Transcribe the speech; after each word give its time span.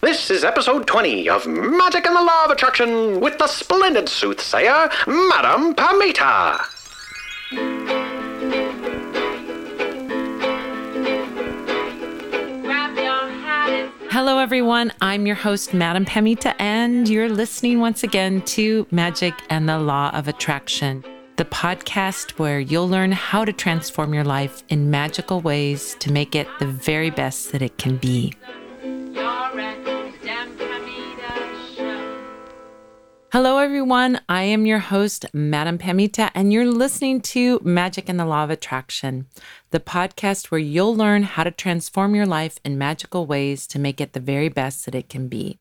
This 0.00 0.30
is 0.30 0.44
episode 0.44 0.86
20 0.86 1.28
of 1.28 1.46
Magic 1.46 2.06
and 2.06 2.16
the 2.16 2.22
Law 2.22 2.44
of 2.44 2.50
Attraction 2.50 3.20
with 3.20 3.38
the 3.38 3.46
splendid 3.46 4.08
soothsayer, 4.08 4.88
Madame 5.06 5.74
Pamita. 5.74 6.60
Hello, 14.10 14.38
everyone. 14.38 14.92
I'm 15.00 15.26
your 15.26 15.36
host, 15.36 15.72
Madame 15.72 16.04
Pamita, 16.04 16.54
and 16.58 17.08
you're 17.08 17.28
listening 17.28 17.80
once 17.80 18.02
again 18.02 18.42
to 18.42 18.86
Magic 18.90 19.34
and 19.50 19.68
the 19.68 19.78
Law 19.78 20.10
of 20.10 20.26
Attraction, 20.26 21.04
the 21.36 21.44
podcast 21.44 22.32
where 22.32 22.58
you'll 22.58 22.88
learn 22.88 23.12
how 23.12 23.44
to 23.44 23.52
transform 23.52 24.12
your 24.14 24.24
life 24.24 24.62
in 24.68 24.90
magical 24.90 25.40
ways 25.40 25.94
to 26.00 26.10
make 26.12 26.34
it 26.34 26.48
the 26.58 26.66
very 26.66 27.10
best 27.10 27.52
that 27.52 27.62
it 27.62 27.78
can 27.78 27.96
be. 27.96 28.32
Hello, 33.36 33.58
everyone. 33.58 34.18
I 34.30 34.44
am 34.44 34.64
your 34.64 34.78
host, 34.78 35.26
Madame 35.34 35.76
Pamita, 35.76 36.30
and 36.34 36.54
you're 36.54 36.64
listening 36.64 37.20
to 37.20 37.60
Magic 37.62 38.08
and 38.08 38.18
the 38.18 38.24
Law 38.24 38.44
of 38.44 38.48
Attraction, 38.48 39.26
the 39.72 39.78
podcast 39.78 40.46
where 40.46 40.58
you'll 40.58 40.96
learn 40.96 41.22
how 41.24 41.44
to 41.44 41.50
transform 41.50 42.14
your 42.14 42.24
life 42.24 42.58
in 42.64 42.78
magical 42.78 43.26
ways 43.26 43.66
to 43.66 43.78
make 43.78 44.00
it 44.00 44.14
the 44.14 44.20
very 44.20 44.48
best 44.48 44.86
that 44.86 44.94
it 44.94 45.10
can 45.10 45.28
be. 45.28 45.58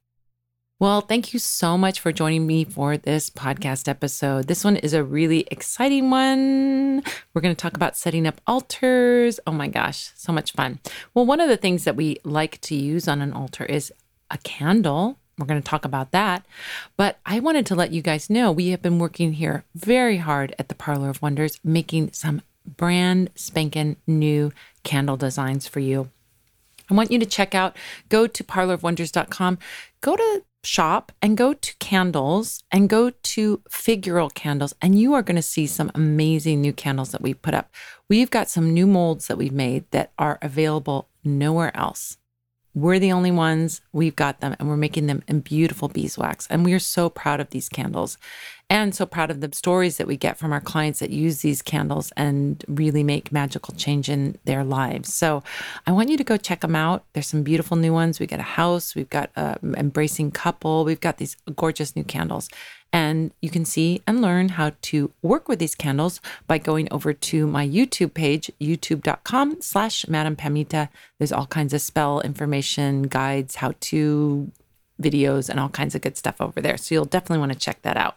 Well, 0.80 1.02
thank 1.02 1.34
you 1.34 1.40
so 1.40 1.78
much 1.78 2.00
for 2.00 2.14
joining 2.14 2.48
me 2.48 2.64
for 2.64 2.96
this 2.96 3.30
podcast 3.30 3.90
episode. 3.90 4.48
This 4.48 4.64
one 4.64 4.78
is 4.78 4.94
a 4.94 5.04
really 5.04 5.46
exciting 5.52 6.10
one. 6.10 7.04
We're 7.34 7.42
going 7.42 7.56
to 7.56 7.62
talk 7.62 7.76
about 7.76 7.98
setting 7.98 8.26
up 8.26 8.40
altars. 8.48 9.38
Oh 9.46 9.52
my 9.52 9.68
gosh, 9.68 10.12
so 10.16 10.32
much 10.32 10.54
fun. 10.54 10.80
Well, 11.14 11.26
one 11.26 11.42
of 11.42 11.50
the 11.50 11.58
things 11.58 11.84
that 11.84 11.98
we 11.98 12.20
like 12.24 12.62
to 12.62 12.74
use 12.74 13.10
on 13.10 13.22
an 13.22 13.34
altar 13.34 13.66
is 13.66 13.92
a 14.32 14.38
candle 14.38 15.20
we're 15.38 15.46
going 15.46 15.62
to 15.62 15.68
talk 15.68 15.86
about 15.86 16.12
that. 16.12 16.46
But 16.98 17.20
I 17.26 17.40
wanted 17.40 17.66
to 17.68 17.76
let 17.76 17.92
you 17.92 18.02
guys 18.02 18.30
know 18.30 18.52
we 18.52 18.70
have 18.70 18.82
been 18.82 19.00
working 19.00 19.34
here 19.34 19.64
very 19.76 20.18
hard 20.18 20.56
at 20.58 20.70
the 20.70 20.76
Parlor 20.76 21.10
of 21.10 21.22
Wonders, 21.22 21.60
making 21.64 22.14
some 22.14 22.42
brand 22.66 23.30
spanking 23.36 23.98
new 24.08 24.52
candle 24.84 25.18
designs 25.18 25.68
for 25.68 25.80
you. 25.80 26.10
I 26.90 26.94
want 26.94 27.12
you 27.12 27.20
to 27.20 27.26
check 27.26 27.56
out, 27.56 27.76
go 28.10 28.28
to 28.28 28.44
parlorofwonders.com, 28.44 29.58
go 30.02 30.16
to 30.16 30.44
shop 30.64 31.12
and 31.22 31.38
go 31.38 31.54
to 31.54 31.76
candles 31.78 32.64
and 32.72 32.90
go 32.90 33.10
to 33.10 33.62
figural 33.70 34.34
candles, 34.34 34.74
and 34.82 35.00
you 35.00 35.14
are 35.14 35.22
going 35.22 35.36
to 35.36 35.42
see 35.42 35.68
some 35.68 35.92
amazing 35.96 36.62
new 36.62 36.74
candles 36.74 37.12
that 37.12 37.22
we 37.22 37.34
put 37.34 37.54
up. 37.54 37.72
We've 38.10 38.32
got 38.32 38.50
some 38.50 38.74
new 38.74 38.88
molds 38.88 39.28
that 39.28 39.38
we've 39.38 39.52
made 39.52 39.90
that 39.92 40.12
are 40.18 40.40
available 40.42 41.10
nowhere 41.24 41.76
else. 41.76 42.18
We're 42.76 43.00
the 43.00 43.14
only 43.14 43.32
ones. 43.32 43.82
We've 43.94 44.16
got 44.16 44.42
them 44.42 44.56
and 44.60 44.68
we're 44.68 44.76
making 44.76 45.08
them 45.08 45.24
in 45.28 45.40
beautiful 45.40 45.88
beeswax. 45.88 46.46
And 46.50 46.66
we 46.66 46.74
are 46.74 46.80
so 46.80 47.10
proud 47.10 47.40
of 47.40 47.50
these 47.50 47.70
candles 47.70 48.18
and 48.70 48.96
so 48.96 49.06
proud 49.06 49.30
of 49.30 49.42
the 49.42 49.50
stories 49.54 49.98
that 49.98 50.08
we 50.08 50.18
get 50.18 50.38
from 50.38 50.52
our 50.52 50.62
clients 50.62 51.00
that 51.00 51.12
use 51.12 51.42
these 51.42 51.62
candles 51.62 52.12
and 52.18 52.64
really 52.68 53.04
make 53.04 53.32
magical 53.32 53.76
change 53.76 54.10
in 54.10 54.38
their 54.46 54.64
lives. 54.64 55.14
So 55.14 55.44
I 55.86 55.92
want 55.92 56.10
you 56.10 56.18
to 56.18 56.24
go 56.24 56.36
check 56.38 56.62
them 56.62 56.76
out. 56.76 57.06
There's 57.14 57.28
some 57.28 57.44
beautiful 57.44 57.78
new 57.78 57.94
ones. 57.94 58.20
We've 58.20 58.30
got 58.30 58.40
a 58.40 58.44
house, 58.44 58.96
we've 58.96 59.10
got 59.10 59.30
an 59.36 59.58
um, 59.62 59.76
embracing 59.76 60.32
couple, 60.32 60.84
we've 60.84 61.00
got 61.00 61.18
these 61.18 61.38
gorgeous 61.56 61.96
new 61.96 62.04
candles. 62.04 62.50
And 62.92 63.34
you 63.42 63.50
can 63.50 63.66
see 63.66 64.02
and 64.08 64.22
learn 64.22 64.50
how 64.50 64.72
to 64.84 65.12
work 65.22 65.48
with 65.48 65.60
these 65.60 65.76
candles 65.76 66.22
by 66.48 66.58
going 66.58 66.88
over 66.92 67.14
to 67.14 67.46
my 67.46 67.68
YouTube 67.68 68.14
page, 68.14 68.50
youtube.com 68.60 69.58
slash 69.62 70.08
Madame 70.08 70.36
Pamita. 70.36 70.90
There's 71.20 71.34
all 71.34 71.46
kinds 71.46 71.74
of 71.74 71.82
spell 71.82 72.22
information, 72.22 73.04
guides, 73.04 73.56
how 73.56 73.74
to 73.82 74.50
videos, 75.02 75.50
and 75.50 75.60
all 75.60 75.70
kinds 75.70 75.94
of 75.94 76.02
good 76.02 76.18
stuff 76.18 76.40
over 76.40 76.62
there. 76.62 76.78
So 76.78 76.96
you'll 76.96 77.06
definitely 77.06 77.40
want 77.40 77.52
to 77.52 77.60
check 77.60 77.82
that 77.82 77.98
out. 77.98 78.16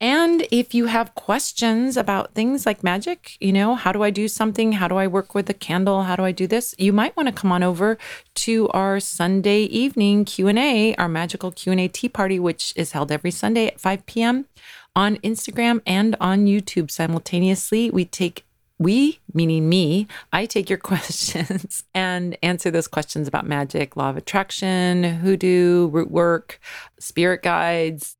And 0.00 0.46
if 0.52 0.74
you 0.74 0.86
have 0.86 1.16
questions 1.16 1.96
about 1.96 2.32
things 2.32 2.64
like 2.64 2.84
magic, 2.84 3.36
you 3.40 3.52
know, 3.52 3.74
how 3.74 3.90
do 3.90 4.04
I 4.04 4.10
do 4.10 4.28
something? 4.28 4.72
How 4.72 4.86
do 4.86 4.96
I 4.96 5.08
work 5.08 5.34
with 5.34 5.50
a 5.50 5.54
candle? 5.54 6.04
How 6.04 6.14
do 6.14 6.22
I 6.22 6.30
do 6.30 6.46
this? 6.46 6.72
You 6.78 6.92
might 6.92 7.16
want 7.16 7.28
to 7.28 7.34
come 7.34 7.50
on 7.50 7.64
over 7.64 7.98
to 8.36 8.68
our 8.68 9.00
Sunday 9.00 9.62
evening 9.62 10.24
Q&A, 10.24 10.94
our 10.94 11.08
magical 11.08 11.50
Q&A 11.50 11.88
tea 11.88 12.08
party 12.08 12.38
which 12.38 12.72
is 12.76 12.92
held 12.92 13.10
every 13.10 13.32
Sunday 13.32 13.66
at 13.66 13.80
5 13.80 14.06
p.m. 14.06 14.46
on 14.94 15.16
Instagram 15.16 15.82
and 15.84 16.14
on 16.20 16.46
YouTube 16.46 16.92
simultaneously. 16.92 17.90
We 17.90 18.04
take 18.04 18.44
we, 18.80 19.18
meaning 19.34 19.68
me, 19.68 20.06
I 20.32 20.46
take 20.46 20.70
your 20.70 20.78
questions 20.90 21.82
and 21.92 22.38
answer 22.42 22.70
those 22.70 22.86
questions 22.86 23.26
about 23.26 23.46
magic, 23.46 23.96
law 23.96 24.10
of 24.10 24.16
attraction, 24.16 25.02
hoodoo, 25.02 25.88
root 25.88 26.12
work, 26.12 26.60
spirit 27.00 27.42
guides, 27.42 28.16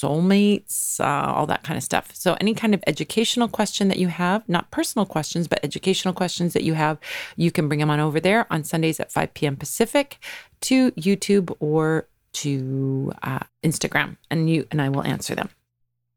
soulmates, 0.00 1.00
uh, 1.00 1.32
all 1.32 1.46
that 1.46 1.62
kind 1.62 1.76
of 1.76 1.82
stuff. 1.82 2.10
So, 2.14 2.36
any 2.40 2.54
kind 2.54 2.74
of 2.74 2.82
educational 2.86 3.48
question 3.48 3.88
that 3.88 3.98
you 3.98 4.08
have, 4.08 4.48
not 4.48 4.70
personal 4.70 5.06
questions, 5.06 5.48
but 5.48 5.60
educational 5.62 6.14
questions 6.14 6.52
that 6.52 6.62
you 6.62 6.74
have, 6.74 6.98
you 7.36 7.50
can 7.50 7.68
bring 7.68 7.80
them 7.80 7.90
on 7.90 8.00
over 8.00 8.20
there 8.20 8.46
on 8.50 8.64
Sundays 8.64 9.00
at 9.00 9.12
5 9.12 9.34
p.m. 9.34 9.56
Pacific 9.56 10.18
to 10.62 10.90
YouTube 10.92 11.54
or 11.60 12.08
to 12.32 13.12
uh, 13.22 13.40
Instagram, 13.62 14.16
and 14.30 14.48
you 14.48 14.66
and 14.70 14.80
I 14.80 14.88
will 14.88 15.04
answer 15.04 15.34
them. 15.34 15.50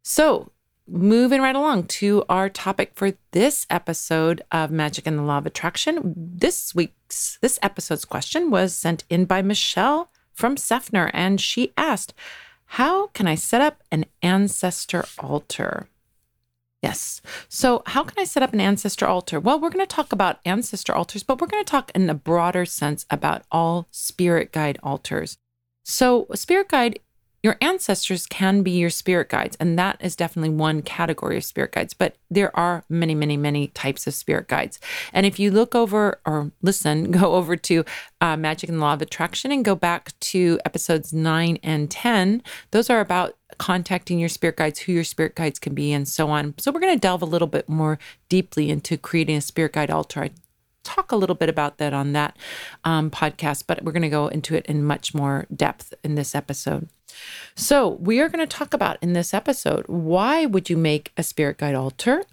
So, 0.03 0.51
moving 0.87 1.41
right 1.41 1.55
along 1.55 1.85
to 1.85 2.23
our 2.29 2.49
topic 2.49 2.91
for 2.95 3.13
this 3.31 3.65
episode 3.69 4.41
of 4.51 4.69
Magic 4.71 5.07
and 5.07 5.17
the 5.17 5.23
Law 5.23 5.37
of 5.37 5.45
Attraction. 5.45 6.13
This 6.15 6.75
week's 6.75 7.37
this 7.41 7.57
episode's 7.61 8.05
question 8.05 8.51
was 8.51 8.75
sent 8.75 9.03
in 9.09 9.25
by 9.25 9.41
Michelle 9.41 10.11
from 10.33 10.55
Seffner, 10.55 11.09
and 11.13 11.39
she 11.39 11.73
asked. 11.77 12.13
How 12.73 13.05
can 13.13 13.27
I 13.27 13.35
set 13.35 13.61
up 13.61 13.83
an 13.91 14.05
ancestor 14.23 15.05
altar? 15.19 15.89
Yes. 16.81 17.21
So, 17.47 17.83
how 17.85 18.03
can 18.03 18.19
I 18.19 18.23
set 18.23 18.41
up 18.41 18.51
an 18.51 18.59
ancestor 18.59 19.05
altar? 19.05 19.39
Well, 19.39 19.59
we're 19.59 19.69
going 19.69 19.85
to 19.85 19.95
talk 19.95 20.11
about 20.11 20.39
ancestor 20.43 20.91
altars, 20.91 21.21
but 21.21 21.39
we're 21.39 21.45
going 21.45 21.63
to 21.63 21.69
talk 21.69 21.91
in 21.93 22.09
a 22.09 22.15
broader 22.15 22.65
sense 22.65 23.05
about 23.11 23.43
all 23.51 23.87
spirit 23.91 24.51
guide 24.51 24.79
altars. 24.81 25.37
So, 25.85 26.25
spirit 26.33 26.69
guide 26.69 26.97
your 27.43 27.57
ancestors 27.59 28.25
can 28.25 28.63
be 28.63 28.71
your 28.71 28.89
spirit 28.89 29.27
guides, 29.27 29.57
and 29.59 29.77
that 29.77 29.97
is 29.99 30.15
definitely 30.15 30.49
one 30.49 30.81
category 30.81 31.35
of 31.35 31.43
spirit 31.43 31.73
guides, 31.73 31.93
but 31.93 32.15
there 32.31 32.55
are 32.57 32.85
many, 32.87 33.13
many, 33.13 33.35
many 33.35 33.67
types 33.67 34.07
of 34.07 34.13
spirit 34.13 34.47
guides. 34.47 34.79
And 35.11 35.25
if 35.25 35.39
you 35.39 35.51
look 35.51 35.75
over 35.75 36.21
or 36.25 36.51
listen, 36.61 37.11
go 37.11 37.33
over 37.33 37.57
to 37.57 37.83
uh, 38.21 38.37
Magic 38.37 38.69
and 38.69 38.79
the 38.79 38.81
Law 38.81 38.93
of 38.93 39.01
Attraction 39.01 39.51
and 39.51 39.65
go 39.65 39.75
back 39.75 40.17
to 40.21 40.57
episodes 40.63 41.11
nine 41.11 41.59
and 41.61 41.91
10, 41.91 42.41
those 42.71 42.89
are 42.89 43.01
about 43.01 43.35
contacting 43.57 44.19
your 44.19 44.29
spirit 44.29 44.55
guides, 44.55 44.79
who 44.79 44.93
your 44.93 45.03
spirit 45.03 45.35
guides 45.35 45.59
can 45.59 45.73
be, 45.73 45.91
and 45.91 46.07
so 46.07 46.29
on. 46.29 46.55
So, 46.57 46.71
we're 46.71 46.79
going 46.79 46.95
to 46.95 46.99
delve 46.99 47.21
a 47.21 47.25
little 47.25 47.47
bit 47.47 47.67
more 47.67 47.99
deeply 48.29 48.69
into 48.69 48.97
creating 48.97 49.35
a 49.35 49.41
spirit 49.41 49.73
guide 49.73 49.91
altar. 49.91 50.23
I 50.23 50.31
talk 50.83 51.11
a 51.11 51.15
little 51.15 51.35
bit 51.35 51.49
about 51.49 51.77
that 51.77 51.93
on 51.93 52.13
that 52.13 52.37
um, 52.83 53.09
podcast, 53.09 53.63
but 53.67 53.83
we're 53.83 53.91
going 53.91 54.01
to 54.03 54.09
go 54.09 54.27
into 54.27 54.55
it 54.55 54.65
in 54.65 54.83
much 54.83 55.13
more 55.13 55.45
depth 55.53 55.93
in 56.03 56.15
this 56.15 56.35
episode. 56.35 56.89
So, 57.55 57.89
we 57.89 58.19
are 58.19 58.29
going 58.29 58.45
to 58.45 58.57
talk 58.57 58.73
about 58.73 58.97
in 59.01 59.13
this 59.13 59.33
episode 59.33 59.85
why 59.87 60.45
would 60.45 60.69
you 60.69 60.77
make 60.77 61.11
a 61.15 61.23
spirit 61.23 61.57
guide 61.57 61.75
altar? 61.75 62.23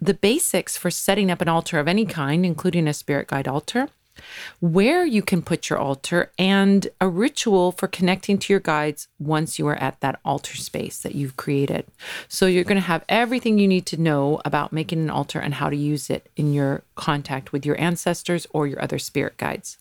The 0.00 0.14
basics 0.14 0.78
for 0.78 0.90
setting 0.90 1.30
up 1.30 1.42
an 1.42 1.48
altar 1.48 1.78
of 1.78 1.86
any 1.86 2.06
kind, 2.06 2.46
including 2.46 2.88
a 2.88 2.94
spirit 2.94 3.28
guide 3.28 3.46
altar, 3.46 3.88
where 4.60 5.04
you 5.04 5.22
can 5.22 5.42
put 5.42 5.68
your 5.68 5.78
altar, 5.78 6.32
and 6.38 6.88
a 7.00 7.08
ritual 7.08 7.72
for 7.72 7.88
connecting 7.88 8.38
to 8.38 8.52
your 8.52 8.60
guides 8.60 9.08
once 9.18 9.58
you 9.58 9.66
are 9.66 9.76
at 9.76 10.00
that 10.00 10.20
altar 10.24 10.56
space 10.56 11.00
that 11.00 11.14
you've 11.14 11.36
created. 11.36 11.86
So, 12.28 12.46
you're 12.46 12.64
going 12.64 12.80
to 12.80 12.86
have 12.86 13.04
everything 13.08 13.58
you 13.58 13.68
need 13.68 13.86
to 13.86 14.00
know 14.00 14.40
about 14.44 14.72
making 14.72 15.00
an 15.00 15.10
altar 15.10 15.38
and 15.38 15.54
how 15.54 15.70
to 15.70 15.76
use 15.76 16.10
it 16.10 16.28
in 16.36 16.52
your 16.52 16.82
contact 16.94 17.52
with 17.52 17.64
your 17.64 17.80
ancestors 17.80 18.46
or 18.52 18.66
your 18.66 18.82
other 18.82 18.98
spirit 18.98 19.36
guides. 19.36 19.78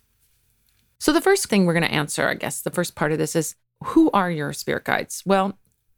So, 0.99 1.13
the 1.13 1.21
first 1.21 1.47
thing 1.47 1.65
we're 1.65 1.73
going 1.73 1.83
to 1.83 1.91
answer, 1.91 2.27
I 2.27 2.33
guess, 2.33 2.61
the 2.61 2.71
first 2.71 2.95
part 2.95 3.11
of 3.11 3.17
this 3.17 3.35
is 3.35 3.55
who 3.85 4.11
are 4.11 4.29
your 4.29 4.51
spirit 4.53 4.83
guides? 4.83 5.23
Well, 5.25 5.57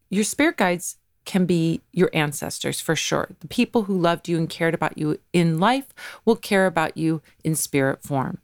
your 0.09 0.23
spirit 0.23 0.57
guides 0.57 0.97
can 1.25 1.45
be 1.45 1.81
your 1.91 2.09
ancestors 2.13 2.81
for 2.81 2.95
sure. 2.95 3.29
The 3.39 3.47
people 3.47 3.83
who 3.83 3.97
loved 3.97 4.27
you 4.27 4.37
and 4.37 4.49
cared 4.49 4.73
about 4.73 4.97
you 4.97 5.19
in 5.33 5.59
life 5.59 5.93
will 6.25 6.35
care 6.35 6.65
about 6.65 6.97
you 6.97 7.21
in 7.43 7.55
spirit 7.55 8.03
form. 8.03 8.39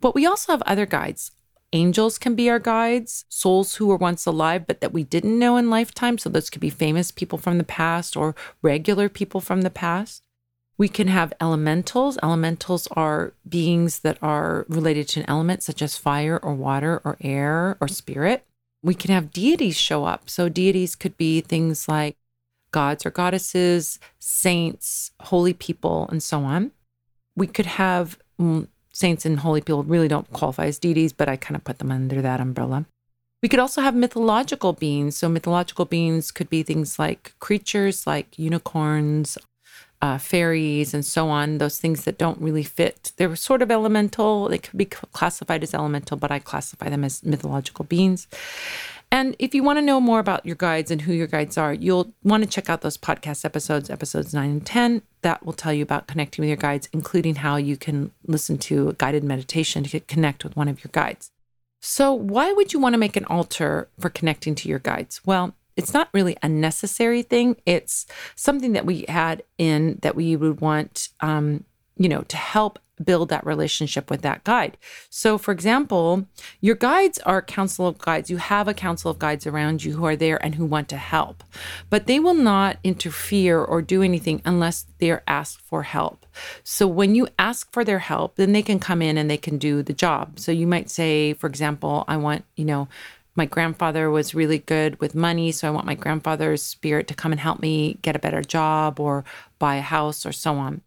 But 0.00 0.14
we 0.14 0.26
also 0.26 0.52
have 0.52 0.62
other 0.62 0.86
guides. 0.86 1.32
Angels 1.72 2.18
can 2.18 2.34
be 2.34 2.50
our 2.50 2.58
guides, 2.58 3.24
souls 3.28 3.76
who 3.76 3.86
were 3.86 3.96
once 3.96 4.26
alive 4.26 4.66
but 4.66 4.80
that 4.80 4.92
we 4.92 5.04
didn't 5.04 5.38
know 5.38 5.56
in 5.56 5.70
lifetime. 5.70 6.18
So 6.18 6.28
those 6.28 6.50
could 6.50 6.60
be 6.60 6.70
famous 6.70 7.10
people 7.10 7.38
from 7.38 7.58
the 7.58 7.64
past 7.64 8.16
or 8.16 8.34
regular 8.60 9.08
people 9.08 9.40
from 9.40 9.62
the 9.62 9.70
past. 9.70 10.22
We 10.76 10.88
can 10.88 11.08
have 11.08 11.32
elementals. 11.40 12.18
Elementals 12.22 12.88
are 12.92 13.32
beings 13.48 14.00
that 14.00 14.18
are 14.20 14.66
related 14.68 15.08
to 15.08 15.20
an 15.20 15.26
element 15.28 15.62
such 15.62 15.80
as 15.80 15.96
fire 15.96 16.38
or 16.42 16.54
water 16.54 17.00
or 17.04 17.16
air 17.20 17.76
or 17.80 17.88
spirit 17.88 18.44
we 18.82 18.94
can 18.94 19.10
have 19.10 19.32
deities 19.32 19.76
show 19.76 20.04
up. 20.04 20.28
So 20.28 20.48
deities 20.48 20.94
could 20.94 21.16
be 21.16 21.40
things 21.40 21.88
like 21.88 22.16
gods 22.72 23.06
or 23.06 23.10
goddesses, 23.10 23.98
saints, 24.18 25.12
holy 25.20 25.52
people, 25.52 26.08
and 26.10 26.22
so 26.22 26.40
on. 26.40 26.72
We 27.36 27.46
could 27.46 27.66
have 27.66 28.18
mm, 28.40 28.66
saints 28.92 29.24
and 29.24 29.40
holy 29.40 29.60
people 29.60 29.84
really 29.84 30.08
don't 30.08 30.30
qualify 30.32 30.66
as 30.66 30.78
deities, 30.78 31.12
but 31.12 31.28
I 31.28 31.36
kind 31.36 31.56
of 31.56 31.64
put 31.64 31.78
them 31.78 31.92
under 31.92 32.20
that 32.20 32.40
umbrella. 32.40 32.86
We 33.42 33.48
could 33.48 33.60
also 33.60 33.82
have 33.82 33.94
mythological 33.94 34.72
beings. 34.72 35.16
So, 35.16 35.28
mythological 35.28 35.84
beings 35.84 36.30
could 36.30 36.48
be 36.48 36.62
things 36.62 36.98
like 36.98 37.34
creatures 37.40 38.06
like 38.06 38.38
unicorns, 38.38 39.36
uh, 40.02 40.18
fairies, 40.18 40.92
and 40.92 41.04
so 41.04 41.28
on, 41.28 41.58
those 41.58 41.78
things 41.78 42.04
that 42.04 42.18
don't 42.18 42.40
really 42.40 42.64
fit. 42.64 43.12
They're 43.16 43.36
sort 43.36 43.62
of 43.62 43.70
elemental. 43.70 44.48
They 44.48 44.58
could 44.58 44.76
be 44.76 44.84
classified 44.84 45.62
as 45.62 45.72
elemental, 45.72 46.16
but 46.16 46.32
I 46.32 46.40
classify 46.40 46.88
them 46.88 47.04
as 47.04 47.22
mythological 47.22 47.84
beings. 47.84 48.26
And 49.12 49.36
if 49.38 49.54
you 49.54 49.62
want 49.62 49.76
to 49.76 49.82
know 49.82 50.00
more 50.00 50.18
about 50.18 50.44
your 50.44 50.56
guides 50.56 50.90
and 50.90 51.02
who 51.02 51.12
your 51.12 51.26
guides 51.26 51.56
are, 51.56 51.72
you'll 51.72 52.12
want 52.24 52.42
to 52.42 52.48
check 52.48 52.68
out 52.68 52.80
those 52.80 52.96
podcast 52.96 53.44
episodes, 53.44 53.90
episodes 53.90 54.34
nine 54.34 54.50
and 54.50 54.66
10. 54.66 55.02
That 55.20 55.44
will 55.46 55.52
tell 55.52 55.72
you 55.72 55.82
about 55.82 56.08
connecting 56.08 56.42
with 56.42 56.48
your 56.48 56.56
guides, 56.56 56.88
including 56.92 57.36
how 57.36 57.56
you 57.56 57.76
can 57.76 58.10
listen 58.26 58.58
to 58.58 58.88
a 58.88 58.94
guided 58.94 59.22
meditation 59.22 59.84
to 59.84 60.00
connect 60.00 60.42
with 60.42 60.56
one 60.56 60.66
of 60.66 60.82
your 60.82 60.90
guides. 60.92 61.30
So, 61.80 62.12
why 62.12 62.52
would 62.52 62.72
you 62.72 62.80
want 62.80 62.94
to 62.94 62.98
make 62.98 63.16
an 63.16 63.24
altar 63.26 63.88
for 64.00 64.08
connecting 64.08 64.54
to 64.56 64.68
your 64.68 64.78
guides? 64.78 65.20
Well, 65.26 65.54
it's 65.76 65.94
not 65.94 66.08
really 66.12 66.36
a 66.42 66.48
necessary 66.48 67.22
thing. 67.22 67.56
It's 67.66 68.06
something 68.36 68.72
that 68.72 68.86
we 68.86 69.04
had 69.08 69.42
in 69.58 69.98
that 70.02 70.14
we 70.14 70.36
would 70.36 70.60
want, 70.60 71.08
um, 71.20 71.64
you 71.96 72.08
know, 72.08 72.22
to 72.22 72.36
help 72.36 72.78
build 73.02 73.28
that 73.30 73.44
relationship 73.44 74.10
with 74.10 74.22
that 74.22 74.44
guide. 74.44 74.76
So, 75.10 75.38
for 75.38 75.52
example, 75.52 76.26
your 76.60 76.74
guides 76.74 77.18
are 77.20 77.42
council 77.42 77.86
of 77.86 77.98
guides. 77.98 78.30
You 78.30 78.36
have 78.36 78.68
a 78.68 78.74
council 78.74 79.10
of 79.10 79.18
guides 79.18 79.46
around 79.46 79.84
you 79.84 79.96
who 79.96 80.04
are 80.04 80.16
there 80.16 80.42
and 80.44 80.54
who 80.54 80.64
want 80.64 80.88
to 80.90 80.96
help, 80.96 81.42
but 81.90 82.06
they 82.06 82.20
will 82.20 82.34
not 82.34 82.78
interfere 82.84 83.62
or 83.62 83.82
do 83.82 84.02
anything 84.02 84.40
unless 84.44 84.86
they're 84.98 85.22
asked 85.26 85.60
for 85.60 85.82
help. 85.82 86.26
So, 86.64 86.86
when 86.86 87.14
you 87.14 87.28
ask 87.38 87.70
for 87.72 87.84
their 87.84 88.00
help, 88.00 88.36
then 88.36 88.52
they 88.52 88.62
can 88.62 88.78
come 88.78 89.02
in 89.02 89.18
and 89.18 89.30
they 89.30 89.36
can 89.36 89.58
do 89.58 89.82
the 89.82 89.92
job. 89.92 90.38
So, 90.38 90.52
you 90.52 90.66
might 90.66 90.90
say, 90.90 91.34
for 91.34 91.46
example, 91.46 92.04
I 92.08 92.16
want, 92.16 92.44
you 92.56 92.64
know, 92.64 92.88
my 93.34 93.46
grandfather 93.46 94.10
was 94.10 94.34
really 94.34 94.58
good 94.58 95.00
with 95.00 95.14
money, 95.14 95.52
so 95.52 95.66
I 95.66 95.70
want 95.70 95.86
my 95.86 95.94
grandfather's 95.94 96.62
spirit 96.62 97.08
to 97.08 97.14
come 97.14 97.32
and 97.32 97.40
help 97.40 97.60
me 97.60 97.98
get 98.02 98.16
a 98.16 98.20
better 98.20 98.42
job 98.42 99.00
or 99.00 99.24
buy 99.58 99.76
a 99.76 99.82
house 99.82 100.26
or 100.26 100.32
so 100.32 100.54
on. 100.54 100.82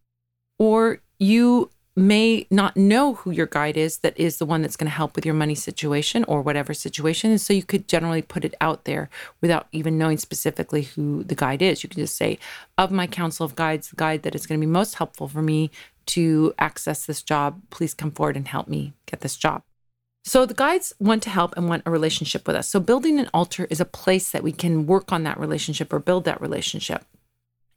Or 0.59 1.01
you 1.19 1.71
may 1.95 2.45
not 2.51 2.75
know 2.75 3.13
who 3.13 3.31
your 3.31 3.45
guide 3.45 3.77
is 3.77 3.99
that 3.99 4.19
is 4.19 4.37
the 4.37 4.45
one 4.45 4.61
that's 4.61 4.75
going 4.75 4.89
to 4.89 4.95
help 4.95 5.15
with 5.15 5.25
your 5.25 5.33
money 5.33 5.55
situation 5.55 6.25
or 6.25 6.41
whatever 6.41 6.73
situation. 6.73 7.31
And 7.31 7.39
so 7.39 7.53
you 7.53 7.63
could 7.63 7.87
generally 7.87 8.21
put 8.21 8.43
it 8.43 8.53
out 8.59 8.83
there 8.83 9.09
without 9.41 9.67
even 9.71 9.97
knowing 9.97 10.17
specifically 10.17 10.83
who 10.83 11.23
the 11.23 11.35
guide 11.35 11.61
is. 11.61 11.83
You 11.83 11.89
can 11.89 12.01
just 12.01 12.15
say, 12.15 12.37
of 12.77 12.91
my 12.91 13.07
council 13.07 13.45
of 13.45 13.55
guides, 13.55 13.89
the 13.89 13.95
guide 13.95 14.23
that 14.23 14.35
is 14.35 14.45
going 14.45 14.59
to 14.59 14.65
be 14.65 14.69
most 14.69 14.95
helpful 14.95 15.29
for 15.29 15.41
me 15.41 15.71
to 16.07 16.53
access 16.59 17.05
this 17.05 17.21
job, 17.21 17.61
please 17.69 17.93
come 17.93 18.11
forward 18.11 18.35
and 18.35 18.47
help 18.47 18.67
me 18.67 18.93
get 19.05 19.21
this 19.21 19.37
job. 19.37 19.63
So 20.27 20.47
the 20.47 20.55
guides 20.55 20.91
want 20.99 21.21
to 21.23 21.29
help 21.29 21.53
and 21.55 21.69
want 21.69 21.83
a 21.85 21.91
relationship 21.91 22.47
with 22.47 22.55
us. 22.55 22.67
So 22.67 22.79
building 22.79 23.19
an 23.19 23.29
altar 23.31 23.67
is 23.69 23.79
a 23.79 23.85
place 23.85 24.31
that 24.31 24.41
we 24.41 24.51
can 24.51 24.87
work 24.87 25.11
on 25.11 25.21
that 25.23 25.39
relationship 25.39 25.93
or 25.93 25.99
build 25.99 26.25
that 26.25 26.41
relationship. 26.41 27.05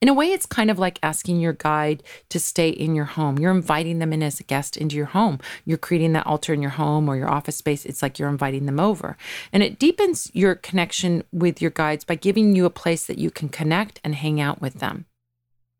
In 0.01 0.09
a 0.09 0.15
way, 0.15 0.33
it's 0.33 0.47
kind 0.47 0.71
of 0.71 0.79
like 0.79 0.99
asking 1.03 1.41
your 1.41 1.53
guide 1.53 2.03
to 2.31 2.41
stay 2.41 2.71
in 2.71 2.95
your 2.95 3.05
home. 3.05 3.39
You're 3.39 3.51
inviting 3.51 3.99
them 3.99 4.15
in 4.15 4.23
as 4.23 4.41
a 4.41 4.45
guest 4.45 4.79
into 4.79 4.97
your 4.97 5.07
home. 5.07 5.41
You're 5.67 5.77
creating 5.77 6.15
that 6.15 6.27
altar 6.27 6.55
in 6.55 6.63
your 6.63 6.71
home 6.71 7.07
or 7.07 7.17
your 7.17 7.29
office 7.29 7.57
space. 7.57 7.85
It's 7.85 8.01
like 8.01 8.19
you're 8.19 8.31
inviting 8.31 8.65
them 8.65 8.81
over. 8.81 9.19
And 9.53 9.63
it 9.63 9.79
deepens 9.79 10.31
your 10.33 10.55
connection 10.55 11.25
with 11.33 11.61
your 11.61 11.73
guides 11.73 12.05
by 12.05 12.15
giving 12.15 12.57
you 12.57 12.65
a 12.65 12.71
place 12.71 13.07
that 13.07 13.19
you 13.19 13.31
can 13.31 13.51
connect 13.51 14.01
and 14.03 14.15
hang 14.15 14.41
out 14.41 14.63
with 14.63 14.75
them. 14.75 15.05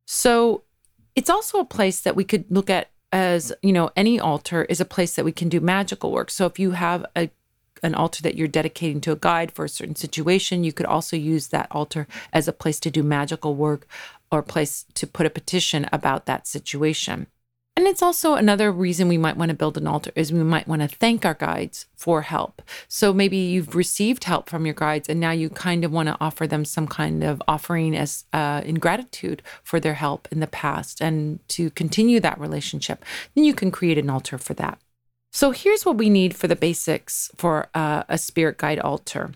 So 0.07 0.65
it's 1.17 1.31
also 1.31 1.61
a 1.61 1.65
place 1.65 2.01
that 2.01 2.17
we 2.17 2.25
could 2.25 2.45
look 2.51 2.69
at 2.69 2.91
as 3.13 3.53
you 3.63 3.73
know 3.73 3.91
any 3.97 4.21
altar 4.21 4.65
is 4.65 4.81
a 4.81 4.85
place 4.85 5.15
that 5.15 5.25
we 5.25 5.33
can 5.33 5.49
do 5.49 5.61
magical 5.61 6.13
work. 6.13 6.31
So 6.31 6.47
if 6.47 6.59
you 6.59 6.73
have 6.73 7.05
a 7.17 7.31
an 7.83 7.95
altar 7.95 8.23
that 8.23 8.35
you're 8.35 8.49
dedicating 8.49 9.01
to 9.01 9.13
a 9.13 9.17
guide 9.17 9.53
for 9.53 9.65
a 9.65 9.69
certain 9.69 9.95
situation 9.95 10.65
you 10.65 10.73
could 10.73 10.87
also 10.87 11.17
use 11.17 11.49
that 11.49 11.69
altar 11.71 12.09
as 12.33 12.49
a 12.49 12.53
place 12.53 12.81
to 12.81 12.91
do 12.91 13.05
magical 13.05 13.55
work 13.55 13.87
or 14.33 14.41
a 14.41 14.43
place 14.43 14.85
to 14.95 15.07
put 15.07 15.27
a 15.27 15.31
petition 15.31 15.89
about 15.93 16.27
that 16.27 16.47
situation 16.47 17.29
and 17.79 17.87
it's 17.87 18.03
also 18.03 18.35
another 18.35 18.73
reason 18.73 19.07
we 19.07 19.19
might 19.19 19.37
want 19.37 19.51
to 19.51 19.57
build 19.57 19.79
an 19.79 19.87
altar 19.87 20.11
is 20.17 20.33
we 20.33 20.43
might 20.43 20.67
want 20.67 20.83
to 20.83 20.89
thank 20.89 21.25
our 21.25 21.35
guides 21.35 21.87
for 21.95 22.23
help. 22.23 22.61
So 22.89 23.13
maybe 23.13 23.37
you've 23.37 23.77
received 23.77 24.25
help 24.25 24.51
from 24.51 24.67
your 24.67 24.75
guides 24.75 25.09
and 25.09 25.21
now 25.21 25.31
you 25.31 25.49
kind 25.49 25.85
of 25.85 25.93
want 25.93 26.09
to 26.09 26.17
offer 26.21 26.45
them 26.49 26.65
some 26.65 26.89
kind 26.89 27.23
of 27.23 27.41
offering 27.47 27.97
as 27.97 28.25
uh, 28.33 28.63
in 28.65 28.81
gratitude 28.81 29.45
for 29.63 29.79
their 29.79 29.95
help 29.95 30.27
in 30.33 30.41
the 30.41 30.49
past 30.49 31.01
and 31.01 31.39
to 31.51 31.71
continue 31.71 32.19
that 32.19 32.41
relationship. 32.41 33.05
Then 33.37 33.45
you 33.45 33.55
can 33.55 33.71
create 33.71 33.97
an 33.97 34.11
altar 34.11 34.39
for 34.39 34.55
that. 34.55 34.81
So 35.31 35.53
here's 35.53 35.87
what 35.87 35.99
we 35.99 36.11
need 36.11 36.35
for 36.35 36.49
the 36.49 36.57
basics 36.57 37.31
for 37.37 37.69
uh, 37.77 38.03
a 38.09 38.19
spirit 38.19 38.59
guide 38.59 38.81
altar. 38.81 39.31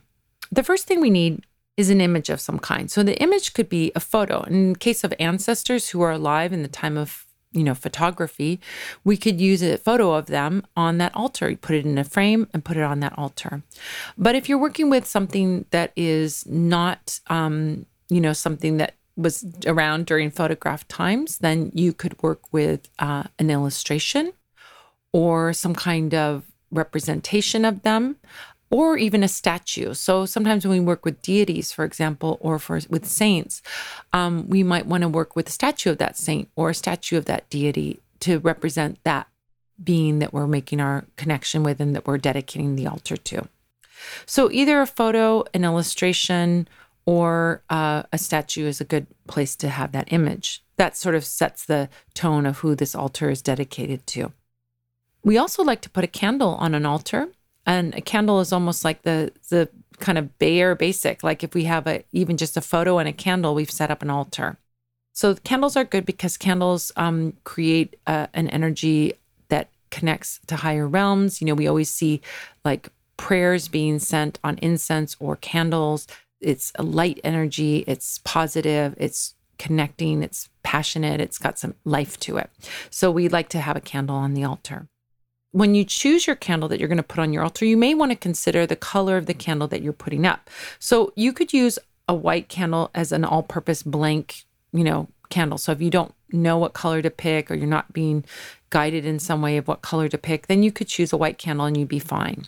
The 0.50 0.64
first 0.64 0.88
thing 0.88 1.00
we 1.00 1.10
need 1.10 1.46
is 1.76 1.90
an 1.90 2.00
image 2.00 2.28
of 2.28 2.40
some 2.40 2.58
kind. 2.58 2.90
So 2.90 3.04
the 3.04 3.22
image 3.22 3.54
could 3.54 3.68
be 3.68 3.92
a 3.94 4.00
photo. 4.00 4.42
In 4.42 4.74
case 4.74 5.04
of 5.04 5.14
ancestors 5.20 5.90
who 5.90 6.00
are 6.00 6.10
alive 6.10 6.52
in 6.52 6.62
the 6.62 6.68
time 6.68 6.98
of 6.98 7.24
you 7.52 7.62
know, 7.62 7.74
photography, 7.74 8.60
we 9.04 9.16
could 9.16 9.40
use 9.40 9.62
a 9.62 9.78
photo 9.78 10.12
of 10.12 10.26
them 10.26 10.66
on 10.76 10.98
that 10.98 11.14
altar. 11.14 11.50
You 11.50 11.56
put 11.56 11.76
it 11.76 11.86
in 11.86 11.98
a 11.98 12.04
frame 12.04 12.48
and 12.52 12.64
put 12.64 12.76
it 12.76 12.82
on 12.82 13.00
that 13.00 13.16
altar. 13.18 13.62
But 14.16 14.34
if 14.34 14.48
you're 14.48 14.58
working 14.58 14.90
with 14.90 15.06
something 15.06 15.66
that 15.70 15.92
is 15.96 16.46
not, 16.46 17.20
um, 17.28 17.86
you 18.08 18.20
know, 18.20 18.32
something 18.32 18.78
that 18.78 18.94
was 19.16 19.44
around 19.66 20.06
during 20.06 20.30
photograph 20.30 20.88
times, 20.88 21.38
then 21.38 21.70
you 21.74 21.92
could 21.92 22.20
work 22.22 22.52
with 22.52 22.88
uh, 22.98 23.24
an 23.38 23.50
illustration 23.50 24.32
or 25.12 25.52
some 25.52 25.74
kind 25.74 26.14
of 26.14 26.44
representation 26.70 27.64
of 27.66 27.82
them 27.82 28.16
or 28.72 28.96
even 28.96 29.22
a 29.22 29.28
statue. 29.28 29.92
So 29.92 30.24
sometimes 30.24 30.66
when 30.66 30.78
we 30.78 30.84
work 30.84 31.04
with 31.04 31.20
deities, 31.20 31.70
for 31.70 31.84
example, 31.84 32.38
or 32.40 32.58
for 32.58 32.80
with 32.88 33.06
saints, 33.06 33.60
um, 34.14 34.48
we 34.48 34.62
might 34.62 34.86
want 34.86 35.02
to 35.02 35.08
work 35.08 35.36
with 35.36 35.46
a 35.48 35.52
statue 35.52 35.90
of 35.90 35.98
that 35.98 36.16
saint 36.16 36.48
or 36.56 36.70
a 36.70 36.74
statue 36.74 37.18
of 37.18 37.26
that 37.26 37.48
deity 37.50 38.00
to 38.20 38.38
represent 38.38 38.98
that 39.04 39.28
being 39.82 40.20
that 40.20 40.32
we're 40.32 40.46
making 40.46 40.80
our 40.80 41.04
connection 41.16 41.62
with 41.62 41.80
and 41.80 41.94
that 41.94 42.06
we're 42.06 42.16
dedicating 42.16 42.74
the 42.74 42.86
altar 42.86 43.16
to. 43.16 43.46
So 44.24 44.50
either 44.50 44.80
a 44.80 44.86
photo, 44.86 45.44
an 45.52 45.64
illustration, 45.64 46.66
or 47.04 47.62
uh, 47.68 48.04
a 48.10 48.16
statue 48.16 48.66
is 48.66 48.80
a 48.80 48.84
good 48.84 49.06
place 49.26 49.54
to 49.56 49.68
have 49.68 49.92
that 49.92 50.10
image. 50.12 50.64
That 50.76 50.96
sort 50.96 51.14
of 51.14 51.26
sets 51.26 51.66
the 51.66 51.90
tone 52.14 52.46
of 52.46 52.58
who 52.58 52.74
this 52.74 52.94
altar 52.94 53.28
is 53.28 53.42
dedicated 53.42 54.06
to. 54.08 54.32
We 55.22 55.36
also 55.36 55.62
like 55.62 55.82
to 55.82 55.90
put 55.90 56.04
a 56.04 56.08
candle 56.08 56.54
on 56.54 56.74
an 56.74 56.86
altar 56.86 57.28
and 57.66 57.94
a 57.94 58.00
candle 58.00 58.40
is 58.40 58.52
almost 58.52 58.84
like 58.84 59.02
the 59.02 59.32
the 59.48 59.68
kind 59.98 60.18
of 60.18 60.36
bare 60.38 60.74
basic 60.74 61.22
like 61.22 61.44
if 61.44 61.54
we 61.54 61.64
have 61.64 61.86
a 61.86 62.04
even 62.12 62.36
just 62.36 62.56
a 62.56 62.60
photo 62.60 62.98
and 62.98 63.08
a 63.08 63.12
candle 63.12 63.54
we've 63.54 63.70
set 63.70 63.90
up 63.90 64.02
an 64.02 64.10
altar. 64.10 64.58
So 65.12 65.34
candles 65.34 65.76
are 65.76 65.84
good 65.84 66.06
because 66.06 66.36
candles 66.36 66.90
um, 66.96 67.34
create 67.44 67.96
uh, 68.06 68.28
an 68.32 68.48
energy 68.48 69.14
that 69.48 69.68
connects 69.90 70.40
to 70.46 70.56
higher 70.56 70.88
realms. 70.88 71.40
You 71.40 71.46
know 71.46 71.54
we 71.54 71.68
always 71.68 71.90
see 71.90 72.20
like 72.64 72.88
prayers 73.16 73.68
being 73.68 73.98
sent 73.98 74.38
on 74.42 74.58
incense 74.58 75.16
or 75.20 75.36
candles. 75.36 76.06
It's 76.40 76.72
a 76.74 76.82
light 76.82 77.20
energy. 77.22 77.84
It's 77.86 78.18
positive. 78.24 78.94
It's 78.98 79.34
connecting. 79.58 80.24
It's 80.24 80.48
passionate. 80.64 81.20
It's 81.20 81.38
got 81.38 81.58
some 81.58 81.74
life 81.84 82.18
to 82.20 82.38
it. 82.38 82.50
So 82.90 83.12
we 83.12 83.28
like 83.28 83.48
to 83.50 83.60
have 83.60 83.76
a 83.76 83.80
candle 83.80 84.16
on 84.16 84.34
the 84.34 84.42
altar 84.42 84.88
when 85.52 85.74
you 85.74 85.84
choose 85.84 86.26
your 86.26 86.36
candle 86.36 86.68
that 86.68 86.80
you're 86.80 86.88
going 86.88 86.96
to 86.96 87.02
put 87.02 87.20
on 87.20 87.32
your 87.32 87.42
altar, 87.42 87.64
you 87.64 87.76
may 87.76 87.94
want 87.94 88.10
to 88.10 88.16
consider 88.16 88.66
the 88.66 88.76
color 88.76 89.16
of 89.16 89.26
the 89.26 89.34
candle 89.34 89.68
that 89.68 89.82
you're 89.82 89.92
putting 89.92 90.26
up. 90.26 90.50
So 90.78 91.12
you 91.14 91.32
could 91.32 91.52
use 91.52 91.78
a 92.08 92.14
white 92.14 92.48
candle 92.48 92.90
as 92.94 93.12
an 93.12 93.24
all 93.24 93.42
purpose 93.42 93.82
blank, 93.82 94.44
you 94.72 94.82
know, 94.82 95.08
candle. 95.30 95.58
So 95.58 95.72
if 95.72 95.80
you 95.80 95.90
don't 95.90 96.14
know 96.30 96.58
what 96.58 96.72
color 96.72 97.02
to 97.02 97.10
pick 97.10 97.50
or 97.50 97.54
you're 97.54 97.66
not 97.66 97.92
being 97.92 98.24
guided 98.70 99.04
in 99.04 99.18
some 99.18 99.42
way 99.42 99.58
of 99.58 99.68
what 99.68 99.82
color 99.82 100.08
to 100.08 100.18
pick, 100.18 100.46
then 100.46 100.62
you 100.62 100.72
could 100.72 100.88
choose 100.88 101.12
a 101.12 101.16
white 101.16 101.38
candle 101.38 101.66
and 101.66 101.76
you'd 101.76 101.88
be 101.88 101.98
fine. 101.98 102.46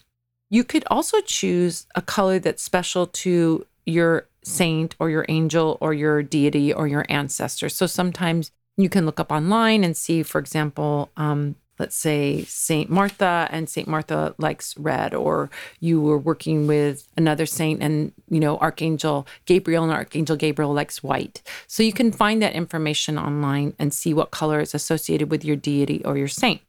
You 0.51 0.65
could 0.65 0.85
also 0.91 1.21
choose 1.21 1.87
a 1.95 2.03
color 2.03 2.39
that's 2.39 2.63
special 2.63 3.07
to 3.07 3.67
your 3.85 4.29
saint 4.43 4.95
or 4.99 5.11
your 5.11 5.27
angel 5.29 5.77
or 5.81 5.93
your 5.93 6.23
deity 6.23 6.73
or 6.73 6.87
your 6.87 7.05
ancestor. 7.09 7.69
So 7.69 7.87
sometimes 7.87 8.51
you 8.77 8.89
can 8.89 9.07
look 9.07 9.21
up 9.21 9.31
online 9.31 9.85
and 9.85 9.97
see, 9.97 10.23
for 10.23 10.39
example, 10.39 11.11
um, 11.17 11.57
let's 11.79 11.97
say 11.97 12.45
Saint 12.45 12.91
Martha 12.91 13.49
and 13.51 13.69
Saint 13.69 13.89
Martha 13.89 14.35
likes 14.39 14.77
red, 14.77 15.15
or 15.15 15.51
you 15.81 16.01
were 16.01 16.19
working 16.19 16.67
with 16.67 17.07
another 17.17 17.47
saint 17.47 17.83
and 17.83 18.13
you 18.29 18.41
know 18.41 18.59
Archangel 18.59 19.27
Gabriel 19.47 19.85
and 19.85 19.93
Archangel 19.93 20.37
Gabriel 20.37 20.73
likes 20.73 21.03
white. 21.03 21.43
So 21.67 21.83
you 21.83 21.93
can 21.93 22.13
find 22.13 22.43
that 22.43 22.55
information 22.55 23.19
online 23.19 23.75
and 23.79 23.93
see 23.93 24.15
what 24.15 24.31
color 24.31 24.61
is 24.61 24.75
associated 24.75 25.31
with 25.31 25.45
your 25.45 25.57
deity 25.57 26.05
or 26.05 26.17
your 26.17 26.29
saint. 26.29 26.61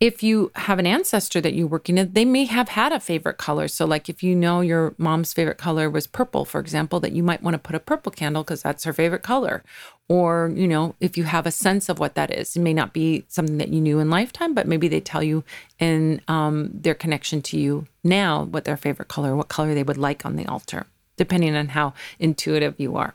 If 0.00 0.22
you 0.22 0.50
have 0.54 0.78
an 0.78 0.86
ancestor 0.86 1.42
that 1.42 1.52
you're 1.52 1.66
working 1.66 1.96
with, 1.96 2.14
they 2.14 2.24
may 2.24 2.46
have 2.46 2.70
had 2.70 2.90
a 2.90 2.98
favorite 2.98 3.36
color. 3.36 3.68
So, 3.68 3.84
like 3.84 4.08
if 4.08 4.22
you 4.22 4.34
know 4.34 4.62
your 4.62 4.94
mom's 4.96 5.34
favorite 5.34 5.58
color 5.58 5.90
was 5.90 6.06
purple, 6.06 6.46
for 6.46 6.58
example, 6.58 7.00
that 7.00 7.12
you 7.12 7.22
might 7.22 7.42
want 7.42 7.54
to 7.54 7.58
put 7.58 7.76
a 7.76 7.80
purple 7.80 8.10
candle 8.10 8.42
because 8.42 8.62
that's 8.62 8.84
her 8.84 8.94
favorite 8.94 9.22
color. 9.22 9.62
Or, 10.08 10.50
you 10.54 10.66
know, 10.66 10.94
if 11.00 11.18
you 11.18 11.24
have 11.24 11.46
a 11.46 11.52
sense 11.52 11.90
of 11.90 11.98
what 11.98 12.14
that 12.14 12.30
is, 12.30 12.56
it 12.56 12.60
may 12.60 12.72
not 12.72 12.94
be 12.94 13.26
something 13.28 13.58
that 13.58 13.68
you 13.68 13.80
knew 13.80 13.98
in 13.98 14.08
lifetime, 14.08 14.54
but 14.54 14.66
maybe 14.66 14.88
they 14.88 15.00
tell 15.00 15.22
you 15.22 15.44
in 15.78 16.22
um, 16.28 16.70
their 16.72 16.94
connection 16.94 17.42
to 17.42 17.58
you 17.58 17.86
now 18.02 18.44
what 18.44 18.64
their 18.64 18.78
favorite 18.78 19.08
color, 19.08 19.36
what 19.36 19.48
color 19.48 19.74
they 19.74 19.82
would 19.82 19.98
like 19.98 20.24
on 20.24 20.36
the 20.36 20.46
altar, 20.46 20.86
depending 21.18 21.54
on 21.54 21.68
how 21.68 21.92
intuitive 22.18 22.74
you 22.78 22.96
are. 22.96 23.14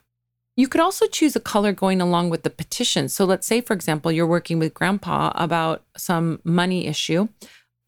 You 0.58 0.70
could 0.70 0.80
also 0.80 1.06
choose 1.08 1.36
a 1.36 1.42
color 1.42 1.74
going 1.74 2.00
along 2.00 2.30
with 2.30 2.44
the 2.44 2.50
petition. 2.50 3.10
So 3.10 3.26
let's 3.26 3.46
say, 3.46 3.60
for 3.60 3.74
example, 3.74 4.12
you're 4.12 4.26
working 4.26 4.58
with 4.58 4.74
grandpa 4.74 5.34
about 5.36 5.84
some 5.98 6.40
money 6.46 6.88
issue. 6.88 7.28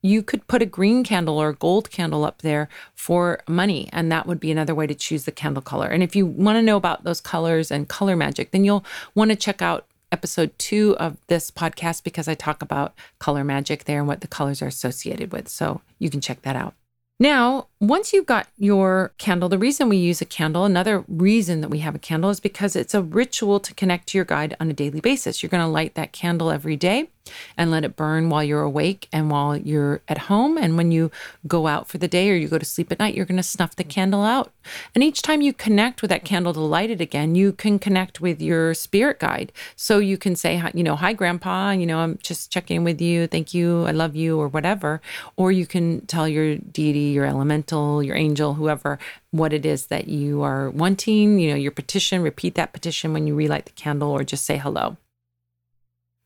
You 0.03 0.21
could 0.21 0.47
put 0.47 0.61
a 0.61 0.65
green 0.65 1.03
candle 1.03 1.37
or 1.37 1.49
a 1.49 1.55
gold 1.55 1.89
candle 1.89 2.25
up 2.25 2.41
there 2.41 2.67
for 2.93 3.39
money, 3.47 3.89
and 3.93 4.11
that 4.11 4.27
would 4.27 4.39
be 4.39 4.51
another 4.51 4.75
way 4.75 4.85
to 4.85 4.93
choose 4.93 5.23
the 5.23 5.31
candle 5.31 5.63
color. 5.63 5.87
And 5.87 6.03
if 6.03 6.15
you 6.15 6.25
want 6.25 6.57
to 6.57 6.61
know 6.61 6.77
about 6.77 7.03
those 7.03 7.21
colors 7.21 7.71
and 7.71 7.87
color 7.87 8.15
magic, 8.15 8.51
then 8.51 8.65
you'll 8.65 8.85
want 9.15 9.31
to 9.31 9.37
check 9.37 9.61
out 9.61 9.87
episode 10.11 10.57
two 10.57 10.95
of 10.99 11.17
this 11.27 11.51
podcast 11.51 12.03
because 12.03 12.27
I 12.27 12.35
talk 12.35 12.61
about 12.61 12.93
color 13.19 13.43
magic 13.43 13.85
there 13.85 13.99
and 13.99 14.07
what 14.07 14.21
the 14.21 14.27
colors 14.27 14.61
are 14.61 14.67
associated 14.67 15.31
with. 15.31 15.47
So 15.47 15.81
you 15.99 16.09
can 16.09 16.21
check 16.21 16.41
that 16.43 16.55
out. 16.55 16.73
Now, 17.19 17.67
once 17.79 18.13
you've 18.13 18.27
got 18.27 18.47
your 18.57 19.11
candle, 19.17 19.49
the 19.49 19.57
reason 19.57 19.89
we 19.89 19.97
use 19.97 20.21
a 20.21 20.25
candle, 20.25 20.65
another 20.65 21.03
reason 21.07 21.61
that 21.61 21.69
we 21.69 21.79
have 21.79 21.95
a 21.95 21.99
candle 21.99 22.29
is 22.29 22.39
because 22.39 22.75
it's 22.75 22.93
a 22.93 23.01
ritual 23.01 23.59
to 23.61 23.73
connect 23.73 24.09
to 24.09 24.19
your 24.19 24.25
guide 24.25 24.55
on 24.59 24.69
a 24.69 24.73
daily 24.73 25.01
basis. 25.01 25.41
You're 25.41 25.49
going 25.49 25.63
to 25.63 25.67
light 25.67 25.95
that 25.95 26.11
candle 26.13 26.51
every 26.51 26.75
day 26.75 27.09
and 27.57 27.71
let 27.71 27.83
it 27.83 27.95
burn 27.95 28.29
while 28.29 28.43
you're 28.43 28.61
awake 28.61 29.07
and 29.11 29.29
while 29.29 29.55
you're 29.55 30.01
at 30.07 30.17
home. 30.17 30.57
And 30.57 30.77
when 30.77 30.91
you 30.91 31.11
go 31.47 31.67
out 31.67 31.87
for 31.87 31.97
the 31.97 32.07
day 32.07 32.29
or 32.29 32.35
you 32.35 32.47
go 32.47 32.57
to 32.57 32.65
sleep 32.65 32.91
at 32.91 32.99
night, 32.99 33.15
you're 33.15 33.25
going 33.25 33.37
to 33.37 33.43
snuff 33.43 33.75
the 33.75 33.83
candle 33.83 34.23
out. 34.23 34.51
And 34.93 35.03
each 35.03 35.21
time 35.21 35.41
you 35.41 35.53
connect 35.53 36.01
with 36.01 36.09
that 36.09 36.25
candle 36.25 36.53
to 36.53 36.59
light 36.59 36.89
it 36.89 37.01
again, 37.01 37.35
you 37.35 37.53
can 37.53 37.79
connect 37.79 38.21
with 38.21 38.41
your 38.41 38.73
spirit 38.73 39.19
guide. 39.19 39.51
So 39.75 39.99
you 39.99 40.17
can 40.17 40.35
say, 40.35 40.61
you 40.73 40.83
know, 40.83 40.95
hi, 40.95 41.13
grandpa, 41.13 41.71
you 41.71 41.85
know, 41.85 41.99
I'm 41.99 42.17
just 42.21 42.51
checking 42.51 42.83
with 42.83 43.01
you. 43.01 43.27
Thank 43.27 43.53
you. 43.53 43.85
I 43.85 43.91
love 43.91 44.15
you 44.15 44.39
or 44.39 44.47
whatever. 44.47 45.01
Or 45.35 45.51
you 45.51 45.65
can 45.65 46.05
tell 46.07 46.27
your 46.27 46.57
deity, 46.57 47.11
your 47.11 47.25
elemental, 47.25 48.03
your 48.03 48.15
angel, 48.15 48.55
whoever, 48.55 48.99
what 49.31 49.53
it 49.53 49.65
is 49.65 49.87
that 49.87 50.07
you 50.07 50.41
are 50.41 50.69
wanting, 50.69 51.39
you 51.39 51.49
know, 51.49 51.55
your 51.55 51.71
petition, 51.71 52.21
repeat 52.21 52.55
that 52.55 52.73
petition 52.73 53.13
when 53.13 53.27
you 53.27 53.35
relight 53.35 53.65
the 53.65 53.71
candle 53.71 54.11
or 54.11 54.23
just 54.23 54.45
say 54.45 54.57
hello 54.57 54.97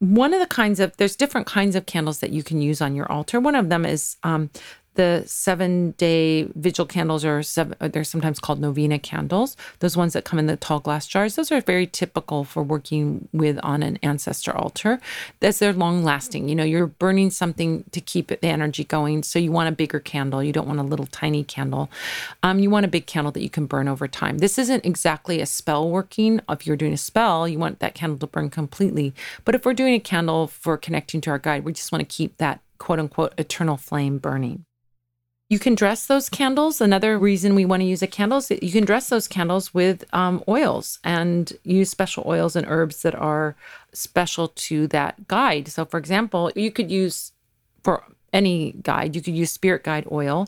one 0.02 0.34
of 0.34 0.40
the 0.40 0.48
kinds 0.48 0.80
of 0.80 0.98
there's 0.98 1.16
different 1.16 1.46
kinds 1.46 1.76
of 1.76 1.86
candles 1.86 2.20
that 2.20 2.32
you 2.32 2.42
can 2.42 2.60
use 2.60 2.82
on 2.82 2.96
your 2.96 3.10
altar. 3.12 3.40
One 3.40 3.54
of 3.54 3.70
them 3.70 3.86
is 3.86 4.18
um, 4.24 4.50
the 4.96 5.24
seven 5.26 5.92
day 5.92 6.44
vigil 6.56 6.86
candles 6.86 7.24
are 7.24 7.42
seven, 7.44 7.76
they're 7.92 8.04
sometimes 8.04 8.40
called 8.40 8.60
novena 8.60 9.00
candles. 9.00 9.56
Those 9.80 9.96
ones 9.96 10.14
that 10.14 10.26
come 10.26 10.40
in 10.40 10.48
the 10.48 10.58
tall 10.58 10.80
glass 10.80 11.08
jars 11.08 11.36
those 11.36 11.52
are 11.52 11.62
very 11.62 11.88
typical 11.88 12.44
for 12.44 12.64
working 12.64 13.28
with 13.32 13.60
on 13.64 13.84
an 13.84 13.98
ancestor 14.04 14.56
altar. 14.56 15.00
That's 15.40 15.60
they're 15.60 15.74
long 15.74 16.04
lasting. 16.04 16.50
You 16.50 16.56
know 16.56 16.64
you're 16.64 16.88
burning 16.88 17.30
something 17.30 17.84
to 17.92 18.02
keep 18.02 18.28
the 18.28 18.46
energy 18.46 18.84
going. 18.84 19.24
So 19.24 19.40
you 19.40 19.52
want 19.52 19.70
a 19.70 19.72
bigger 19.72 20.00
candle. 20.00 20.44
You 20.44 20.54
don't 20.54 20.68
want 20.68 20.80
a 20.80 20.84
little 20.84 21.08
tiny 21.08 21.44
candle. 21.44 21.90
Um, 22.44 22.60
you 22.60 22.70
want 22.70 22.86
a 22.86 22.90
big 22.90 23.06
candle 23.06 23.32
that 23.32 23.42
you 23.42 23.50
can 23.50 23.66
burn 23.66 23.88
over 23.88 24.08
time. 24.08 24.40
This 24.40 24.58
isn't 24.58 24.86
exactly 24.86 25.42
a 25.42 25.46
spell 25.46 25.90
working. 25.90 26.42
If 26.50 26.68
you're 26.68 26.78
doing 26.78 26.94
a 26.94 26.98
spell 26.98 27.48
you 27.48 27.60
want 27.60 27.80
that 27.80 27.96
candle 27.96 28.18
to 28.20 28.28
burn 28.28 28.50
completely. 28.50 29.14
But 29.46 29.56
if 29.56 29.66
we're 29.66 29.74
doing 29.74 29.94
a 29.94 30.00
candle 30.00 30.48
for 30.48 30.78
connecting 30.78 31.22
to 31.22 31.30
our 31.30 31.40
guide 31.40 31.64
we 31.64 31.74
just 31.74 31.92
want 31.92 32.02
to 32.02 32.16
keep 32.16 32.38
that 32.38 32.62
quote 32.78 33.00
unquote 33.00 33.34
eternal 33.38 33.78
flame 33.78 34.18
burning 34.18 34.66
you 35.52 35.60
can 35.60 35.76
dress 35.76 36.06
those 36.06 36.30
candles. 36.30 36.80
Another 36.80 37.20
reason 37.20 37.56
we 37.56 37.66
want 37.66 37.82
to 37.82 37.86
use 37.86 38.02
a 38.02 38.08
candle 38.08 38.38
is 38.38 38.50
you 38.50 38.72
can 38.72 38.86
dress 38.86 39.10
those 39.10 39.28
candles 39.28 39.74
with 39.74 40.06
um, 40.14 40.42
oils 40.48 40.98
and 41.04 41.52
use 41.66 41.90
special 41.90 42.24
oils 42.26 42.56
and 42.56 42.66
herbs 42.70 43.02
that 43.02 43.14
are 43.16 43.58
special 43.92 44.48
to 44.48 44.88
that 44.88 45.28
guide. 45.28 45.68
So, 45.68 45.84
for 45.84 45.98
example, 45.98 46.54
you 46.56 46.72
could 46.72 46.90
use 46.90 47.34
for 47.84 48.02
any 48.32 48.76
guide, 48.82 49.14
you 49.14 49.22
could 49.22 49.36
use 49.36 49.52
spirit 49.52 49.84
guide 49.84 50.08
oil. 50.10 50.48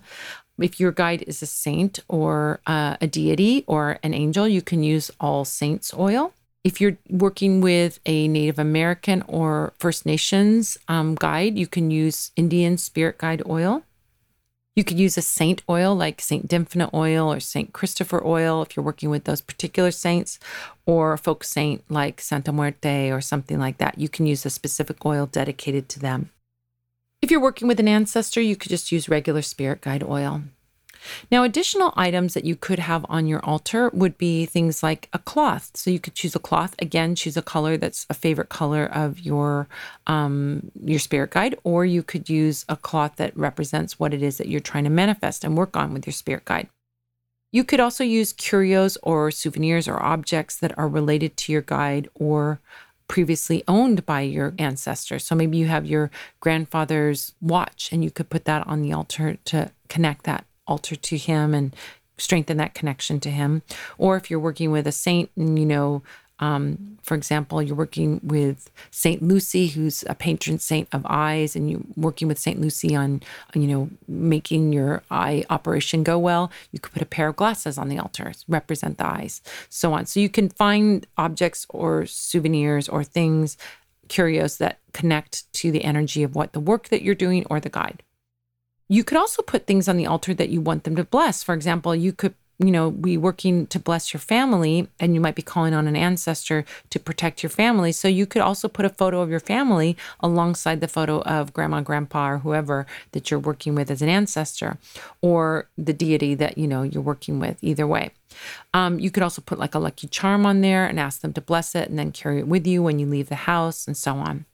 If 0.58 0.80
your 0.80 0.94
guide 0.94 1.24
is 1.24 1.42
a 1.42 1.48
saint 1.48 2.00
or 2.08 2.62
uh, 2.66 2.96
a 3.02 3.08
deity 3.08 3.66
or 3.68 4.00
an 4.04 4.14
angel, 4.14 4.48
you 4.48 4.62
can 4.62 4.84
use 4.84 5.12
all 5.20 5.44
saints 5.44 5.94
oil. 5.94 6.34
If 6.64 6.80
you're 6.80 6.98
working 7.10 7.60
with 7.60 8.00
a 8.06 8.30
Native 8.30 8.58
American 8.58 9.22
or 9.28 9.74
First 9.80 10.06
Nations 10.06 10.78
um, 10.88 11.16
guide, 11.16 11.58
you 11.58 11.68
can 11.68 11.92
use 11.92 12.32
Indian 12.38 12.78
spirit 12.78 13.18
guide 13.18 13.44
oil. 13.50 13.84
You 14.76 14.84
could 14.84 15.00
use 15.00 15.18
a 15.18 15.22
saint 15.22 15.62
oil 15.70 15.96
like 15.96 16.20
Saint 16.20 16.48
Dymphna 16.48 16.92
oil 16.94 17.32
or 17.32 17.40
Saint 17.40 17.74
Christopher 17.74 18.26
oil 18.26 18.64
if 18.64 18.76
you're 18.76 18.84
working 18.84 19.12
with 19.12 19.26
those 19.26 19.42
particular 19.42 19.92
saints, 19.92 20.40
or 20.88 21.14
a 21.14 21.18
folk 21.18 21.44
saint 21.44 21.84
like 21.90 22.20
Santa 22.20 22.52
Muerte 22.52 23.12
or 23.12 23.22
something 23.22 23.60
like 23.60 23.78
that. 23.78 24.00
You 24.00 24.10
can 24.10 24.26
use 24.26 24.46
a 24.46 24.50
specific 24.50 25.06
oil 25.06 25.28
dedicated 25.28 25.90
to 25.90 26.00
them. 26.00 26.32
If 27.22 27.30
you're 27.30 27.40
working 27.40 27.68
with 27.68 27.80
an 27.80 27.88
ancestor, 27.88 28.42
you 28.42 28.56
could 28.56 28.70
just 28.70 28.92
use 28.92 29.08
regular 29.08 29.44
spirit 29.44 29.82
guide 29.82 30.04
oil. 30.04 30.42
Now, 31.32 31.44
additional 31.44 31.94
items 31.96 32.34
that 32.34 32.46
you 32.46 32.56
could 32.56 32.80
have 32.80 33.06
on 33.10 33.28
your 33.28 33.44
altar 33.46 33.90
would 33.94 34.18
be 34.18 34.46
things 34.46 34.84
like 34.84 35.10
a 35.14 35.20
cloth. 35.20 35.72
So 35.74 35.90
you 35.90 36.00
could 36.00 36.16
choose 36.16 36.36
a 36.36 36.40
cloth. 36.40 36.76
Again, 36.80 37.16
choose 37.16 37.38
a 37.38 37.42
color 37.42 37.78
that's 37.78 38.06
a 38.10 38.14
favorite 38.14 38.50
color 38.50 38.86
of 38.86 39.20
your 39.20 39.68
um, 40.08 40.72
your 40.82 41.00
spirit 41.00 41.32
guide, 41.32 41.56
or 41.64 41.86
you 41.86 42.04
could 42.04 42.30
use 42.30 42.66
a 42.70 42.76
cloth 42.76 43.16
that 43.18 43.36
represents 43.38 44.00
what 44.00 44.14
it 44.14 44.22
is 44.22 44.38
that 44.38 44.48
you're 44.48 44.60
trying 44.60 44.84
to 44.84 44.90
manifest 44.90 45.44
and 45.44 45.58
work 45.58 45.76
on 45.76 45.94
with 45.94 46.06
your 46.06 46.14
spirit 46.14 46.46
guide. 46.46 46.70
You 47.52 47.64
could 47.64 47.80
also 47.80 48.04
use 48.04 48.34
curios 48.34 48.98
or 49.04 49.30
souvenirs 49.30 49.88
or 49.88 50.02
objects 50.02 50.58
that 50.58 50.78
are 50.78 50.88
related 50.88 51.38
to 51.38 51.52
your 51.52 51.62
guide 51.62 52.10
or 52.16 52.60
previously 53.08 53.64
owned 53.68 54.06
by 54.08 54.22
your 54.22 54.56
ancestors. 54.58 55.24
So 55.24 55.36
maybe 55.36 55.58
you 55.58 55.68
have 55.68 55.86
your 55.86 56.10
grandfather's 56.40 57.34
watch 57.42 57.90
and 57.92 58.04
you 58.04 58.10
could 58.10 58.30
put 58.30 58.46
that 58.46 58.66
on 58.66 58.82
the 58.82 58.94
altar 58.94 59.38
to 59.46 59.72
connect 59.88 60.24
that 60.24 60.46
altar 60.68 60.96
to 60.96 61.18
him 61.18 61.54
and 61.54 61.76
strengthen 62.18 62.58
that 62.58 62.74
connection 62.74 63.20
to 63.22 63.32
him. 63.32 63.64
Or 63.98 64.18
if 64.18 64.30
you're 64.30 64.40
working 64.40 64.72
with 64.72 64.88
a 64.88 64.92
saint 64.92 65.32
and 65.36 65.58
you 65.58 65.66
know, 65.66 66.04
um, 66.40 66.98
for 67.04 67.16
example, 67.16 67.62
you're 67.62 67.76
working 67.76 68.20
with 68.24 68.70
Saint 68.92 69.22
Lucy, 69.22 69.68
who's 69.68 70.04
a 70.08 70.16
patron 70.16 70.60
saint 70.60 70.90
of 70.92 71.06
eyes, 71.08 71.56
and 71.56 71.70
you're 71.70 71.82
working 71.96 72.28
with 72.28 72.40
Saint 72.40 72.60
Lucy 72.60 72.96
on, 72.96 73.22
you 73.54 73.68
know, 73.68 73.90
making 74.08 74.74
your 74.74 75.04
eye 75.12 75.46
operation 75.50 76.04
go 76.04 76.18
well. 76.18 76.52
You 76.72 76.80
could 76.80 76.92
put 76.92 77.02
a 77.02 77.06
pair 77.06 77.30
of 77.30 77.36
glasses 77.36 77.78
on 77.78 77.88
the 77.88 78.00
altar, 78.00 78.34
represent 78.48 78.98
the 78.98 79.08
eyes, 79.08 79.42
so 79.70 79.94
on. 79.94 80.06
So 80.06 80.20
you 80.20 80.30
can 80.30 80.50
find 80.50 81.06
objects 81.18 81.66
or 81.70 82.06
souvenirs 82.06 82.90
or 82.90 83.04
things, 83.04 83.56
curios 84.10 84.58
that 84.58 84.80
connect 84.92 85.52
to 85.54 85.72
the 85.72 85.84
energy 85.84 86.24
of 86.24 86.36
what 86.36 86.54
the 86.54 86.60
work 86.60 86.90
that 86.90 87.04
you're 87.04 87.16
doing 87.16 87.46
or 87.50 87.60
the 87.60 87.70
guide. 87.70 88.04
You 88.88 89.04
could 89.04 89.18
also 89.18 89.42
put 89.42 89.66
things 89.66 89.88
on 89.88 89.98
the 89.98 90.06
altar 90.06 90.34
that 90.34 90.50
you 90.50 90.62
want 90.62 90.84
them 90.84 90.96
to 90.96 91.04
bless. 91.04 91.42
For 91.44 91.54
example, 91.54 91.96
you 91.96 92.14
could 92.14 92.36
you 92.60 92.72
know, 92.72 92.92
be 92.92 93.18
working 93.18 93.66
to 93.68 93.80
bless 93.80 94.14
your 94.14 94.20
family, 94.20 94.88
and 95.00 95.16
you 95.16 95.22
might 95.22 95.36
be 95.36 95.42
calling 95.42 95.74
on 95.74 95.88
an 95.88 95.96
ancestor 95.96 96.64
to 96.92 97.00
protect 97.00 97.42
your 97.42 97.50
family. 97.50 97.92
So 97.92 98.08
you 98.08 98.26
could 98.26 98.42
also 98.42 98.68
put 98.68 98.86
a 98.86 98.90
photo 98.90 99.22
of 99.22 99.30
your 99.30 99.40
family 99.40 99.98
alongside 100.20 100.80
the 100.80 100.88
photo 100.88 101.22
of 101.24 101.52
grandma, 101.52 101.82
grandpa, 101.82 102.32
or 102.32 102.38
whoever 102.40 102.86
that 103.12 103.32
you're 103.32 103.40
working 103.40 103.74
with 103.76 103.90
as 103.90 104.02
an 104.02 104.10
ancestor, 104.10 104.78
or 105.22 105.68
the 105.78 105.94
deity 105.94 106.36
that 106.36 106.58
you 106.58 106.68
know 106.68 106.84
you're 106.84 107.02
working 107.02 107.40
with. 107.40 107.58
Either 107.62 107.88
way, 107.88 108.12
um, 108.74 109.00
you 109.00 109.10
could 109.10 109.24
also 109.24 109.42
put 109.42 109.60
like 109.60 109.76
a 109.76 109.80
lucky 109.80 110.08
charm 110.08 110.46
on 110.46 110.62
there 110.62 110.86
and 110.86 111.00
ask 111.00 111.22
them 111.22 111.34
to 111.34 111.42
bless 111.42 111.74
it, 111.76 111.90
and 111.90 111.98
then 111.98 112.12
carry 112.12 112.40
it 112.40 112.48
with 112.48 112.68
you 112.68 112.84
when 112.84 113.00
you 113.00 113.08
leave 113.08 113.30
the 113.30 113.36
house, 113.36 113.88
and 113.88 113.98
so 113.98 114.14
on. 114.14 114.46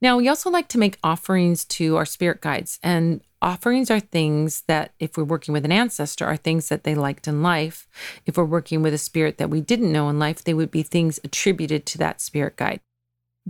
Now, 0.00 0.16
we 0.16 0.28
also 0.28 0.48
like 0.48 0.68
to 0.68 0.78
make 0.78 0.98
offerings 1.02 1.64
to 1.64 1.96
our 1.96 2.06
spirit 2.06 2.40
guides, 2.40 2.78
and 2.82 3.20
offerings 3.40 3.90
are 3.90 4.00
things 4.00 4.62
that, 4.66 4.92
if 4.98 5.16
we're 5.16 5.24
working 5.24 5.52
with 5.52 5.64
an 5.64 5.72
ancestor, 5.72 6.26
are 6.26 6.36
things 6.36 6.68
that 6.68 6.84
they 6.84 6.94
liked 6.94 7.28
in 7.28 7.42
life. 7.42 7.88
If 8.26 8.36
we're 8.36 8.44
working 8.44 8.82
with 8.82 8.94
a 8.94 8.98
spirit 8.98 9.38
that 9.38 9.50
we 9.50 9.60
didn't 9.60 9.92
know 9.92 10.08
in 10.08 10.18
life, 10.18 10.42
they 10.42 10.54
would 10.54 10.70
be 10.70 10.82
things 10.82 11.20
attributed 11.22 11.86
to 11.86 11.98
that 11.98 12.20
spirit 12.20 12.56
guide. 12.56 12.80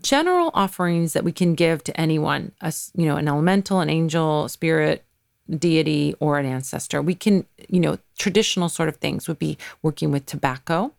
General 0.01 0.51
offerings 0.55 1.13
that 1.13 1.25
we 1.25 1.33
can 1.33 1.55
give 1.55 1.83
to 1.85 2.01
anyone, 2.01 2.53
a, 2.61 2.73
you 2.95 3.07
know, 3.07 3.17
an 3.17 3.29
elemental, 3.29 3.81
an 3.81 3.91
angel, 3.91 4.49
spirit, 4.49 5.05
deity, 5.51 6.15
or 6.21 6.39
an 6.39 6.47
ancestor. 6.47 7.03
We 7.03 7.15
can, 7.15 7.47
you 7.69 7.81
know, 7.81 7.99
traditional 8.19 8.69
sort 8.69 8.89
of 8.89 8.97
things 8.97 9.27
would 9.27 9.39
be 9.39 9.59
working 9.83 10.11
with 10.11 10.27
tobacco 10.27 10.93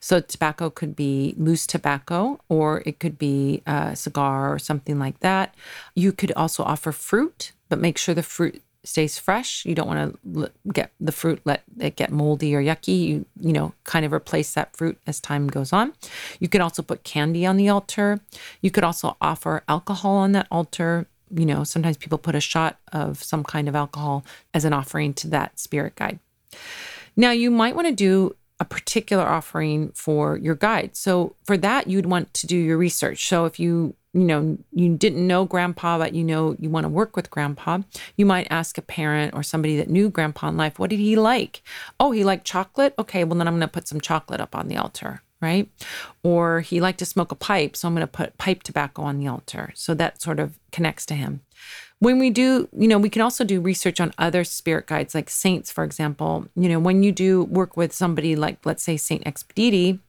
so 0.00 0.20
tobacco 0.20 0.70
could 0.70 0.94
be 0.94 1.34
loose 1.36 1.66
tobacco 1.66 2.40
or 2.48 2.82
it 2.86 2.98
could 2.98 3.18
be 3.18 3.62
a 3.66 3.96
cigar 3.96 4.52
or 4.52 4.58
something 4.58 4.98
like 4.98 5.20
that. 5.20 5.54
You 5.94 6.12
could 6.12 6.32
also 6.32 6.62
offer 6.62 6.92
fruit, 6.92 7.52
but 7.72 7.80
make 7.80 7.96
sure 7.96 8.14
the 8.14 8.22
fruit 8.22 8.62
stays 8.84 9.18
fresh. 9.18 9.64
You 9.64 9.74
don't 9.74 9.88
want 9.88 10.18
to 10.34 10.50
get 10.74 10.92
the 11.00 11.10
fruit 11.10 11.40
let 11.46 11.62
it 11.80 11.96
get 11.96 12.12
moldy 12.12 12.54
or 12.54 12.62
yucky. 12.62 13.00
You 13.08 13.24
you 13.40 13.52
know 13.54 13.72
kind 13.84 14.04
of 14.04 14.12
replace 14.12 14.52
that 14.52 14.76
fruit 14.76 14.98
as 15.06 15.20
time 15.20 15.46
goes 15.48 15.72
on. 15.72 15.94
You 16.38 16.48
could 16.48 16.60
also 16.60 16.82
put 16.82 17.02
candy 17.02 17.46
on 17.46 17.56
the 17.56 17.70
altar. 17.70 18.20
You 18.60 18.70
could 18.70 18.84
also 18.84 19.16
offer 19.22 19.62
alcohol 19.68 20.16
on 20.16 20.32
that 20.32 20.48
altar 20.50 21.06
you 21.34 21.46
know, 21.46 21.64
sometimes 21.64 21.96
people 21.96 22.18
put 22.18 22.34
a 22.34 22.42
shot 22.42 22.78
of 22.92 23.22
some 23.22 23.42
kind 23.42 23.66
of 23.66 23.74
alcohol 23.74 24.22
as 24.52 24.66
an 24.66 24.74
offering 24.74 25.14
to 25.14 25.28
that 25.28 25.58
spirit 25.58 25.96
guide. 25.96 26.18
Now, 27.16 27.30
you 27.30 27.50
might 27.50 27.74
want 27.74 27.88
to 27.88 27.94
do 27.94 28.36
a 28.60 28.66
particular 28.66 29.24
offering 29.24 29.92
for 29.94 30.36
your 30.36 30.54
guide. 30.54 30.94
So 30.94 31.34
for 31.44 31.56
that, 31.56 31.86
you'd 31.86 32.04
want 32.04 32.34
to 32.34 32.46
do 32.46 32.56
your 32.56 32.76
research. 32.76 33.26
So 33.26 33.46
if 33.46 33.58
you 33.58 33.94
you 34.12 34.24
know 34.24 34.58
you 34.72 34.94
didn't 34.96 35.26
know 35.26 35.44
grandpa 35.44 35.98
but 35.98 36.14
you 36.14 36.22
know 36.24 36.54
you 36.58 36.68
want 36.68 36.84
to 36.84 36.88
work 36.88 37.16
with 37.16 37.30
grandpa 37.30 37.78
you 38.16 38.26
might 38.26 38.46
ask 38.50 38.76
a 38.76 38.82
parent 38.82 39.34
or 39.34 39.42
somebody 39.42 39.76
that 39.76 39.88
knew 39.88 40.10
grandpa 40.10 40.48
in 40.48 40.56
life 40.56 40.78
what 40.78 40.90
did 40.90 40.98
he 40.98 41.16
like? 41.16 41.62
Oh 41.98 42.10
he 42.10 42.24
liked 42.24 42.44
chocolate? 42.44 42.94
Okay 42.98 43.24
well 43.24 43.38
then 43.38 43.48
i'm 43.48 43.54
going 43.54 43.60
to 43.60 43.68
put 43.68 43.88
some 43.88 44.00
chocolate 44.00 44.40
up 44.40 44.54
on 44.54 44.68
the 44.68 44.76
altar 44.76 45.22
right? 45.40 45.68
Or 46.22 46.60
he 46.60 46.80
liked 46.80 47.00
to 47.00 47.04
smoke 47.04 47.32
a 47.32 47.34
pipe 47.34 47.76
so 47.76 47.88
i'm 47.88 47.94
going 47.94 48.06
to 48.06 48.12
put 48.12 48.38
pipe 48.38 48.62
tobacco 48.62 49.02
on 49.02 49.18
the 49.18 49.26
altar. 49.26 49.72
So 49.74 49.94
that 49.94 50.22
sort 50.22 50.38
of 50.38 50.58
connects 50.70 51.04
to 51.06 51.14
him. 51.14 51.40
When 51.98 52.18
we 52.18 52.30
do, 52.30 52.68
you 52.76 52.88
know, 52.88 52.98
we 52.98 53.08
can 53.08 53.22
also 53.22 53.44
do 53.44 53.60
research 53.60 54.00
on 54.00 54.12
other 54.18 54.42
spirit 54.42 54.88
guides, 54.88 55.14
like 55.14 55.30
saints, 55.30 55.70
for 55.70 55.84
example. 55.84 56.48
You 56.56 56.68
know, 56.68 56.80
when 56.80 57.04
you 57.04 57.12
do 57.12 57.44
work 57.44 57.76
with 57.76 57.92
somebody 57.92 58.34
like, 58.34 58.66
let's 58.66 58.82
say, 58.82 58.96
Saint 58.96 59.22
Expediti, 59.22 60.00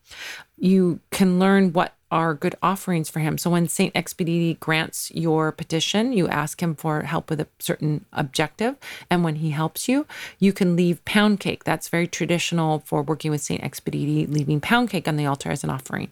you 0.58 1.02
can 1.12 1.38
learn 1.38 1.72
what 1.72 1.94
are 2.14 2.36
good 2.36 2.54
offerings 2.62 3.10
for 3.10 3.22
him. 3.22 3.40
So 3.40 3.50
when 3.50 3.68
Saint 3.68 3.92
Expediti 3.96 4.60
grants 4.60 5.10
your 5.16 5.52
petition, 5.52 6.14
you 6.14 6.28
ask 6.28 6.62
him 6.62 6.76
for 6.76 7.02
help 7.02 7.28
with 7.28 7.42
a 7.42 7.48
certain 7.58 8.06
objective. 8.14 8.76
And 9.10 9.24
when 9.24 9.38
he 9.38 9.50
helps 9.50 9.90
you, 9.90 10.06
you 10.38 10.54
can 10.54 10.76
leave 10.76 11.04
pound 11.06 11.40
cake. 11.40 11.64
That's 11.64 11.90
very 11.90 12.06
traditional 12.06 12.84
for 12.86 13.02
working 13.02 13.32
with 13.32 13.42
Saint 13.42 13.64
Expediti, 13.64 14.32
leaving 14.32 14.62
pound 14.62 14.92
cake 14.92 15.08
on 15.08 15.18
the 15.18 15.26
altar 15.26 15.50
as 15.50 15.64
an 15.64 15.72
offering. 15.72 16.12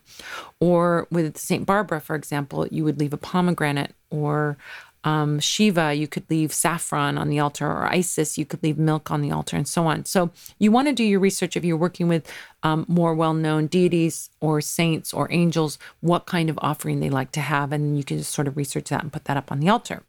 Or 0.59 1.05
with 1.11 1.37
Saint 1.37 1.67
Barbara, 1.67 2.01
for 2.01 2.15
example, 2.15 2.67
you 2.71 2.83
would 2.83 2.99
leave 2.99 3.13
a 3.13 3.17
pomegranate 3.17 3.93
or 4.09 4.57
um, 5.03 5.39
Shiva, 5.39 5.93
you 5.93 6.07
could 6.07 6.29
leave 6.29 6.53
saffron 6.53 7.17
on 7.17 7.29
the 7.29 7.39
altar, 7.39 7.65
or 7.67 7.85
Isis, 7.85 8.37
you 8.37 8.45
could 8.45 8.61
leave 8.61 8.77
milk 8.77 9.09
on 9.11 9.21
the 9.21 9.31
altar, 9.31 9.57
and 9.57 9.67
so 9.67 9.87
on. 9.87 10.05
So 10.05 10.31
you 10.59 10.71
want 10.71 10.87
to 10.87 10.93
do 10.93 11.03
your 11.03 11.19
research 11.19 11.57
if 11.57 11.65
you're 11.65 11.77
working 11.77 12.07
with 12.07 12.31
um, 12.63 12.85
more 12.87 13.15
well 13.15 13.33
known 13.33 13.67
deities 13.67 14.29
or 14.39 14.61
saints 14.61 15.13
or 15.13 15.31
angels, 15.31 15.79
what 16.01 16.25
kind 16.25 16.49
of 16.49 16.59
offering 16.61 16.99
they 16.99 17.09
like 17.09 17.31
to 17.31 17.41
have. 17.41 17.71
And 17.71 17.97
you 17.97 18.03
can 18.03 18.19
just 18.19 18.33
sort 18.33 18.47
of 18.47 18.57
research 18.57 18.89
that 18.89 19.01
and 19.01 19.11
put 19.11 19.25
that 19.25 19.37
up 19.37 19.51
on 19.51 19.59
the 19.59 19.69
altar. 19.69 20.03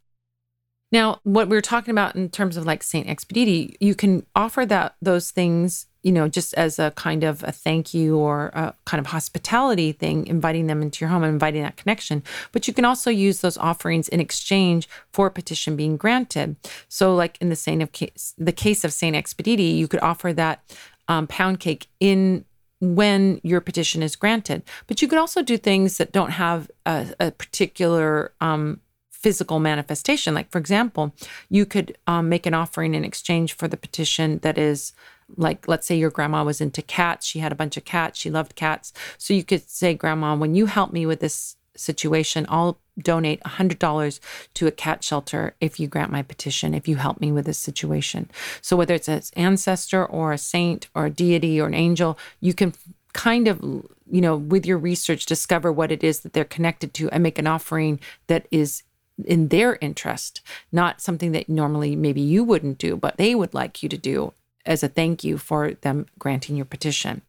Now, 0.93 1.21
what 1.25 1.49
we 1.49 1.57
are 1.57 1.63
talking 1.63 1.91
about 1.91 2.15
in 2.15 2.29
terms 2.29 2.57
of 2.57 2.67
like 2.67 2.83
Saint 2.83 3.09
Expediti, 3.09 3.75
you 3.81 3.95
can 3.95 4.25
offer 4.37 4.65
that 4.67 4.95
those 5.01 5.31
things 5.31 5.87
you 6.03 6.13
know, 6.13 6.29
just 6.29 6.53
as 6.55 6.79
a 6.79 6.91
kind 6.93 7.23
of 7.23 7.43
a 7.45 7.53
thank 7.53 7.95
you 7.95 8.19
or 8.19 8.47
a 8.55 8.75
kind 8.85 8.99
of 8.99 9.07
hospitality 9.07 9.93
thing, 9.93 10.27
inviting 10.27 10.67
them 10.67 10.83
into 10.83 11.05
your 11.05 11.11
home 11.11 11.23
and 11.23 11.33
inviting 11.33 11.63
that 11.63 11.77
connection. 11.77 12.23
But 12.51 12.67
you 12.67 12.75
can 12.75 12.85
also 12.85 13.11
use 13.11 13.41
those 13.41 13.57
offerings 13.57 14.09
in 14.09 14.21
exchange 14.21 14.89
for 15.13 15.29
a 15.29 15.31
petition 15.31 15.77
being 15.77 15.97
granted. 15.97 16.57
So, 16.89 17.15
like 17.15 17.39
in 17.41 17.49
the 17.49 17.57
Saint 17.57 17.83
of 17.83 17.93
case, 17.93 18.35
the 18.37 18.53
case 18.53 18.85
of 18.85 18.93
Saint 18.93 19.17
Expediti, 19.17 19.77
you 19.77 19.87
could 19.87 20.01
offer 20.01 20.33
that 20.33 20.61
um, 21.09 21.27
pound 21.27 21.61
cake 21.61 21.87
in 22.01 22.45
when 22.81 23.41
your 23.45 23.61
petition 23.61 24.03
is 24.03 24.17
granted. 24.17 24.65
But 24.89 25.03
you 25.03 25.07
could 25.07 25.19
also 25.19 25.41
do 25.41 25.57
things 25.57 25.99
that 25.99 26.11
don't 26.11 26.33
have 26.33 26.69
a, 26.85 27.15
a 27.21 27.31
particular 27.31 28.33
um, 28.41 28.81
physical 29.23 29.61
manifestation. 29.61 30.35
Like, 30.35 30.51
for 30.51 30.59
example, 30.59 31.15
you 31.49 31.65
could 31.65 31.97
um, 32.07 32.29
make 32.29 32.45
an 32.47 32.55
offering 32.55 32.95
in 32.95 33.05
exchange 33.05 33.55
for 33.55 33.69
the 33.69 33.77
petition 33.77 34.39
that 34.41 34.59
is 34.59 34.93
like 35.37 35.67
let's 35.67 35.87
say 35.87 35.97
your 35.97 36.11
grandma 36.11 36.45
was 36.45 36.61
into 36.61 36.83
cats. 36.83 37.27
She 37.27 37.39
had 37.39 37.53
a 37.53 37.57
bunch 37.57 37.77
of 37.77 37.85
cats. 37.85 38.19
She 38.19 38.31
loved 38.31 38.55
cats. 38.55 38.93
So 39.17 39.33
you 39.33 39.45
could 39.45 39.69
say 39.71 39.95
grandma 39.95 40.37
when 40.37 40.55
you 40.55 40.67
help 40.67 40.93
me 40.93 41.07
with 41.07 41.21
this 41.21 41.57
situation 41.75 42.45
i'll 42.51 42.79
donate 42.99 43.43
$100 43.45 44.21
to 44.53 44.67
a 44.67 44.71
cat 44.71 45.03
shelter 45.03 45.55
if 45.59 45.81
you 45.81 45.89
grant 45.89 46.13
my 46.13 46.23
petition 46.23 46.75
if 46.75 46.87
you 46.87 46.97
help 46.97 47.19
me 47.19 47.33
with 47.33 47.47
this 47.47 47.59
situation. 47.59 48.31
So 48.61 48.77
whether 48.77 48.93
it's 48.93 49.09
an 49.09 49.23
ancestor 49.35 50.05
or 50.05 50.33
a 50.33 50.39
saint 50.39 50.89
or 50.95 51.07
a 51.07 51.11
deity 51.11 51.59
or 51.59 51.67
an 51.67 51.75
angel 51.75 52.19
you 52.41 52.53
can 52.53 52.75
kind 53.15 53.49
of 53.49 53.61
you 53.63 54.21
know 54.21 54.37
with 54.37 54.67
your 54.67 54.79
research 54.79 55.25
discover 55.25 55.73
what 55.73 55.91
it 55.91 56.05
is 56.05 56.21
that 56.21 56.35
they're 56.35 56.45
connected 56.45 56.93
to 56.95 57.09
and 57.11 57.23
make 57.23 57.39
an 57.39 57.47
offering 57.47 57.99
that 58.27 58.47
is 58.51 58.83
in 59.25 59.49
their 59.49 59.77
interest 59.81 60.41
not 60.71 61.01
something 61.01 61.33
that 61.33 61.49
normally 61.49 61.95
maybe 61.95 62.21
you 62.21 62.43
wouldn't 62.43 62.79
do 62.79 62.97
but 62.97 63.17
they 63.17 63.35
would 63.35 63.55
like 63.55 63.83
you 63.83 63.89
to 63.89 63.99
do 63.99 64.33
as 64.65 64.83
a 64.83 64.89
thank 64.89 65.25
you 65.25 65.39
for 65.39 65.73
them 65.73 66.07
granting 66.19 66.57
your 66.57 66.65
petition. 66.65 67.23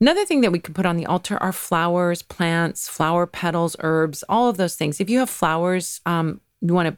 Another 0.00 0.26
thing 0.26 0.42
that 0.42 0.52
we 0.52 0.58
could 0.58 0.74
put 0.74 0.86
on 0.86 0.96
the 0.96 1.06
altar 1.06 1.38
are 1.42 1.52
flowers, 1.52 2.20
plants, 2.20 2.86
flower 2.86 3.26
petals, 3.26 3.76
herbs, 3.80 4.22
all 4.28 4.48
of 4.48 4.58
those 4.58 4.76
things. 4.76 5.00
If 5.00 5.08
you 5.08 5.20
have 5.20 5.30
flowers, 5.30 6.00
um, 6.04 6.40
you 6.60 6.72
want 6.72 6.88
to 6.88 6.96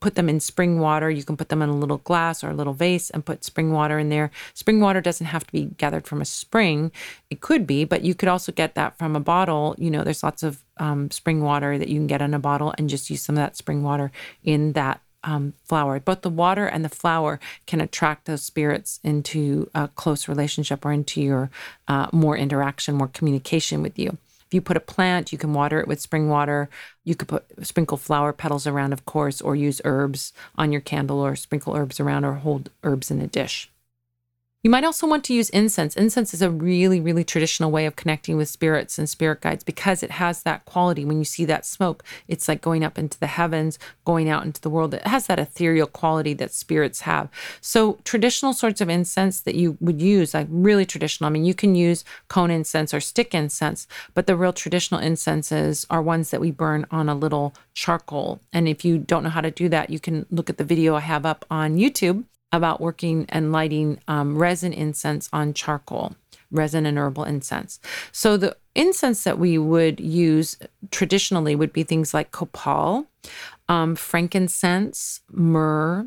put 0.00 0.16
them 0.16 0.28
in 0.28 0.40
spring 0.40 0.80
water. 0.80 1.08
You 1.10 1.22
can 1.22 1.36
put 1.36 1.48
them 1.48 1.62
in 1.62 1.68
a 1.68 1.76
little 1.76 1.98
glass 1.98 2.42
or 2.42 2.50
a 2.50 2.54
little 2.54 2.72
vase 2.72 3.10
and 3.10 3.24
put 3.24 3.44
spring 3.44 3.72
water 3.72 3.98
in 3.98 4.08
there. 4.08 4.30
Spring 4.54 4.80
water 4.80 5.00
doesn't 5.00 5.26
have 5.26 5.46
to 5.46 5.52
be 5.52 5.66
gathered 5.76 6.06
from 6.06 6.20
a 6.20 6.24
spring. 6.24 6.90
It 7.30 7.40
could 7.40 7.66
be, 7.66 7.84
but 7.84 8.02
you 8.02 8.14
could 8.14 8.28
also 8.28 8.50
get 8.52 8.74
that 8.74 8.98
from 8.98 9.14
a 9.14 9.20
bottle. 9.20 9.76
You 9.78 9.90
know, 9.90 10.02
there's 10.02 10.22
lots 10.22 10.42
of 10.42 10.64
um, 10.78 11.10
spring 11.10 11.42
water 11.42 11.78
that 11.78 11.88
you 11.88 11.98
can 11.98 12.08
get 12.08 12.20
in 12.20 12.34
a 12.34 12.38
bottle 12.38 12.74
and 12.76 12.90
just 12.90 13.08
use 13.08 13.22
some 13.22 13.36
of 13.36 13.42
that 13.42 13.56
spring 13.56 13.82
water 13.82 14.10
in 14.42 14.72
that 14.72 15.00
um, 15.22 15.54
flower. 15.64 16.00
Both 16.00 16.22
the 16.22 16.30
water 16.30 16.66
and 16.66 16.84
the 16.84 16.88
flower 16.88 17.38
can 17.66 17.80
attract 17.80 18.26
those 18.26 18.42
spirits 18.42 19.00
into 19.02 19.68
a 19.74 19.88
close 19.88 20.28
relationship 20.28 20.84
or 20.84 20.92
into 20.92 21.20
your 21.20 21.50
uh, 21.88 22.08
more 22.12 22.36
interaction, 22.36 22.94
more 22.94 23.08
communication 23.08 23.82
with 23.82 23.98
you. 23.98 24.18
If 24.46 24.54
you 24.54 24.60
put 24.60 24.76
a 24.76 24.80
plant, 24.80 25.32
you 25.32 25.38
can 25.38 25.52
water 25.52 25.80
it 25.80 25.88
with 25.88 26.00
spring 26.00 26.28
water. 26.28 26.68
You 27.04 27.16
could 27.16 27.28
put 27.28 27.66
sprinkle 27.66 27.96
flower 27.96 28.32
petals 28.32 28.66
around, 28.66 28.92
of 28.92 29.04
course, 29.04 29.40
or 29.40 29.56
use 29.56 29.80
herbs 29.84 30.32
on 30.56 30.70
your 30.70 30.80
candle, 30.80 31.18
or 31.18 31.34
sprinkle 31.34 31.74
herbs 31.74 31.98
around, 31.98 32.24
or 32.24 32.34
hold 32.34 32.70
herbs 32.84 33.10
in 33.10 33.20
a 33.20 33.26
dish. 33.26 33.70
You 34.66 34.70
might 34.70 34.82
also 34.82 35.06
want 35.06 35.22
to 35.26 35.32
use 35.32 35.48
incense. 35.50 35.94
Incense 35.94 36.34
is 36.34 36.42
a 36.42 36.50
really, 36.50 36.98
really 36.98 37.22
traditional 37.22 37.70
way 37.70 37.86
of 37.86 37.94
connecting 37.94 38.36
with 38.36 38.48
spirits 38.48 38.98
and 38.98 39.08
spirit 39.08 39.40
guides 39.40 39.62
because 39.62 40.02
it 40.02 40.10
has 40.10 40.42
that 40.42 40.64
quality. 40.64 41.04
When 41.04 41.18
you 41.18 41.24
see 41.24 41.44
that 41.44 41.64
smoke, 41.64 42.02
it's 42.26 42.48
like 42.48 42.62
going 42.62 42.82
up 42.82 42.98
into 42.98 43.16
the 43.20 43.28
heavens, 43.28 43.78
going 44.04 44.28
out 44.28 44.44
into 44.44 44.60
the 44.60 44.68
world. 44.68 44.92
It 44.92 45.06
has 45.06 45.28
that 45.28 45.38
ethereal 45.38 45.86
quality 45.86 46.34
that 46.34 46.50
spirits 46.50 47.02
have. 47.02 47.28
So, 47.60 48.00
traditional 48.02 48.52
sorts 48.52 48.80
of 48.80 48.88
incense 48.88 49.38
that 49.42 49.54
you 49.54 49.78
would 49.80 50.02
use, 50.02 50.34
like 50.34 50.48
really 50.50 50.84
traditional, 50.84 51.28
I 51.28 51.30
mean, 51.30 51.44
you 51.44 51.54
can 51.54 51.76
use 51.76 52.04
cone 52.26 52.50
incense 52.50 52.92
or 52.92 52.98
stick 52.98 53.36
incense, 53.36 53.86
but 54.14 54.26
the 54.26 54.34
real 54.34 54.52
traditional 54.52 55.00
incenses 55.00 55.86
are 55.90 56.02
ones 56.02 56.30
that 56.30 56.40
we 56.40 56.50
burn 56.50 56.86
on 56.90 57.08
a 57.08 57.14
little 57.14 57.54
charcoal. 57.72 58.40
And 58.52 58.66
if 58.66 58.84
you 58.84 58.98
don't 58.98 59.22
know 59.22 59.30
how 59.30 59.42
to 59.42 59.52
do 59.52 59.68
that, 59.68 59.90
you 59.90 60.00
can 60.00 60.26
look 60.28 60.50
at 60.50 60.58
the 60.58 60.64
video 60.64 60.96
I 60.96 61.00
have 61.02 61.24
up 61.24 61.44
on 61.52 61.76
YouTube 61.76 62.24
about 62.56 62.80
working 62.80 63.26
and 63.28 63.52
lighting 63.52 64.00
um, 64.08 64.36
resin 64.36 64.72
incense 64.72 65.28
on 65.32 65.54
charcoal, 65.54 66.16
resin 66.50 66.86
and 66.86 66.98
herbal 66.98 67.24
incense. 67.24 67.78
So 68.12 68.36
the 68.36 68.56
incense 68.74 69.24
that 69.24 69.38
we 69.38 69.58
would 69.58 70.00
use 70.00 70.58
traditionally 70.90 71.54
would 71.54 71.72
be 71.72 71.82
things 71.82 72.12
like 72.12 72.30
copal, 72.30 73.06
um, 73.68 73.96
frankincense, 73.96 75.20
myrrh, 75.30 76.06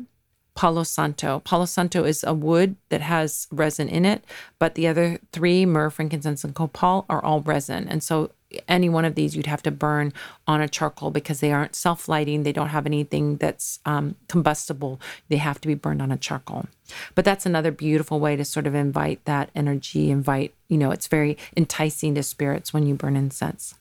Palo 0.54 0.82
Santo. 0.82 1.40
Palo 1.40 1.64
Santo 1.64 2.04
is 2.04 2.22
a 2.22 2.34
wood 2.34 2.76
that 2.90 3.00
has 3.00 3.46
resin 3.50 3.88
in 3.88 4.04
it, 4.04 4.24
but 4.58 4.74
the 4.74 4.86
other 4.86 5.18
three, 5.32 5.64
myrrh, 5.64 5.90
frankincense, 5.90 6.44
and 6.44 6.54
copal, 6.54 7.06
are 7.08 7.24
all 7.24 7.40
resin. 7.40 7.88
And 7.88 8.02
so 8.02 8.32
any 8.68 8.88
one 8.88 9.04
of 9.04 9.14
these 9.14 9.36
you'd 9.36 9.46
have 9.46 9.62
to 9.62 9.70
burn 9.70 10.12
on 10.46 10.60
a 10.60 10.68
charcoal 10.68 11.10
because 11.10 11.40
they 11.40 11.52
aren't 11.52 11.74
self 11.74 12.08
lighting. 12.08 12.42
They 12.42 12.52
don't 12.52 12.68
have 12.68 12.86
anything 12.86 13.36
that's 13.36 13.80
um, 13.86 14.16
combustible. 14.28 15.00
They 15.28 15.36
have 15.36 15.60
to 15.60 15.68
be 15.68 15.74
burned 15.74 16.02
on 16.02 16.12
a 16.12 16.16
charcoal. 16.16 16.66
But 17.14 17.24
that's 17.24 17.46
another 17.46 17.70
beautiful 17.70 18.20
way 18.20 18.36
to 18.36 18.44
sort 18.44 18.66
of 18.66 18.74
invite 18.74 19.24
that 19.24 19.50
energy, 19.54 20.10
invite, 20.10 20.54
you 20.68 20.76
know, 20.76 20.90
it's 20.90 21.06
very 21.06 21.38
enticing 21.56 22.14
to 22.16 22.22
spirits 22.22 22.72
when 22.72 22.86
you 22.86 22.94
burn 22.94 23.16
incense. 23.16 23.74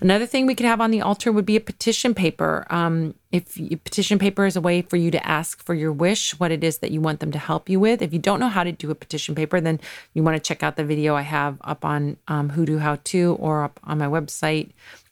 Another 0.00 0.26
thing 0.26 0.46
we 0.46 0.54
could 0.54 0.66
have 0.66 0.80
on 0.80 0.90
the 0.90 1.00
altar 1.00 1.30
would 1.32 1.46
be 1.46 1.56
a 1.56 1.60
petition 1.60 2.14
paper. 2.14 2.66
Um, 2.70 3.14
if 3.32 3.56
you, 3.56 3.76
petition 3.76 4.18
paper 4.18 4.46
is 4.46 4.56
a 4.56 4.60
way 4.60 4.82
for 4.82 4.96
you 4.96 5.10
to 5.10 5.26
ask 5.26 5.62
for 5.62 5.74
your 5.74 5.92
wish, 5.92 6.38
what 6.38 6.50
it 6.50 6.64
is 6.64 6.78
that 6.78 6.90
you 6.90 7.00
want 7.00 7.20
them 7.20 7.32
to 7.32 7.38
help 7.38 7.68
you 7.68 7.80
with. 7.80 8.02
If 8.02 8.12
you 8.12 8.18
don't 8.18 8.40
know 8.40 8.48
how 8.48 8.64
to 8.64 8.72
do 8.72 8.90
a 8.90 8.94
petition 8.94 9.34
paper, 9.34 9.60
then 9.60 9.80
you 10.12 10.22
want 10.22 10.36
to 10.36 10.40
check 10.40 10.62
out 10.62 10.76
the 10.76 10.84
video 10.84 11.14
I 11.14 11.22
have 11.22 11.58
up 11.62 11.84
on 11.84 12.16
um, 12.28 12.50
Hoodoo 12.50 12.78
How 12.78 12.98
To 13.04 13.36
or 13.38 13.64
up 13.64 13.80
on 13.84 13.98
my 13.98 14.06
website 14.06 14.70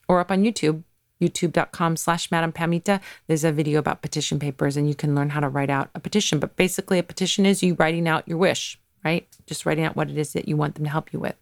or 0.08 0.20
up 0.20 0.30
on 0.30 0.42
YouTube 0.42 0.82
youtube.com 1.22 1.96
slash 1.96 2.32
Madame 2.32 2.52
Pamita 2.52 3.00
there's 3.28 3.44
a 3.44 3.52
video 3.52 3.78
about 3.78 4.02
petition 4.02 4.40
papers 4.40 4.76
and 4.76 4.88
you 4.88 4.94
can 4.96 5.14
learn 5.14 5.30
how 5.30 5.38
to 5.38 5.48
write 5.48 5.70
out 5.70 5.88
a 5.94 6.00
petition 6.00 6.40
but 6.40 6.56
basically 6.56 6.98
a 6.98 7.02
petition 7.02 7.46
is 7.46 7.62
you 7.62 7.74
writing 7.74 8.08
out 8.08 8.26
your 8.26 8.38
wish 8.38 8.76
right 9.04 9.28
just 9.46 9.64
writing 9.64 9.84
out 9.84 9.94
what 9.94 10.10
it 10.10 10.18
is 10.18 10.32
that 10.32 10.48
you 10.48 10.56
want 10.56 10.74
them 10.74 10.82
to 10.82 10.90
help 10.90 11.12
you 11.12 11.20
with 11.20 11.36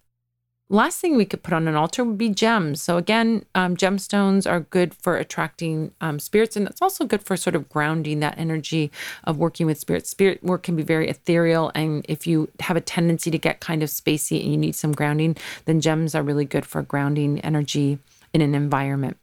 Last 0.72 1.00
thing 1.00 1.16
we 1.16 1.24
could 1.24 1.42
put 1.42 1.52
on 1.52 1.66
an 1.66 1.74
altar 1.74 2.04
would 2.04 2.16
be 2.16 2.28
gems. 2.28 2.80
So, 2.80 2.96
again, 2.96 3.44
um, 3.56 3.76
gemstones 3.76 4.48
are 4.48 4.60
good 4.60 4.94
for 4.94 5.16
attracting 5.16 5.90
um, 6.00 6.20
spirits, 6.20 6.54
and 6.54 6.68
it's 6.68 6.80
also 6.80 7.04
good 7.04 7.24
for 7.24 7.36
sort 7.36 7.56
of 7.56 7.68
grounding 7.68 8.20
that 8.20 8.38
energy 8.38 8.92
of 9.24 9.36
working 9.36 9.66
with 9.66 9.80
spirits. 9.80 10.08
Spirit 10.08 10.44
work 10.44 10.62
can 10.62 10.76
be 10.76 10.84
very 10.84 11.08
ethereal, 11.08 11.72
and 11.74 12.06
if 12.08 12.24
you 12.24 12.48
have 12.60 12.76
a 12.76 12.80
tendency 12.80 13.32
to 13.32 13.38
get 13.38 13.58
kind 13.58 13.82
of 13.82 13.88
spacey 13.88 14.40
and 14.40 14.52
you 14.52 14.56
need 14.56 14.76
some 14.76 14.92
grounding, 14.92 15.36
then 15.64 15.80
gems 15.80 16.14
are 16.14 16.22
really 16.22 16.44
good 16.44 16.64
for 16.64 16.82
grounding 16.82 17.40
energy 17.40 17.98
in 18.32 18.40
an 18.40 18.54
environment. 18.54 19.16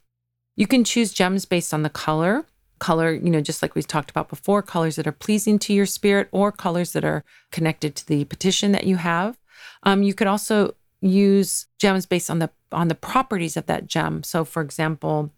You 0.54 0.66
can 0.66 0.84
choose 0.84 1.14
gems 1.14 1.46
based 1.46 1.72
on 1.72 1.82
the 1.82 1.88
color 1.88 2.44
color, 2.78 3.12
you 3.12 3.30
know, 3.30 3.40
just 3.40 3.60
like 3.60 3.74
we 3.74 3.82
talked 3.82 4.08
about 4.08 4.28
before, 4.28 4.62
colors 4.62 4.94
that 4.94 5.06
are 5.06 5.12
pleasing 5.12 5.58
to 5.58 5.72
your 5.72 5.86
spirit 5.86 6.28
or 6.30 6.52
colors 6.52 6.92
that 6.92 7.04
are 7.04 7.24
connected 7.50 7.96
to 7.96 8.06
the 8.06 8.24
petition 8.26 8.70
that 8.70 8.84
you 8.84 8.96
have. 8.96 9.36
Um, 9.82 10.04
you 10.04 10.14
could 10.14 10.28
also 10.28 10.74
use 11.00 11.66
gems 11.78 12.06
based 12.06 12.30
on 12.30 12.38
the 12.38 12.50
on 12.72 12.88
the 12.88 12.94
properties 12.94 13.56
of 13.56 13.66
that 13.66 13.86
gem. 13.86 14.22
So, 14.22 14.44
for 14.44 14.62
example, 14.62 15.30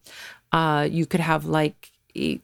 uh, 0.52 0.88
you 0.90 1.06
could 1.06 1.20
have 1.20 1.44
like 1.44 1.90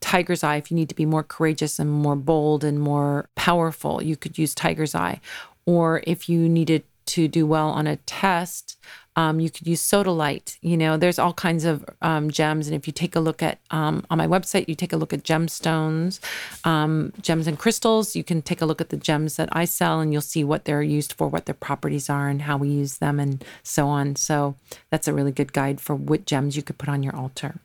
tiger's 0.01 0.45
eye 0.45 0.57
if 0.57 0.71
you 0.71 0.77
need 0.77 0.89
to 0.89 0.95
be 0.95 1.07
more 1.07 1.25
courageous 1.25 1.79
and 1.79 1.91
more 1.91 2.17
bold 2.17 2.63
and 2.63 2.79
more 2.79 3.29
powerful. 3.35 4.03
You 4.03 4.17
could 4.17 4.39
use 4.39 4.55
tiger's 4.55 4.95
eye, 4.95 5.21
or 5.65 6.03
if 6.07 6.29
you 6.29 6.49
needed 6.49 6.85
to 7.07 7.29
do 7.29 7.47
well 7.47 7.69
on 7.69 7.87
a 7.87 7.97
test, 7.97 8.79
um, 9.17 9.41
you 9.41 9.51
could 9.51 9.67
use 9.67 9.83
sodalite. 9.83 10.59
You 10.61 10.77
know, 10.77 10.97
there's 10.97 11.19
all 11.19 11.33
kinds 11.33 11.65
of 11.65 11.85
um, 12.03 12.31
gems. 12.31 12.69
And 12.69 12.77
if 12.77 12.87
you 12.87 12.93
take 12.93 13.17
a 13.17 13.21
look 13.21 13.43
at 13.43 13.59
um, 13.71 14.05
on 14.11 14.19
my 14.19 14.27
website, 14.27 14.69
you 14.69 14.75
take 14.75 14.93
a 14.93 14.97
look 14.97 15.13
at 15.13 15.25
gemstones, 15.25 16.21
um, 16.65 17.13
gems 17.21 17.47
and 17.47 17.59
crystals. 17.59 18.15
You 18.15 18.23
can 18.23 18.43
take 18.43 18.61
a 18.61 18.67
look 18.67 18.81
at 18.81 18.91
the 18.91 18.97
gems 18.97 19.37
that 19.37 19.49
I 19.53 19.65
sell, 19.65 20.01
and 20.01 20.13
you'll 20.13 20.23
see 20.23 20.45
what 20.45 20.67
they're 20.67 20.83
used 20.83 21.15
for, 21.15 21.29
what 21.29 21.47
their 21.47 21.55
properties 21.55 22.09
are, 22.09 22.29
and 22.29 22.43
how 22.43 22.57
we 22.57 22.69
use 22.69 22.99
them, 22.99 23.19
and 23.19 23.45
so 23.63 23.89
on. 23.89 24.17
So 24.17 24.55
that's 24.91 25.09
a 25.09 25.15
really 25.15 25.33
good 25.33 25.53
guide 25.53 25.81
for 25.81 25.97
what 25.97 26.27
gems 26.27 26.57
you 26.57 26.63
could 26.63 26.79
put 26.79 26.89
on 26.89 27.03
your 27.03 27.17
altar. 27.17 27.57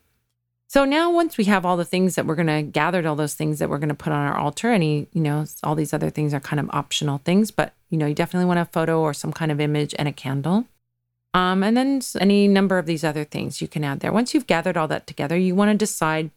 So 0.68 0.86
now, 0.86 1.10
once 1.10 1.36
we 1.36 1.44
have 1.44 1.66
all 1.66 1.76
the 1.76 1.84
things 1.84 2.14
that 2.14 2.24
we're 2.24 2.34
going 2.34 2.46
to 2.46 2.62
gathered, 2.62 3.04
all 3.04 3.14
those 3.14 3.34
things 3.34 3.58
that 3.58 3.68
we're 3.68 3.76
going 3.76 3.90
to 3.90 3.94
put 3.94 4.10
on 4.10 4.26
our 4.26 4.38
altar, 4.38 4.70
any, 4.70 5.06
you 5.12 5.20
know, 5.20 5.44
all 5.62 5.74
these 5.74 5.92
other 5.92 6.08
things 6.08 6.32
are 6.32 6.40
kind 6.40 6.58
of 6.58 6.70
optional 6.70 7.18
things, 7.26 7.50
but, 7.50 7.74
you 7.90 7.98
know, 7.98 8.06
you 8.06 8.14
definitely 8.14 8.46
want 8.46 8.58
a 8.58 8.64
photo 8.64 8.98
or 8.98 9.12
some 9.12 9.34
kind 9.34 9.52
of 9.52 9.60
image 9.60 9.94
and 9.98 10.08
a 10.08 10.12
candle. 10.12 10.64
Um, 11.34 11.62
and 11.62 11.76
then 11.76 12.02
any 12.20 12.46
number 12.46 12.78
of 12.78 12.84
these 12.84 13.04
other 13.04 13.24
things 13.24 13.62
you 13.62 13.68
can 13.68 13.84
add 13.84 14.00
there. 14.00 14.12
Once 14.12 14.34
you've 14.34 14.46
gathered 14.46 14.76
all 14.76 14.88
that 14.88 15.06
together, 15.06 15.36
you 15.36 15.54
want 15.54 15.70
to 15.70 15.76
decide 15.76 16.30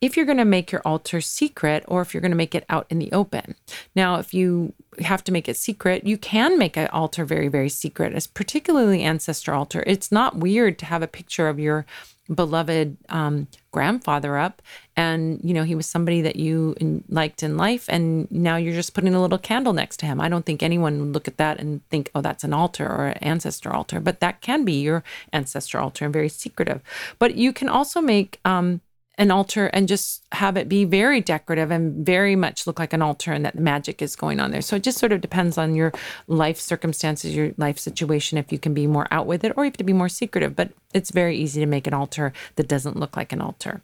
if 0.00 0.14
you're 0.16 0.26
going 0.26 0.38
to 0.38 0.44
make 0.44 0.70
your 0.70 0.82
altar 0.84 1.22
secret 1.22 1.84
or 1.88 2.02
if 2.02 2.12
you're 2.12 2.20
going 2.20 2.32
to 2.32 2.36
make 2.36 2.54
it 2.54 2.66
out 2.68 2.86
in 2.90 2.98
the 2.98 3.10
open. 3.12 3.54
Now, 3.94 4.16
if 4.16 4.34
you 4.34 4.74
have 5.00 5.24
to 5.24 5.32
make 5.32 5.48
it 5.48 5.56
secret, 5.56 6.06
you 6.06 6.18
can 6.18 6.58
make 6.58 6.76
an 6.76 6.88
altar 6.88 7.24
very, 7.24 7.48
very 7.48 7.70
secret, 7.70 8.12
as 8.12 8.26
particularly 8.26 9.02
ancestor 9.02 9.54
altar. 9.54 9.82
It's 9.86 10.12
not 10.12 10.36
weird 10.36 10.78
to 10.80 10.86
have 10.86 11.02
a 11.02 11.08
picture 11.08 11.48
of 11.48 11.58
your 11.58 11.86
beloved 12.34 12.96
um, 13.08 13.46
grandfather 13.70 14.38
up. 14.38 14.62
And 14.94 15.40
you 15.42 15.54
know 15.54 15.64
he 15.64 15.74
was 15.74 15.86
somebody 15.86 16.20
that 16.22 16.36
you 16.36 16.74
in, 16.78 17.02
liked 17.08 17.42
in 17.42 17.56
life 17.56 17.86
and 17.88 18.30
now 18.30 18.56
you're 18.56 18.74
just 18.74 18.92
putting 18.92 19.14
a 19.14 19.22
little 19.22 19.38
candle 19.38 19.72
next 19.72 19.96
to 19.98 20.06
him. 20.06 20.20
I 20.20 20.28
don't 20.28 20.44
think 20.44 20.62
anyone 20.62 20.98
would 21.00 21.14
look 21.14 21.28
at 21.28 21.38
that 21.38 21.58
and 21.58 21.80
think 21.88 22.10
oh 22.14 22.20
that's 22.20 22.44
an 22.44 22.52
altar 22.52 22.86
or 22.86 23.06
an 23.06 23.18
ancestor 23.18 23.72
altar 23.72 24.00
but 24.00 24.20
that 24.20 24.42
can 24.42 24.64
be 24.66 24.82
your 24.82 25.02
ancestor 25.32 25.78
altar 25.78 26.04
and 26.04 26.12
very 26.12 26.28
secretive. 26.28 26.82
But 27.18 27.36
you 27.36 27.54
can 27.54 27.70
also 27.70 28.02
make 28.02 28.38
um, 28.44 28.82
an 29.18 29.30
altar 29.30 29.66
and 29.66 29.88
just 29.88 30.24
have 30.32 30.56
it 30.56 30.68
be 30.68 30.84
very 30.84 31.20
decorative 31.20 31.70
and 31.70 32.04
very 32.04 32.34
much 32.34 32.66
look 32.66 32.78
like 32.78 32.92
an 32.92 33.02
altar 33.02 33.32
and 33.32 33.44
that 33.44 33.54
the 33.54 33.62
magic 33.62 34.00
is 34.00 34.16
going 34.16 34.40
on 34.40 34.50
there. 34.50 34.62
So 34.62 34.76
it 34.76 34.82
just 34.82 34.98
sort 34.98 35.12
of 35.12 35.20
depends 35.20 35.58
on 35.58 35.74
your 35.74 35.92
life 36.26 36.58
circumstances, 36.58 37.34
your 37.34 37.52
life 37.58 37.78
situation, 37.78 38.38
if 38.38 38.50
you 38.50 38.58
can 38.58 38.72
be 38.72 38.86
more 38.86 39.08
out 39.10 39.26
with 39.26 39.44
it 39.44 39.52
or 39.56 39.64
you 39.64 39.70
have 39.70 39.76
to 39.76 39.84
be 39.84 39.92
more 39.92 40.08
secretive. 40.08 40.56
But 40.56 40.72
it's 40.94 41.10
very 41.10 41.36
easy 41.36 41.60
to 41.60 41.66
make 41.66 41.86
an 41.86 41.94
altar 41.94 42.32
that 42.56 42.68
doesn't 42.68 42.96
look 42.96 43.16
like 43.16 43.32
an 43.32 43.42
altar. 43.42 43.82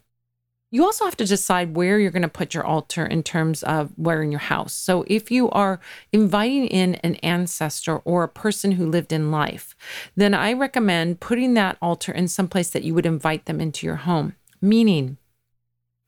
You 0.70 0.84
also 0.84 1.06
have 1.06 1.16
to 1.16 1.24
decide 1.24 1.74
where 1.74 1.98
you're 1.98 2.10
going 2.10 2.22
to 2.22 2.28
put 2.28 2.52
your 2.52 2.64
altar 2.64 3.06
in 3.06 3.22
terms 3.22 3.62
of 3.62 3.90
where 3.96 4.22
in 4.22 4.30
your 4.30 4.38
house. 4.38 4.74
So, 4.74 5.02
if 5.06 5.30
you 5.30 5.48
are 5.50 5.80
inviting 6.12 6.66
in 6.66 6.96
an 6.96 7.14
ancestor 7.16 7.96
or 7.98 8.22
a 8.22 8.28
person 8.28 8.72
who 8.72 8.84
lived 8.84 9.10
in 9.10 9.30
life, 9.30 9.74
then 10.14 10.34
I 10.34 10.52
recommend 10.52 11.20
putting 11.20 11.54
that 11.54 11.78
altar 11.80 12.12
in 12.12 12.28
some 12.28 12.48
place 12.48 12.68
that 12.68 12.84
you 12.84 12.92
would 12.92 13.06
invite 13.06 13.46
them 13.46 13.62
into 13.62 13.86
your 13.86 13.96
home. 13.96 14.34
Meaning, 14.60 15.18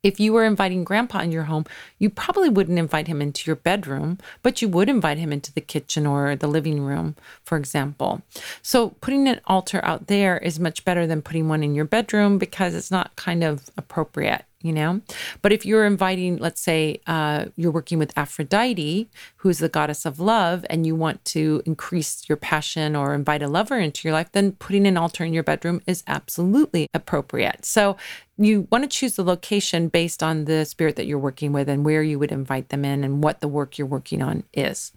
if 0.03 0.19
you 0.19 0.33
were 0.33 0.45
inviting 0.45 0.83
grandpa 0.83 1.21
in 1.21 1.31
your 1.31 1.45
home, 1.45 1.67
you 1.99 2.09
probably 2.09 2.49
wouldn't 2.49 2.79
invite 2.79 3.07
him 3.07 3.21
into 3.21 3.47
your 3.47 3.57
bedroom, 3.57 4.19
but 4.43 4.63
you 4.63 4.69
would 4.69 4.89
invite 4.89 5.19
him 5.19 5.33
into 5.33 5.53
the 5.53 5.61
kitchen 5.61 6.07
or 6.07 6.35
the 6.35 6.47
living 6.47 6.81
room, 6.81 7.17
for 7.45 7.59
example. 7.59 8.23
So 8.63 8.91
putting 9.03 9.29
an 9.29 9.41
altar 9.47 9.81
out 9.85 10.07
there 10.07 10.39
is 10.39 10.59
much 10.59 10.87
better 10.87 11.07
than 11.07 11.21
putting 11.21 11.49
one 11.49 11.63
in 11.63 11.75
your 11.75 11.85
bedroom 11.85 12.39
because 12.39 12.75
it's 12.75 12.91
not 12.91 13.15
kind 13.17 13.45
of 13.45 13.69
appropriate 13.77 14.45
you 14.63 14.73
know? 14.73 15.01
But 15.43 15.53
if 15.53 15.65
you're 15.65 15.87
inviting, 15.87 16.37
let's 16.37 16.61
say 16.61 17.01
uh, 17.07 17.47
you're 17.57 17.71
working 17.71 17.99
with 17.99 18.17
Aphrodite, 18.17 19.09
who's 19.37 19.59
the 19.59 19.69
goddess 19.69 20.05
of 20.05 20.21
love, 20.21 20.65
and 20.69 20.87
you 20.87 20.95
want 20.95 21.25
to 21.27 21.63
increase 21.67 22.29
your 22.29 22.37
passion 22.37 22.95
or 22.95 23.15
invite 23.15 23.43
a 23.43 23.49
lover 23.49 23.79
into 23.79 24.07
your 24.07 24.13
life, 24.13 24.33
then 24.33 24.53
putting 24.53 24.87
an 24.87 24.97
altar 24.97 25.25
in 25.25 25.33
your 25.33 25.43
bedroom 25.43 25.81
is 25.87 26.03
absolutely 26.07 26.89
appropriate. 26.93 27.65
So 27.65 27.97
you 28.37 28.67
want 28.71 28.85
to 28.85 28.89
choose 28.89 29.17
the 29.17 29.25
location 29.25 29.89
based 29.89 30.23
on 30.23 30.47
the 30.47 30.65
spirit 30.65 30.97
that 30.97 31.07
you're 31.07 31.19
working 31.19 31.53
with 31.53 31.69
and 31.69 31.85
where 31.85 32.03
you 32.03 32.19
would 32.19 32.33
invite 32.33 32.71
them 32.71 32.85
in 32.85 33.05
and 33.05 33.23
what 33.23 33.41
the 33.41 33.49
work 33.49 33.77
you're 33.77 33.87
working 33.87 34.23
on 34.23 34.45
is. 34.55 34.93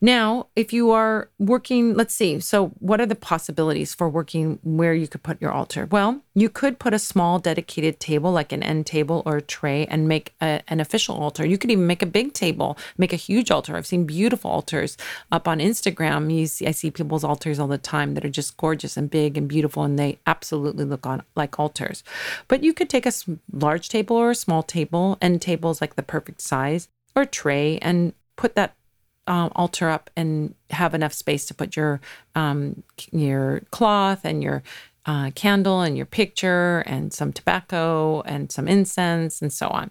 Now, 0.00 0.48
if 0.54 0.72
you 0.72 0.90
are 0.90 1.30
working, 1.38 1.94
let's 1.94 2.14
see, 2.14 2.38
so 2.40 2.68
what 2.80 3.00
are 3.00 3.06
the 3.06 3.14
possibilities 3.14 3.94
for 3.94 4.10
working 4.10 4.58
where 4.62 4.92
you 4.92 5.08
could 5.08 5.22
put 5.22 5.40
your 5.40 5.50
altar? 5.50 5.86
Well, 5.90 6.20
you 6.34 6.50
could 6.50 6.78
put 6.78 6.92
a 6.92 6.98
small 6.98 7.38
dedicated 7.38 7.98
table, 7.98 8.30
like 8.30 8.52
an 8.52 8.62
end 8.62 8.84
table 8.84 9.22
or 9.24 9.38
a 9.38 9.42
tray, 9.42 9.86
and 9.86 10.06
make 10.06 10.34
a, 10.42 10.60
an 10.68 10.80
official 10.80 11.16
altar. 11.16 11.46
You 11.46 11.56
could 11.56 11.70
even 11.70 11.86
make 11.86 12.02
a 12.02 12.06
big 12.06 12.34
table, 12.34 12.76
make 12.98 13.14
a 13.14 13.16
huge 13.16 13.50
altar. 13.50 13.74
I've 13.74 13.86
seen 13.86 14.04
beautiful 14.04 14.50
altars 14.50 14.98
up 15.32 15.48
on 15.48 15.60
Instagram. 15.60 16.32
You 16.32 16.46
see, 16.46 16.66
I 16.66 16.72
see 16.72 16.90
people's 16.90 17.24
altars 17.24 17.58
all 17.58 17.68
the 17.68 17.78
time 17.78 18.14
that 18.14 18.24
are 18.24 18.30
just 18.30 18.58
gorgeous 18.58 18.98
and 18.98 19.10
big 19.10 19.38
and 19.38 19.48
beautiful, 19.48 19.82
and 19.82 19.98
they 19.98 20.18
absolutely 20.26 20.84
look 20.84 21.06
on 21.06 21.22
like 21.34 21.58
altars. 21.58 22.04
But 22.48 22.62
you 22.62 22.74
could 22.74 22.90
take 22.90 23.06
a 23.06 23.12
large 23.50 23.88
table 23.88 24.16
or 24.16 24.32
a 24.32 24.34
small 24.34 24.62
table, 24.62 25.16
end 25.22 25.40
tables 25.40 25.80
like 25.80 25.96
the 25.96 26.02
perfect 26.02 26.42
size, 26.42 26.90
or 27.14 27.24
tray, 27.24 27.78
and 27.78 28.12
put 28.36 28.54
that 28.54 28.75
um, 29.26 29.50
altar 29.56 29.88
up 29.88 30.10
and 30.16 30.54
have 30.70 30.94
enough 30.94 31.12
space 31.12 31.46
to 31.46 31.54
put 31.54 31.76
your 31.76 32.00
um, 32.34 32.82
your 33.12 33.62
cloth 33.70 34.24
and 34.24 34.42
your 34.42 34.62
uh, 35.06 35.30
candle 35.34 35.80
and 35.80 35.96
your 35.96 36.06
picture 36.06 36.80
and 36.86 37.12
some 37.12 37.32
tobacco 37.32 38.22
and 38.22 38.50
some 38.50 38.68
incense 38.68 39.40
and 39.40 39.52
so 39.52 39.68
on. 39.68 39.90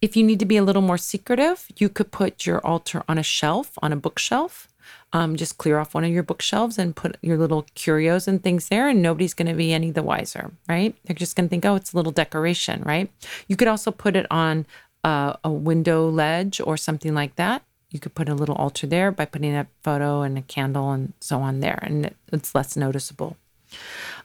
If 0.00 0.16
you 0.16 0.24
need 0.24 0.38
to 0.38 0.46
be 0.46 0.56
a 0.56 0.62
little 0.62 0.82
more 0.82 0.96
secretive, 0.96 1.66
you 1.76 1.90
could 1.90 2.10
put 2.10 2.46
your 2.46 2.58
altar 2.66 3.02
on 3.06 3.18
a 3.18 3.22
shelf, 3.22 3.72
on 3.82 3.92
a 3.92 3.96
bookshelf. 3.96 4.66
Um, 5.12 5.36
just 5.36 5.58
clear 5.58 5.78
off 5.78 5.92
one 5.92 6.04
of 6.04 6.10
your 6.10 6.22
bookshelves 6.22 6.78
and 6.78 6.96
put 6.96 7.16
your 7.20 7.36
little 7.36 7.66
curios 7.74 8.26
and 8.26 8.42
things 8.42 8.68
there, 8.68 8.88
and 8.88 9.02
nobody's 9.02 9.34
going 9.34 9.48
to 9.48 9.54
be 9.54 9.72
any 9.72 9.90
the 9.90 10.02
wiser, 10.02 10.52
right? 10.68 10.96
They're 11.04 11.14
just 11.14 11.36
going 11.36 11.48
to 11.48 11.50
think, 11.50 11.64
oh, 11.64 11.74
it's 11.74 11.92
a 11.92 11.96
little 11.96 12.12
decoration, 12.12 12.82
right? 12.84 13.10
You 13.46 13.56
could 13.56 13.68
also 13.68 13.90
put 13.90 14.16
it 14.16 14.26
on 14.30 14.66
uh, 15.04 15.34
a 15.44 15.50
window 15.50 16.08
ledge 16.08 16.60
or 16.64 16.76
something 16.76 17.14
like 17.14 17.36
that 17.36 17.62
you 17.90 18.00
could 18.00 18.14
put 18.14 18.28
a 18.28 18.34
little 18.34 18.54
altar 18.54 18.86
there 18.86 19.10
by 19.10 19.24
putting 19.24 19.54
a 19.54 19.66
photo 19.82 20.22
and 20.22 20.38
a 20.38 20.42
candle 20.42 20.90
and 20.90 21.12
so 21.20 21.40
on 21.40 21.60
there, 21.60 21.78
and 21.82 22.14
it's 22.32 22.54
less 22.54 22.76
noticeable. 22.76 23.36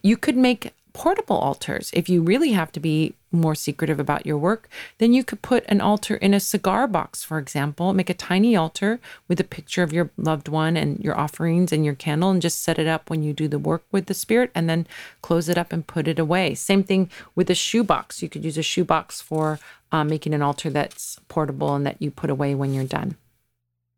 You 0.01 0.17
could 0.17 0.37
make 0.37 0.73
portable 0.93 1.37
altars. 1.37 1.91
If 1.93 2.07
you 2.07 2.21
really 2.21 2.53
have 2.53 2.71
to 2.71 2.79
be 2.79 3.15
more 3.29 3.53
secretive 3.53 3.99
about 3.99 4.25
your 4.25 4.37
work, 4.37 4.69
then 4.97 5.11
you 5.11 5.25
could 5.25 5.41
put 5.41 5.65
an 5.67 5.81
altar 5.81 6.15
in 6.15 6.33
a 6.33 6.39
cigar 6.39 6.87
box, 6.87 7.21
for 7.21 7.37
example. 7.37 7.93
Make 7.93 8.09
a 8.09 8.13
tiny 8.13 8.55
altar 8.55 9.01
with 9.27 9.41
a 9.41 9.43
picture 9.43 9.83
of 9.83 9.91
your 9.91 10.09
loved 10.15 10.47
one 10.47 10.77
and 10.77 11.03
your 11.03 11.19
offerings 11.19 11.73
and 11.73 11.83
your 11.83 11.95
candle, 11.95 12.29
and 12.29 12.41
just 12.41 12.63
set 12.63 12.79
it 12.79 12.87
up 12.87 13.09
when 13.09 13.23
you 13.23 13.33
do 13.33 13.49
the 13.49 13.59
work 13.59 13.83
with 13.91 14.05
the 14.05 14.13
spirit, 14.13 14.51
and 14.55 14.69
then 14.69 14.87
close 15.21 15.49
it 15.49 15.57
up 15.57 15.73
and 15.73 15.85
put 15.85 16.07
it 16.07 16.17
away. 16.17 16.55
Same 16.55 16.83
thing 16.83 17.09
with 17.35 17.49
a 17.49 17.55
shoebox. 17.55 18.21
You 18.21 18.29
could 18.29 18.45
use 18.45 18.57
a 18.57 18.63
shoebox 18.63 19.19
for 19.19 19.59
uh, 19.91 20.05
making 20.05 20.33
an 20.33 20.41
altar 20.41 20.69
that's 20.69 21.19
portable 21.27 21.75
and 21.75 21.85
that 21.85 22.01
you 22.01 22.09
put 22.09 22.29
away 22.29 22.55
when 22.55 22.73
you're 22.73 22.85
done. 22.85 23.17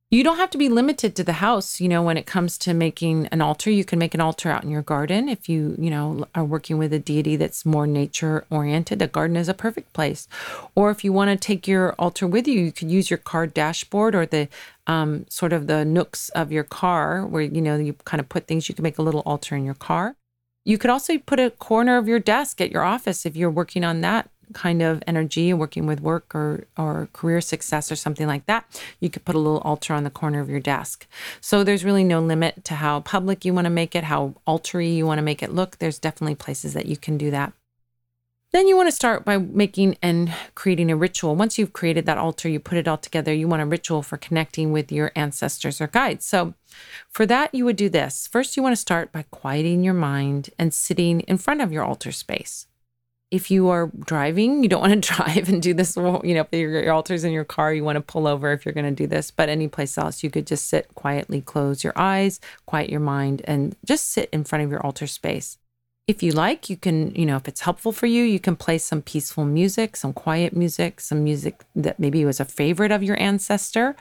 You 0.09 0.23
don't 0.23 0.37
have 0.37 0.51
to 0.51 0.57
be 0.57 0.69
limited 0.69 1.17
to 1.17 1.23
the 1.25 1.33
house, 1.33 1.81
you 1.81 1.89
know, 1.89 2.01
when 2.01 2.15
it 2.15 2.25
comes 2.25 2.57
to 2.59 2.73
making 2.73 3.27
an 3.27 3.41
altar. 3.41 3.69
You 3.69 3.83
can 3.83 3.99
make 3.99 4.13
an 4.13 4.21
altar 4.21 4.49
out 4.49 4.63
in 4.63 4.69
your 4.69 4.81
garden 4.81 5.27
if 5.27 5.49
you, 5.49 5.75
you 5.77 5.89
know, 5.89 6.25
are 6.33 6.45
working 6.45 6.77
with 6.77 6.93
a 6.93 6.99
deity 6.99 7.35
that's 7.35 7.65
more 7.65 7.85
nature 7.85 8.45
oriented. 8.49 9.01
A 9.01 9.07
garden 9.07 9.35
is 9.35 9.49
a 9.49 9.53
perfect 9.53 9.91
place. 9.91 10.29
Or 10.75 10.91
if 10.91 11.03
you 11.03 11.11
want 11.11 11.29
to 11.29 11.35
take 11.35 11.67
your 11.67 11.91
altar 11.99 12.25
with 12.25 12.47
you, 12.47 12.57
you 12.57 12.71
could 12.71 12.89
use 12.89 13.09
your 13.09 13.17
car 13.17 13.47
dashboard 13.47 14.15
or 14.15 14.25
the 14.25 14.47
um, 14.87 15.25
sort 15.27 15.51
of 15.51 15.67
the 15.67 15.83
nooks 15.83 16.29
of 16.29 16.53
your 16.53 16.63
car 16.63 17.25
where, 17.25 17.41
you 17.41 17.61
know, 17.61 17.75
you 17.75 17.91
kind 18.05 18.21
of 18.21 18.29
put 18.29 18.47
things. 18.47 18.69
You 18.69 18.75
can 18.75 18.83
make 18.83 18.97
a 18.97 19.03
little 19.03 19.23
altar 19.25 19.57
in 19.57 19.65
your 19.65 19.73
car. 19.73 20.15
You 20.63 20.77
could 20.77 20.89
also 20.89 21.17
put 21.17 21.41
a 21.41 21.49
corner 21.49 21.97
of 21.97 22.07
your 22.07 22.19
desk 22.19 22.61
at 22.61 22.71
your 22.71 22.83
office 22.83 23.25
if 23.25 23.35
you're 23.35 23.51
working 23.51 23.83
on 23.83 23.99
that 24.01 24.29
kind 24.53 24.81
of 24.81 25.03
energy 25.07 25.53
working 25.53 25.85
with 25.85 26.01
work 26.01 26.33
or 26.33 26.65
or 26.77 27.09
career 27.13 27.41
success 27.41 27.91
or 27.91 27.95
something 27.95 28.27
like 28.27 28.45
that 28.45 28.65
you 28.99 29.09
could 29.09 29.25
put 29.25 29.35
a 29.35 29.39
little 29.39 29.59
altar 29.59 29.93
on 29.93 30.03
the 30.03 30.09
corner 30.09 30.39
of 30.39 30.49
your 30.49 30.59
desk 30.59 31.07
so 31.41 31.63
there's 31.63 31.85
really 31.85 32.03
no 32.03 32.19
limit 32.19 32.63
to 32.63 32.75
how 32.75 32.99
public 33.01 33.43
you 33.43 33.53
want 33.53 33.65
to 33.65 33.71
make 33.71 33.95
it 33.95 34.05
how 34.05 34.33
altery 34.47 34.95
you 34.95 35.05
want 35.05 35.17
to 35.17 35.23
make 35.23 35.43
it 35.43 35.53
look 35.53 35.77
there's 35.77 35.99
definitely 35.99 36.35
places 36.35 36.73
that 36.73 36.85
you 36.85 36.97
can 36.97 37.17
do 37.17 37.31
that 37.31 37.53
then 38.53 38.67
you 38.67 38.77
want 38.77 38.87
to 38.87 38.95
start 38.95 39.25
by 39.25 39.37
making 39.37 39.97
and 40.01 40.33
creating 40.55 40.89
a 40.89 40.95
ritual. 40.95 41.35
Once 41.35 41.57
you've 41.57 41.73
created 41.73 42.05
that 42.05 42.17
altar, 42.17 42.47
you 42.47 42.61
put 42.61 42.77
it 42.77 42.87
all 42.87 42.97
together, 42.97 43.33
you 43.33 43.47
want 43.47 43.61
a 43.61 43.65
ritual 43.65 44.01
for 44.01 44.15
connecting 44.17 44.71
with 44.71 44.89
your 44.89 45.11
ancestors 45.15 45.81
or 45.81 45.87
guides. 45.87 46.25
So, 46.25 46.53
for 47.09 47.25
that, 47.25 47.53
you 47.53 47.65
would 47.65 47.75
do 47.75 47.89
this. 47.89 48.25
First, 48.25 48.55
you 48.55 48.63
want 48.63 48.73
to 48.73 48.81
start 48.81 49.11
by 49.11 49.25
quieting 49.31 49.83
your 49.83 49.93
mind 49.93 50.51
and 50.57 50.73
sitting 50.73 51.21
in 51.21 51.37
front 51.37 51.61
of 51.61 51.73
your 51.73 51.83
altar 51.83 52.13
space. 52.13 52.67
If 53.29 53.51
you 53.51 53.69
are 53.69 53.91
driving, 54.05 54.63
you 54.63 54.69
don't 54.69 54.81
want 54.87 55.03
to 55.03 55.13
drive 55.13 55.49
and 55.49 55.61
do 55.61 55.73
this. 55.73 55.95
You 55.95 56.03
know, 56.03 56.41
if 56.41 56.47
your, 56.51 56.83
your 56.83 56.93
altar's 56.93 57.23
in 57.23 57.31
your 57.31 57.45
car, 57.45 57.73
you 57.73 57.83
want 57.83 57.97
to 57.97 58.01
pull 58.01 58.27
over 58.27 58.51
if 58.51 58.65
you're 58.65 58.73
going 58.73 58.85
to 58.85 58.91
do 58.91 59.07
this. 59.07 59.31
But 59.31 59.49
any 59.49 59.67
place 59.67 59.97
else, 59.97 60.23
you 60.23 60.29
could 60.29 60.47
just 60.47 60.67
sit 60.67 60.93
quietly, 60.95 61.41
close 61.41 61.83
your 61.83 61.93
eyes, 61.95 62.39
quiet 62.65 62.89
your 62.89 62.99
mind, 62.99 63.41
and 63.45 63.75
just 63.85 64.11
sit 64.11 64.29
in 64.31 64.43
front 64.43 64.63
of 64.63 64.71
your 64.71 64.85
altar 64.85 65.07
space. 65.07 65.57
If 66.07 66.23
you 66.23 66.31
like, 66.31 66.69
you 66.69 66.77
can, 66.77 67.13
you 67.15 67.25
know, 67.25 67.35
if 67.35 67.49
it's 67.49 67.61
helpful 67.61 67.91
for 67.91 68.05
you, 68.05 68.23
you 68.23 68.39
can 68.39 68.55
play 68.55 68.77
some 68.77 69.01
peaceful 69.01 69.43
music, 69.43 69.97
some 69.97 70.13
quiet 70.13 70.55
music, 70.55 71.01
some 71.01 71.21
music 71.21 71.65
that 71.75 71.99
maybe 71.99 72.23
was 72.23 72.39
a 72.39 72.45
favorite 72.45 72.93
of 72.93 73.03
your 73.03 73.19
ancestor 73.19 73.93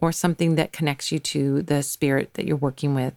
or 0.00 0.10
something 0.10 0.56
that 0.56 0.72
connects 0.72 1.12
you 1.12 1.20
to 1.20 1.62
the 1.62 1.84
spirit 1.84 2.34
that 2.34 2.46
you're 2.46 2.56
working 2.56 2.96
with. 2.96 3.14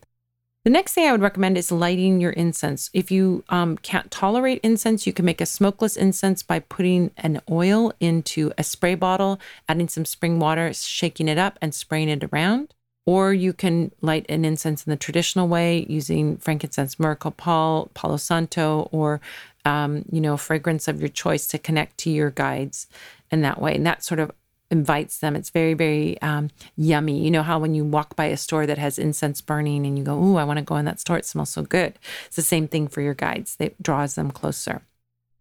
The 0.65 0.71
next 0.71 0.93
thing 0.93 1.07
I 1.07 1.11
would 1.11 1.21
recommend 1.21 1.59
is 1.59 1.71
lighting 1.71 2.19
your 2.19 2.31
incense. 2.31 2.89
If 2.91 3.11
you 3.11 3.43
um, 3.49 3.77
can't 3.77 4.09
tolerate 4.09 4.59
incense, 4.63 5.05
you 5.05 5.13
can 5.13 5.23
make 5.23 5.39
a 5.39 5.45
smokeless 5.45 5.95
incense 5.95 6.41
by 6.41 6.57
putting 6.57 7.11
an 7.17 7.39
oil 7.51 7.93
into 7.99 8.51
a 8.57 8.63
spray 8.63 8.95
bottle, 8.95 9.39
adding 9.69 9.87
some 9.87 10.05
spring 10.05 10.39
water, 10.39 10.73
shaking 10.73 11.27
it 11.27 11.37
up, 11.37 11.59
and 11.61 11.75
spraying 11.75 12.09
it 12.09 12.23
around. 12.23 12.73
Or 13.05 13.31
you 13.31 13.53
can 13.53 13.91
light 14.01 14.25
an 14.27 14.43
incense 14.43 14.87
in 14.87 14.89
the 14.89 14.97
traditional 14.97 15.47
way 15.47 15.85
using 15.87 16.37
frankincense, 16.37 16.95
copal, 16.95 17.91
palo 17.93 18.17
santo, 18.17 18.89
or 18.91 19.21
um, 19.65 20.03
you 20.11 20.19
know, 20.19 20.35
fragrance 20.35 20.87
of 20.87 20.99
your 20.99 21.09
choice 21.09 21.45
to 21.45 21.59
connect 21.59 21.99
to 21.99 22.09
your 22.09 22.31
guides 22.31 22.87
in 23.29 23.41
that 23.41 23.61
way. 23.61 23.75
And 23.75 23.85
that 23.85 24.03
sort 24.03 24.19
of 24.19 24.31
invites 24.75 25.19
them. 25.19 25.35
It's 25.35 25.49
very, 25.49 25.73
very 25.73 26.21
um, 26.21 26.49
yummy. 26.75 27.23
You 27.23 27.31
know 27.31 27.43
how 27.43 27.59
when 27.59 27.73
you 27.73 27.85
walk 27.85 28.15
by 28.15 28.25
a 28.25 28.37
store 28.37 28.65
that 28.65 28.77
has 28.77 28.99
incense 28.99 29.41
burning 29.41 29.85
and 29.85 29.97
you 29.97 30.03
go, 30.03 30.21
Ooh, 30.21 30.37
I 30.37 30.43
want 30.43 30.59
to 30.59 30.65
go 30.65 30.75
in 30.75 30.85
that 30.85 30.99
store. 30.99 31.17
It 31.17 31.25
smells 31.25 31.49
so 31.49 31.63
good. 31.63 31.97
It's 32.25 32.35
the 32.35 32.41
same 32.41 32.67
thing 32.67 32.87
for 32.87 33.01
your 33.01 33.13
guides, 33.13 33.55
it 33.59 33.81
draws 33.81 34.15
them 34.15 34.31
closer. 34.31 34.81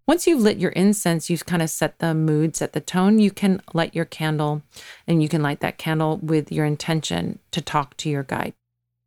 Once 0.07 0.27
you've 0.27 0.43
lit 0.43 0.59
your 0.59 0.73
incense, 0.73 1.31
you've 1.31 1.47
kind 1.47 1.63
of 1.63 1.71
set 1.71 1.99
the 1.99 2.13
mood, 2.13 2.55
set 2.55 2.75
the 2.75 2.81
tone. 2.81 3.19
You 3.19 3.31
can 3.31 3.63
light 3.73 3.95
your 3.95 4.05
candle 4.05 4.63
and 5.07 5.23
you 5.23 5.31
can 5.31 5.43
light 5.43 5.61
that 5.61 5.79
candle 5.79 6.19
with 6.19 6.53
your 6.53 6.67
intention 6.67 7.39
to 7.53 7.63
talk 7.63 7.97
to 7.99 8.11
your 8.11 8.23
guide. 8.23 8.53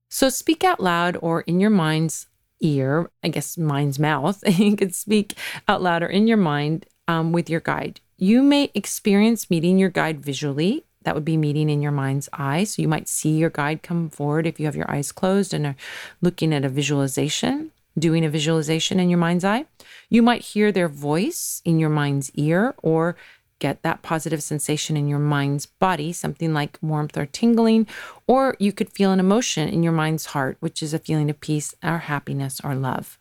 So 0.09 0.29
speak 0.29 0.63
out 0.63 0.79
loud 0.79 1.15
or 1.21 1.41
in 1.41 1.59
your 1.59 1.69
mind's 1.69 2.25
ear, 2.61 3.11
I 3.23 3.27
guess 3.27 3.57
mind's 3.59 3.99
mouth. 3.99 4.43
you 4.59 4.75
could 4.75 4.95
speak 4.95 5.35
out 5.67 5.83
loud 5.83 6.01
or 6.01 6.07
in 6.07 6.25
your 6.25 6.37
mind 6.37 6.87
um, 7.07 7.31
with 7.31 7.47
your 7.47 7.59
guide. 7.59 7.99
You 8.19 8.41
may 8.41 8.71
experience 8.73 9.49
meeting 9.51 9.77
your 9.77 9.91
guide 9.91 10.25
visually. 10.25 10.85
That 11.03 11.13
would 11.13 11.23
be 11.23 11.37
meeting 11.37 11.69
in 11.69 11.83
your 11.83 11.91
mind's 11.91 12.27
eye. 12.33 12.63
So 12.63 12.81
you 12.81 12.87
might 12.87 13.07
see 13.07 13.37
your 13.37 13.51
guide 13.51 13.83
come 13.83 14.09
forward 14.09 14.47
if 14.47 14.59
you 14.59 14.65
have 14.65 14.75
your 14.75 14.89
eyes 14.89 15.11
closed 15.11 15.53
and 15.53 15.67
are 15.67 15.75
looking 16.19 16.51
at 16.51 16.65
a 16.65 16.69
visualization, 16.69 17.71
doing 17.97 18.25
a 18.25 18.29
visualization 18.29 18.99
in 18.99 19.09
your 19.09 19.19
mind's 19.19 19.45
eye. 19.45 19.65
You 20.09 20.23
might 20.23 20.41
hear 20.41 20.71
their 20.71 20.89
voice 20.89 21.61
in 21.63 21.77
your 21.77 21.91
mind's 21.91 22.31
ear 22.31 22.73
or 22.81 23.15
get 23.59 23.83
that 23.83 24.01
positive 24.01 24.41
sensation 24.41 24.97
in 24.97 25.07
your 25.07 25.19
mind's 25.19 25.67
body, 25.67 26.11
something 26.11 26.55
like 26.55 26.79
warmth 26.81 27.17
or 27.17 27.27
tingling, 27.27 27.85
or 28.25 28.55
you 28.59 28.71
could 28.71 28.91
feel 28.91 29.11
an 29.11 29.19
emotion 29.19 29.69
in 29.69 29.83
your 29.83 29.93
mind's 29.93 30.27
heart, 30.27 30.57
which 30.59 30.81
is 30.81 30.93
a 30.93 30.99
feeling 30.99 31.29
of 31.29 31.39
peace 31.39 31.75
or 31.83 31.99
happiness 31.99 32.59
or 32.63 32.73
love. 32.73 33.19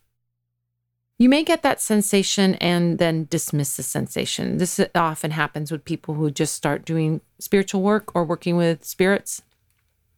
You 1.19 1.29
may 1.29 1.43
get 1.43 1.63
that 1.63 1.81
sensation 1.81 2.55
and 2.55 2.99
then 2.99 3.27
dismiss 3.29 3.75
the 3.75 3.83
sensation. 3.83 4.57
This 4.57 4.79
often 4.93 5.31
happens 5.31 5.71
with 5.71 5.83
people 5.83 6.13
who 6.13 6.29
just 6.29 6.53
start 6.53 6.85
doing 6.85 7.21
spiritual 7.39 7.81
work 7.81 8.15
or 8.15 8.23
working 8.23 8.55
with 8.55 8.85
spirits. 8.85 9.41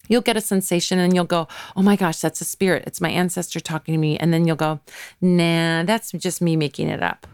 You'll 0.09 0.21
get 0.21 0.35
a 0.35 0.41
sensation 0.41 0.99
and 0.99 1.15
you'll 1.15 1.23
go, 1.23 1.47
Oh 1.75 1.81
my 1.81 1.95
gosh, 1.95 2.19
that's 2.19 2.41
a 2.41 2.45
spirit. 2.45 2.83
It's 2.85 2.99
my 2.99 3.09
ancestor 3.09 3.61
talking 3.61 3.93
to 3.93 3.97
me. 3.97 4.17
And 4.17 4.33
then 4.33 4.45
you'll 4.45 4.57
go, 4.57 4.81
Nah, 5.21 5.83
that's 5.83 6.11
just 6.11 6.41
me 6.41 6.57
making 6.57 6.89
it 6.89 7.01
up. 7.01 7.27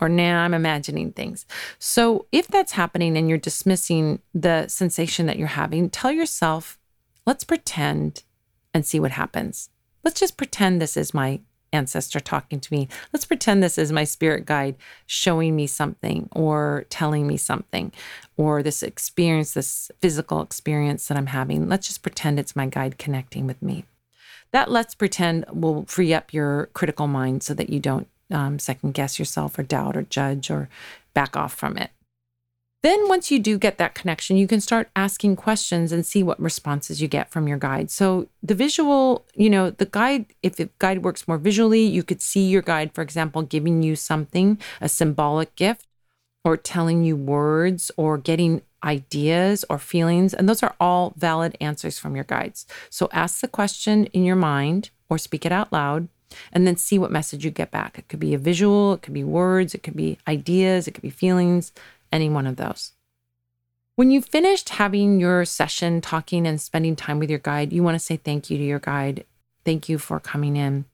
Or 0.00 0.08
nah, 0.08 0.42
I'm 0.42 0.54
imagining 0.54 1.12
things. 1.12 1.46
So 1.78 2.26
if 2.32 2.48
that's 2.48 2.72
happening 2.72 3.16
and 3.16 3.28
you're 3.28 3.38
dismissing 3.38 4.20
the 4.34 4.66
sensation 4.66 5.26
that 5.26 5.38
you're 5.38 5.48
having, 5.48 5.90
tell 5.90 6.10
yourself, 6.10 6.78
Let's 7.24 7.44
pretend 7.44 8.24
and 8.74 8.84
see 8.84 8.98
what 8.98 9.12
happens. 9.12 9.68
Let's 10.02 10.18
just 10.18 10.36
pretend 10.36 10.80
this 10.80 10.96
is 10.96 11.14
my 11.14 11.40
ancestor 11.72 12.20
talking 12.20 12.60
to 12.60 12.72
me. 12.72 12.88
Let's 13.12 13.24
pretend 13.24 13.62
this 13.62 13.78
is 13.78 13.92
my 13.92 14.04
spirit 14.04 14.46
guide 14.46 14.76
showing 15.06 15.56
me 15.56 15.66
something 15.66 16.28
or 16.32 16.86
telling 16.90 17.26
me 17.26 17.36
something 17.36 17.92
or 18.36 18.62
this 18.62 18.82
experience, 18.82 19.54
this 19.54 19.90
physical 20.00 20.42
experience 20.42 21.08
that 21.08 21.16
I'm 21.16 21.26
having. 21.26 21.68
Let's 21.68 21.86
just 21.86 22.02
pretend 22.02 22.38
it's 22.38 22.56
my 22.56 22.66
guide 22.66 22.98
connecting 22.98 23.46
with 23.46 23.62
me. 23.62 23.84
That 24.52 24.70
let's 24.70 24.94
pretend 24.94 25.46
will 25.50 25.84
free 25.86 26.12
up 26.12 26.34
your 26.34 26.66
critical 26.74 27.06
mind 27.06 27.42
so 27.42 27.54
that 27.54 27.70
you 27.70 27.80
don't 27.80 28.08
um, 28.30 28.58
second 28.58 28.94
guess 28.94 29.18
yourself 29.18 29.58
or 29.58 29.62
doubt 29.62 29.96
or 29.96 30.02
judge 30.02 30.50
or 30.50 30.68
back 31.14 31.36
off 31.36 31.54
from 31.54 31.76
it. 31.76 31.90
Then, 32.82 33.08
once 33.08 33.30
you 33.30 33.38
do 33.38 33.58
get 33.58 33.78
that 33.78 33.94
connection, 33.94 34.36
you 34.36 34.48
can 34.48 34.60
start 34.60 34.90
asking 34.96 35.36
questions 35.36 35.92
and 35.92 36.04
see 36.04 36.24
what 36.24 36.40
responses 36.40 37.00
you 37.00 37.06
get 37.06 37.30
from 37.30 37.46
your 37.46 37.58
guide. 37.58 37.92
So, 37.92 38.26
the 38.42 38.56
visual, 38.56 39.24
you 39.36 39.48
know, 39.48 39.70
the 39.70 39.86
guide, 39.86 40.26
if 40.42 40.56
the 40.56 40.68
guide 40.80 41.04
works 41.04 41.28
more 41.28 41.38
visually, 41.38 41.82
you 41.82 42.02
could 42.02 42.20
see 42.20 42.48
your 42.48 42.62
guide, 42.62 42.92
for 42.92 43.02
example, 43.02 43.42
giving 43.42 43.84
you 43.84 43.94
something, 43.94 44.58
a 44.80 44.88
symbolic 44.88 45.54
gift, 45.54 45.86
or 46.44 46.56
telling 46.56 47.04
you 47.04 47.14
words, 47.14 47.92
or 47.96 48.18
getting 48.18 48.62
ideas 48.82 49.64
or 49.70 49.78
feelings. 49.78 50.34
And 50.34 50.48
those 50.48 50.64
are 50.64 50.74
all 50.80 51.14
valid 51.16 51.56
answers 51.60 52.00
from 52.00 52.16
your 52.16 52.24
guides. 52.24 52.66
So, 52.90 53.08
ask 53.12 53.40
the 53.40 53.48
question 53.48 54.06
in 54.06 54.24
your 54.24 54.34
mind 54.34 54.90
or 55.08 55.18
speak 55.18 55.46
it 55.46 55.52
out 55.52 55.72
loud 55.72 56.08
and 56.52 56.66
then 56.66 56.76
see 56.76 56.98
what 56.98 57.12
message 57.12 57.44
you 57.44 57.52
get 57.52 57.70
back. 57.70 57.96
It 57.96 58.08
could 58.08 58.18
be 58.18 58.34
a 58.34 58.38
visual, 58.38 58.94
it 58.94 59.02
could 59.02 59.14
be 59.14 59.22
words, 59.22 59.72
it 59.72 59.84
could 59.84 59.94
be 59.94 60.18
ideas, 60.26 60.88
it 60.88 60.92
could 60.94 61.02
be 61.02 61.10
feelings 61.10 61.70
any 62.12 62.28
one 62.28 62.46
of 62.46 62.56
those. 62.56 62.92
When 63.96 64.10
you've 64.10 64.26
finished 64.26 64.70
having 64.70 65.20
your 65.20 65.44
session, 65.44 66.00
talking 66.00 66.46
and 66.46 66.60
spending 66.60 66.96
time 66.96 67.18
with 67.18 67.28
your 67.28 67.38
guide, 67.38 67.72
you 67.72 67.82
want 67.82 67.94
to 67.94 67.98
say 67.98 68.16
thank 68.16 68.50
you 68.50 68.56
to 68.58 68.64
your 68.64 68.78
guide. 68.78 69.24
Thank 69.64 69.88
you 69.88 69.98
for 69.98 70.18
coming 70.18 70.56
in. 70.56 70.86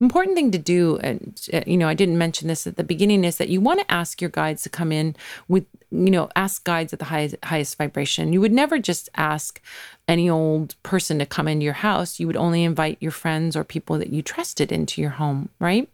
Important 0.00 0.36
thing 0.36 0.50
to 0.50 0.58
do, 0.58 0.98
and 0.98 1.40
uh, 1.52 1.60
you 1.66 1.76
know, 1.76 1.88
I 1.88 1.94
didn't 1.94 2.18
mention 2.18 2.48
this 2.48 2.66
at 2.66 2.76
the 2.76 2.84
beginning, 2.84 3.24
is 3.24 3.38
that 3.38 3.48
you 3.48 3.60
want 3.60 3.80
to 3.80 3.92
ask 3.92 4.20
your 4.20 4.30
guides 4.30 4.62
to 4.64 4.68
come 4.68 4.92
in 4.92 5.14
with, 5.48 5.66
you 5.90 6.10
know, 6.10 6.28
ask 6.36 6.64
guides 6.64 6.92
at 6.92 6.98
the 6.98 7.06
highest, 7.06 7.36
highest 7.44 7.78
vibration. 7.78 8.32
You 8.32 8.40
would 8.40 8.52
never 8.52 8.78
just 8.78 9.08
ask 9.16 9.60
any 10.08 10.28
old 10.28 10.74
person 10.82 11.18
to 11.20 11.26
come 11.26 11.48
into 11.48 11.64
your 11.64 11.74
house. 11.74 12.18
You 12.18 12.26
would 12.26 12.36
only 12.36 12.64
invite 12.64 12.98
your 13.00 13.12
friends 13.12 13.56
or 13.56 13.64
people 13.64 13.98
that 13.98 14.12
you 14.12 14.20
trusted 14.20 14.72
into 14.72 15.00
your 15.00 15.10
home, 15.10 15.48
right? 15.58 15.88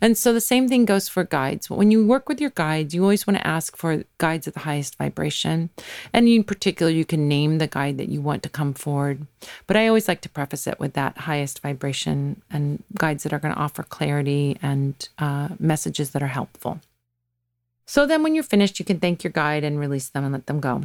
And 0.00 0.16
so 0.16 0.32
the 0.32 0.40
same 0.40 0.68
thing 0.68 0.84
goes 0.84 1.08
for 1.08 1.24
guides. 1.24 1.70
When 1.70 1.90
you 1.90 2.06
work 2.06 2.28
with 2.28 2.40
your 2.40 2.50
guides, 2.50 2.94
you 2.94 3.02
always 3.02 3.26
want 3.26 3.38
to 3.38 3.46
ask 3.46 3.76
for 3.76 4.04
guides 4.18 4.46
at 4.46 4.54
the 4.54 4.60
highest 4.60 4.96
vibration. 4.96 5.70
And 6.12 6.28
in 6.28 6.44
particular, 6.44 6.92
you 6.92 7.04
can 7.04 7.28
name 7.28 7.58
the 7.58 7.66
guide 7.66 7.98
that 7.98 8.08
you 8.08 8.20
want 8.20 8.42
to 8.42 8.48
come 8.48 8.74
forward. 8.74 9.26
But 9.66 9.76
I 9.76 9.88
always 9.88 10.08
like 10.08 10.20
to 10.22 10.28
preface 10.28 10.66
it 10.66 10.78
with 10.78 10.94
that 10.94 11.18
highest 11.18 11.60
vibration 11.60 12.42
and 12.50 12.82
guides 12.98 13.22
that 13.22 13.32
are 13.32 13.38
going 13.38 13.54
to 13.54 13.60
offer 13.60 13.82
clarity 13.82 14.58
and 14.62 15.08
uh, 15.18 15.50
messages 15.58 16.10
that 16.10 16.22
are 16.22 16.28
helpful. 16.28 16.80
So 17.86 18.04
then, 18.04 18.22
when 18.22 18.34
you're 18.34 18.44
finished, 18.44 18.78
you 18.78 18.84
can 18.84 18.98
thank 18.98 19.22
your 19.22 19.32
guide 19.32 19.62
and 19.62 19.78
release 19.78 20.08
them 20.08 20.24
and 20.24 20.32
let 20.32 20.46
them 20.46 20.60
go. 20.60 20.82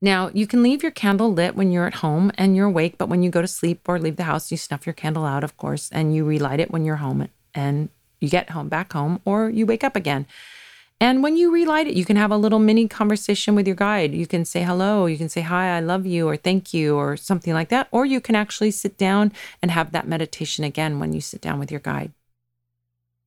Now, 0.00 0.30
you 0.32 0.46
can 0.46 0.62
leave 0.62 0.82
your 0.82 0.92
candle 0.92 1.32
lit 1.32 1.56
when 1.56 1.72
you're 1.72 1.86
at 1.86 1.94
home 1.94 2.30
and 2.36 2.54
you're 2.54 2.66
awake, 2.66 2.98
but 2.98 3.08
when 3.08 3.22
you 3.22 3.30
go 3.30 3.42
to 3.42 3.48
sleep 3.48 3.88
or 3.88 3.98
leave 3.98 4.16
the 4.16 4.24
house, 4.24 4.50
you 4.50 4.56
snuff 4.56 4.86
your 4.86 4.92
candle 4.92 5.24
out, 5.24 5.42
of 5.42 5.56
course, 5.56 5.90
and 5.90 6.14
you 6.14 6.24
relight 6.24 6.60
it 6.60 6.70
when 6.70 6.84
you're 6.84 6.96
home 6.96 7.20
and 7.54 7.88
you 8.20 8.28
get 8.28 8.50
home 8.50 8.68
back 8.68 8.92
home 8.92 9.20
or 9.24 9.48
you 9.48 9.66
wake 9.66 9.84
up 9.84 9.96
again. 9.96 10.26
And 11.00 11.22
when 11.22 11.36
you 11.36 11.52
relight 11.52 11.86
it, 11.86 11.94
you 11.94 12.04
can 12.04 12.16
have 12.16 12.32
a 12.32 12.36
little 12.36 12.58
mini 12.58 12.88
conversation 12.88 13.54
with 13.54 13.68
your 13.68 13.76
guide. 13.76 14.14
You 14.14 14.26
can 14.26 14.44
say 14.44 14.64
hello, 14.64 15.06
you 15.06 15.16
can 15.16 15.28
say 15.28 15.42
hi, 15.42 15.76
I 15.76 15.80
love 15.80 16.06
you, 16.06 16.28
or 16.28 16.36
thank 16.36 16.74
you, 16.74 16.96
or 16.96 17.16
something 17.16 17.54
like 17.54 17.68
that. 17.68 17.86
Or 17.92 18.04
you 18.04 18.20
can 18.20 18.34
actually 18.34 18.72
sit 18.72 18.98
down 18.98 19.32
and 19.62 19.70
have 19.70 19.92
that 19.92 20.08
meditation 20.08 20.64
again 20.64 20.98
when 20.98 21.12
you 21.12 21.20
sit 21.20 21.40
down 21.40 21.60
with 21.60 21.70
your 21.70 21.80
guide. 21.80 22.12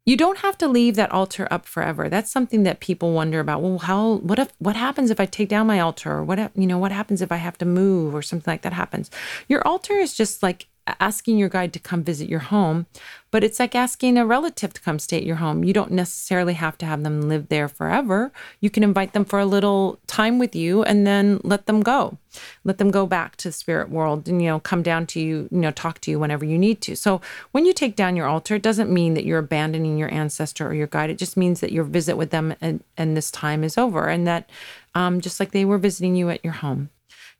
You 0.05 0.17
don't 0.17 0.39
have 0.39 0.57
to 0.57 0.67
leave 0.67 0.95
that 0.95 1.11
altar 1.11 1.47
up 1.51 1.65
forever. 1.65 2.09
That's 2.09 2.31
something 2.31 2.63
that 2.63 2.79
people 2.79 3.13
wonder 3.13 3.39
about. 3.39 3.61
Well, 3.61 3.77
how 3.77 4.15
what 4.15 4.39
if 4.39 4.51
what 4.57 4.75
happens 4.75 5.11
if 5.11 5.19
I 5.19 5.27
take 5.27 5.47
down 5.47 5.67
my 5.67 5.79
altar 5.79 6.11
or 6.11 6.23
what 6.23 6.51
you 6.55 6.65
know, 6.65 6.79
what 6.79 6.91
happens 6.91 7.21
if 7.21 7.31
I 7.31 7.35
have 7.35 7.57
to 7.59 7.65
move 7.65 8.15
or 8.15 8.23
something 8.23 8.51
like 8.51 8.63
that 8.63 8.73
happens? 8.73 9.11
Your 9.47 9.65
altar 9.65 9.93
is 9.93 10.15
just 10.15 10.41
like 10.41 10.67
asking 10.99 11.37
your 11.37 11.49
guide 11.49 11.73
to 11.73 11.79
come 11.79 12.03
visit 12.03 12.27
your 12.27 12.39
home, 12.39 12.87
but 13.29 13.43
it's 13.43 13.59
like 13.59 13.75
asking 13.75 14.17
a 14.17 14.25
relative 14.25 14.73
to 14.73 14.81
come 14.81 14.99
stay 14.99 15.17
at 15.17 15.25
your 15.25 15.37
home. 15.37 15.63
You 15.63 15.73
don't 15.73 15.91
necessarily 15.91 16.53
have 16.53 16.77
to 16.79 16.85
have 16.85 17.03
them 17.03 17.29
live 17.29 17.49
there 17.49 17.67
forever. 17.67 18.31
You 18.59 18.69
can 18.69 18.83
invite 18.83 19.13
them 19.13 19.23
for 19.23 19.39
a 19.39 19.45
little 19.45 19.99
time 20.07 20.39
with 20.39 20.55
you 20.55 20.83
and 20.83 21.05
then 21.05 21.39
let 21.43 21.67
them 21.67 21.81
go. 21.81 22.17
Let 22.63 22.77
them 22.77 22.91
go 22.91 23.05
back 23.05 23.35
to 23.37 23.49
the 23.49 23.53
spirit 23.53 23.89
world 23.89 24.27
and, 24.27 24.41
you 24.41 24.47
know, 24.47 24.59
come 24.59 24.81
down 24.81 25.05
to 25.07 25.19
you, 25.19 25.47
you 25.51 25.59
know, 25.59 25.71
talk 25.71 25.99
to 26.01 26.11
you 26.11 26.19
whenever 26.19 26.45
you 26.45 26.57
need 26.57 26.81
to. 26.81 26.95
So 26.95 27.21
when 27.51 27.65
you 27.65 27.73
take 27.73 27.95
down 27.95 28.15
your 28.15 28.27
altar, 28.27 28.55
it 28.55 28.63
doesn't 28.63 28.91
mean 28.91 29.13
that 29.13 29.25
you're 29.25 29.39
abandoning 29.39 29.97
your 29.97 30.13
ancestor 30.13 30.67
or 30.67 30.73
your 30.73 30.87
guide. 30.87 31.09
It 31.09 31.17
just 31.17 31.37
means 31.37 31.59
that 31.59 31.71
your 31.71 31.83
visit 31.83 32.17
with 32.17 32.31
them 32.31 32.55
and, 32.59 32.83
and 32.97 33.15
this 33.15 33.31
time 33.31 33.63
is 33.63 33.77
over 33.77 34.07
and 34.07 34.25
that 34.27 34.49
um, 34.95 35.21
just 35.21 35.39
like 35.39 35.51
they 35.51 35.65
were 35.65 35.77
visiting 35.77 36.15
you 36.15 36.29
at 36.29 36.43
your 36.43 36.53
home. 36.53 36.89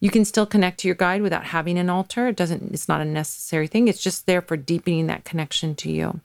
You 0.01 0.09
can 0.09 0.25
still 0.25 0.45
connect 0.45 0.79
to 0.79 0.87
your 0.89 0.95
guide 0.95 1.21
without 1.21 1.45
having 1.45 1.77
an 1.77 1.89
altar. 1.89 2.27
It 2.27 2.35
doesn't, 2.35 2.73
it's 2.73 2.89
not 2.89 2.99
a 2.99 3.05
necessary 3.05 3.67
thing. 3.67 3.87
It's 3.87 4.03
just 4.03 4.25
there 4.25 4.41
for 4.41 4.57
deepening 4.57 5.07
that 5.07 5.23
connection 5.23 5.75
to 5.75 5.89
you. 5.89 6.19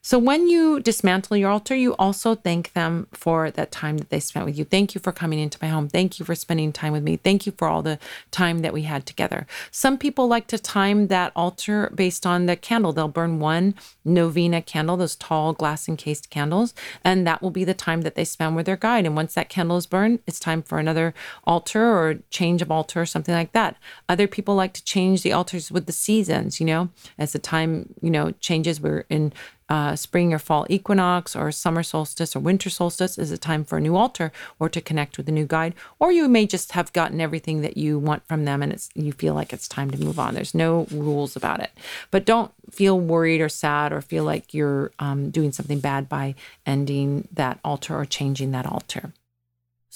So 0.00 0.20
when 0.20 0.48
you 0.48 0.78
dismantle 0.78 1.36
your 1.36 1.50
altar, 1.50 1.74
you 1.74 1.96
also 1.96 2.36
thank 2.36 2.74
them 2.74 3.08
for 3.10 3.50
that 3.50 3.72
time 3.72 3.98
that 3.98 4.08
they 4.08 4.20
spent 4.20 4.46
with 4.46 4.56
you. 4.56 4.64
Thank 4.64 4.94
you 4.94 5.00
for 5.00 5.10
coming 5.10 5.40
into 5.40 5.58
my 5.60 5.66
home. 5.66 5.88
Thank 5.88 6.20
you 6.20 6.24
for 6.24 6.36
spending 6.36 6.72
time 6.72 6.92
with 6.92 7.02
me. 7.02 7.16
Thank 7.16 7.44
you 7.44 7.50
for 7.50 7.66
all 7.66 7.82
the 7.82 7.98
time 8.30 8.60
that 8.60 8.72
we 8.72 8.82
had 8.82 9.04
together. 9.04 9.48
Some 9.72 9.98
people 9.98 10.28
like 10.28 10.46
to 10.46 10.60
time 10.60 11.08
that 11.08 11.32
altar 11.34 11.90
based 11.92 12.24
on 12.24 12.46
the 12.46 12.54
candle. 12.54 12.92
They'll 12.92 13.08
burn 13.08 13.40
one 13.40 13.74
novena 14.06 14.62
candle, 14.62 14.96
those 14.96 15.16
tall 15.16 15.52
glass 15.52 15.88
encased 15.88 16.30
candles, 16.30 16.72
and 17.04 17.26
that 17.26 17.42
will 17.42 17.50
be 17.50 17.64
the 17.64 17.74
time 17.74 18.02
that 18.02 18.14
they 18.14 18.24
spend 18.24 18.56
with 18.56 18.66
their 18.66 18.76
guide. 18.76 19.04
And 19.04 19.16
once 19.16 19.34
that 19.34 19.48
candle 19.48 19.76
is 19.76 19.86
burned, 19.86 20.20
it's 20.26 20.40
time 20.40 20.62
for 20.62 20.78
another 20.78 21.12
altar 21.44 21.84
or 21.84 22.20
change 22.30 22.62
of 22.62 22.70
altar 22.70 23.02
or 23.02 23.06
something 23.06 23.34
like 23.34 23.52
that. 23.52 23.76
Other 24.08 24.26
people 24.26 24.54
like 24.54 24.72
to 24.74 24.84
change 24.84 25.22
the 25.22 25.32
altars 25.32 25.70
with 25.70 25.86
the 25.86 25.92
seasons, 25.92 26.60
you 26.60 26.66
know, 26.66 26.88
as 27.18 27.32
the 27.32 27.38
time, 27.38 27.94
you 28.00 28.10
know, 28.10 28.30
changes. 28.40 28.80
We're 28.80 29.04
in 29.10 29.32
uh, 29.68 29.96
spring 29.96 30.32
or 30.32 30.38
fall 30.38 30.64
equinox 30.68 31.34
or 31.34 31.50
summer 31.50 31.82
solstice 31.82 32.36
or 32.36 32.40
winter 32.40 32.70
solstice 32.70 33.18
is 33.18 33.32
a 33.32 33.38
time 33.38 33.64
for 33.64 33.78
a 33.78 33.80
new 33.80 33.96
altar 33.96 34.30
or 34.60 34.68
to 34.68 34.80
connect 34.80 35.16
with 35.16 35.28
a 35.28 35.32
new 35.32 35.44
guide 35.44 35.74
or 35.98 36.12
you 36.12 36.28
may 36.28 36.46
just 36.46 36.72
have 36.72 36.92
gotten 36.92 37.20
everything 37.20 37.62
that 37.62 37.76
you 37.76 37.98
want 37.98 38.24
from 38.28 38.44
them 38.44 38.62
and 38.62 38.72
it's 38.72 38.90
you 38.94 39.12
feel 39.12 39.34
like 39.34 39.52
it's 39.52 39.66
time 39.66 39.90
to 39.90 39.98
move 39.98 40.20
on 40.20 40.34
there's 40.34 40.54
no 40.54 40.86
rules 40.92 41.34
about 41.34 41.58
it 41.58 41.72
but 42.12 42.24
don't 42.24 42.52
feel 42.70 42.98
worried 42.98 43.40
or 43.40 43.48
sad 43.48 43.92
or 43.96 44.02
feel 44.02 44.24
like 44.24 44.54
you're 44.54 44.92
um, 44.98 45.30
doing 45.30 45.52
something 45.52 45.80
bad 45.80 46.08
by 46.08 46.34
ending 46.64 47.28
that 47.32 47.58
altar 47.64 47.98
or 47.98 48.04
changing 48.04 48.50
that 48.52 48.66
altar 48.66 49.12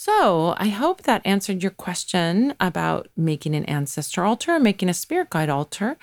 so, 0.02 0.54
I 0.56 0.68
hope 0.68 1.02
that 1.02 1.20
answered 1.26 1.62
your 1.62 1.72
question 1.72 2.54
about 2.58 3.08
making 3.18 3.54
an 3.54 3.66
ancestor 3.66 4.24
altar, 4.24 4.54
or 4.54 4.58
making 4.58 4.88
a 4.88 4.94
spirit 4.94 5.28
guide 5.28 5.50
altar. 5.50 5.98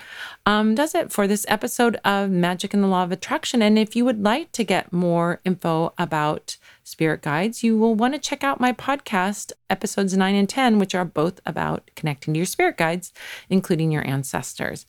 Um, 0.45 0.75
does 0.75 0.93
it 0.93 1.11
for 1.11 1.25
this 1.25 1.47
episode 1.49 1.95
of 2.05 2.29
Magic 2.29 2.75
and 2.75 2.83
the 2.83 2.87
Law 2.87 3.01
of 3.01 3.11
Attraction. 3.11 3.63
And 3.63 3.79
if 3.79 3.95
you 3.95 4.05
would 4.05 4.21
like 4.21 4.51
to 4.51 4.63
get 4.63 4.93
more 4.93 5.41
info 5.43 5.95
about 5.97 6.57
spirit 6.83 7.23
guides, 7.23 7.63
you 7.63 7.75
will 7.75 7.95
want 7.95 8.13
to 8.13 8.19
check 8.19 8.43
out 8.43 8.59
my 8.59 8.71
podcast, 8.71 9.51
episodes 9.67 10.15
9 10.15 10.35
and 10.35 10.47
10, 10.47 10.77
which 10.77 10.93
are 10.93 11.03
both 11.03 11.39
about 11.43 11.89
connecting 11.95 12.35
to 12.35 12.37
your 12.37 12.45
spirit 12.45 12.77
guides, 12.77 13.11
including 13.49 13.89
your 13.89 14.07
ancestors. 14.07 14.85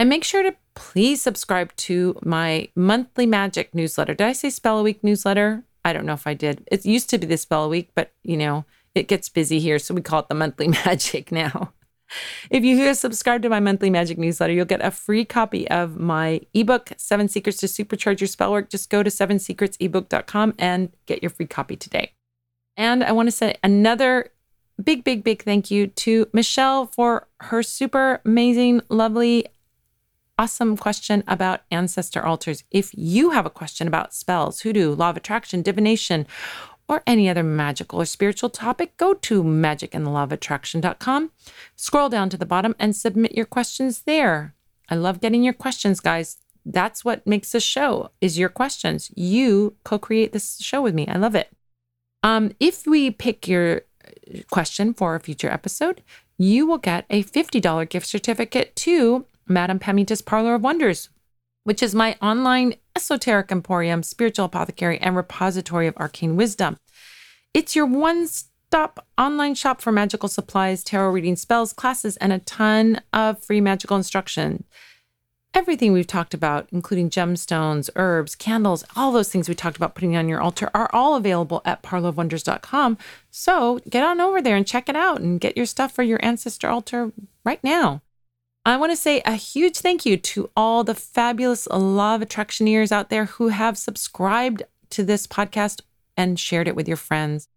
And 0.00 0.08
make 0.08 0.24
sure 0.24 0.42
to 0.42 0.56
please 0.78 1.20
subscribe 1.20 1.74
to 1.74 2.16
my 2.24 2.68
monthly 2.76 3.26
magic 3.26 3.74
newsletter. 3.74 4.14
Did 4.14 4.28
I 4.28 4.32
say 4.32 4.48
spell 4.48 4.78
a 4.78 4.82
week 4.84 5.02
newsletter? 5.02 5.64
I 5.84 5.92
don't 5.92 6.06
know 6.06 6.12
if 6.12 6.24
I 6.24 6.34
did. 6.34 6.66
It 6.70 6.86
used 6.86 7.10
to 7.10 7.18
be 7.18 7.26
the 7.26 7.36
spell 7.36 7.64
a 7.64 7.68
week, 7.68 7.90
but 7.96 8.12
you 8.22 8.36
know, 8.36 8.64
it 8.94 9.08
gets 9.08 9.28
busy 9.28 9.58
here. 9.58 9.80
So 9.80 9.92
we 9.92 10.02
call 10.02 10.20
it 10.20 10.28
the 10.28 10.36
monthly 10.36 10.68
magic 10.86 11.32
now. 11.32 11.72
If 12.48 12.62
you 12.62 12.94
subscribe 12.94 13.42
to 13.42 13.48
my 13.48 13.58
monthly 13.58 13.90
magic 13.90 14.18
newsletter, 14.18 14.52
you'll 14.52 14.66
get 14.66 14.84
a 14.84 14.92
free 14.92 15.24
copy 15.24 15.68
of 15.68 15.98
my 15.98 16.42
ebook, 16.54 16.92
Seven 16.96 17.28
Secrets 17.28 17.58
to 17.58 17.66
Supercharge 17.66 18.20
Your 18.20 18.28
Spellwork. 18.28 18.70
Just 18.70 18.88
go 18.88 19.02
to 19.02 19.10
sevensecretsebook.com 19.10 20.54
and 20.58 20.92
get 21.06 21.22
your 21.22 21.30
free 21.30 21.46
copy 21.46 21.76
today. 21.76 22.12
And 22.76 23.02
I 23.02 23.10
want 23.10 23.26
to 23.26 23.32
say 23.32 23.56
another 23.64 24.30
big, 24.82 25.02
big, 25.02 25.24
big 25.24 25.42
thank 25.42 25.70
you 25.70 25.88
to 25.88 26.28
Michelle 26.32 26.86
for 26.86 27.26
her 27.40 27.62
super 27.64 28.20
amazing, 28.24 28.80
lovely 28.88 29.46
awesome 30.38 30.76
question 30.76 31.24
about 31.26 31.62
ancestor 31.70 32.24
altars. 32.24 32.64
If 32.70 32.90
you 32.94 33.30
have 33.30 33.44
a 33.44 33.50
question 33.50 33.88
about 33.88 34.14
spells, 34.14 34.60
hoodoo, 34.60 34.94
law 34.94 35.10
of 35.10 35.16
attraction, 35.16 35.62
divination, 35.62 36.26
or 36.88 37.02
any 37.06 37.28
other 37.28 37.42
magical 37.42 38.00
or 38.00 38.06
spiritual 38.06 38.48
topic, 38.48 38.96
go 38.96 39.12
to 39.12 39.42
magicandthelawofattraction.com, 39.42 41.30
scroll 41.76 42.08
down 42.08 42.30
to 42.30 42.38
the 42.38 42.46
bottom, 42.46 42.74
and 42.78 42.96
submit 42.96 43.34
your 43.34 43.44
questions 43.44 44.02
there. 44.02 44.54
I 44.88 44.94
love 44.94 45.20
getting 45.20 45.42
your 45.42 45.52
questions, 45.52 46.00
guys. 46.00 46.38
That's 46.64 47.04
what 47.04 47.26
makes 47.26 47.52
this 47.52 47.62
show 47.62 48.10
is 48.20 48.38
your 48.38 48.48
questions. 48.48 49.10
You 49.14 49.74
co-create 49.84 50.32
this 50.32 50.58
show 50.60 50.80
with 50.80 50.94
me. 50.94 51.06
I 51.08 51.18
love 51.18 51.34
it. 51.34 51.50
Um, 52.22 52.52
if 52.58 52.86
we 52.86 53.10
pick 53.10 53.46
your 53.46 53.82
question 54.50 54.94
for 54.94 55.14
a 55.14 55.20
future 55.20 55.50
episode, 55.50 56.02
you 56.38 56.66
will 56.66 56.78
get 56.78 57.04
a 57.10 57.22
$50 57.24 57.88
gift 57.88 58.06
certificate 58.06 58.74
to 58.76 59.26
Madame 59.48 59.78
Pamita's 59.78 60.22
Parlor 60.22 60.54
of 60.54 60.62
Wonders, 60.62 61.08
which 61.64 61.82
is 61.82 61.94
my 61.94 62.16
online 62.22 62.74
esoteric 62.96 63.52
emporium, 63.52 64.02
spiritual 64.02 64.46
apothecary, 64.46 64.98
and 64.98 65.16
repository 65.16 65.86
of 65.86 65.96
arcane 65.96 66.36
wisdom. 66.36 66.78
It's 67.54 67.76
your 67.76 67.86
one 67.86 68.26
stop 68.26 69.06
online 69.16 69.54
shop 69.54 69.80
for 69.80 69.90
magical 69.90 70.28
supplies, 70.28 70.84
tarot 70.84 71.10
reading, 71.10 71.36
spells, 71.36 71.72
classes, 71.72 72.16
and 72.18 72.32
a 72.32 72.38
ton 72.40 73.00
of 73.12 73.42
free 73.42 73.60
magical 73.60 73.96
instruction. 73.96 74.64
Everything 75.54 75.92
we've 75.92 76.06
talked 76.06 76.34
about, 76.34 76.68
including 76.70 77.08
gemstones, 77.08 77.88
herbs, 77.96 78.34
candles, 78.34 78.84
all 78.94 79.10
those 79.10 79.30
things 79.30 79.48
we 79.48 79.54
talked 79.54 79.78
about 79.78 79.94
putting 79.94 80.16
on 80.16 80.28
your 80.28 80.40
altar, 80.40 80.70
are 80.74 80.90
all 80.92 81.16
available 81.16 81.62
at 81.64 81.82
parlorofwonders.com. 81.82 82.98
So 83.30 83.80
get 83.88 84.04
on 84.04 84.20
over 84.20 84.42
there 84.42 84.56
and 84.56 84.66
check 84.66 84.90
it 84.90 84.96
out 84.96 85.20
and 85.20 85.40
get 85.40 85.56
your 85.56 85.66
stuff 85.66 85.92
for 85.92 86.02
your 86.02 86.22
ancestor 86.22 86.68
altar 86.68 87.12
right 87.44 87.64
now. 87.64 88.02
I 88.68 88.76
want 88.76 88.92
to 88.92 88.96
say 88.96 89.22
a 89.24 89.32
huge 89.32 89.78
thank 89.78 90.04
you 90.04 90.18
to 90.18 90.50
all 90.54 90.84
the 90.84 90.94
fabulous 90.94 91.66
Law 91.68 92.16
of 92.16 92.20
Attractioneers 92.20 92.92
out 92.92 93.08
there 93.08 93.24
who 93.24 93.48
have 93.48 93.78
subscribed 93.78 94.62
to 94.90 95.02
this 95.02 95.26
podcast 95.26 95.80
and 96.18 96.38
shared 96.38 96.68
it 96.68 96.76
with 96.76 96.86
your 96.86 96.98
friends. 96.98 97.48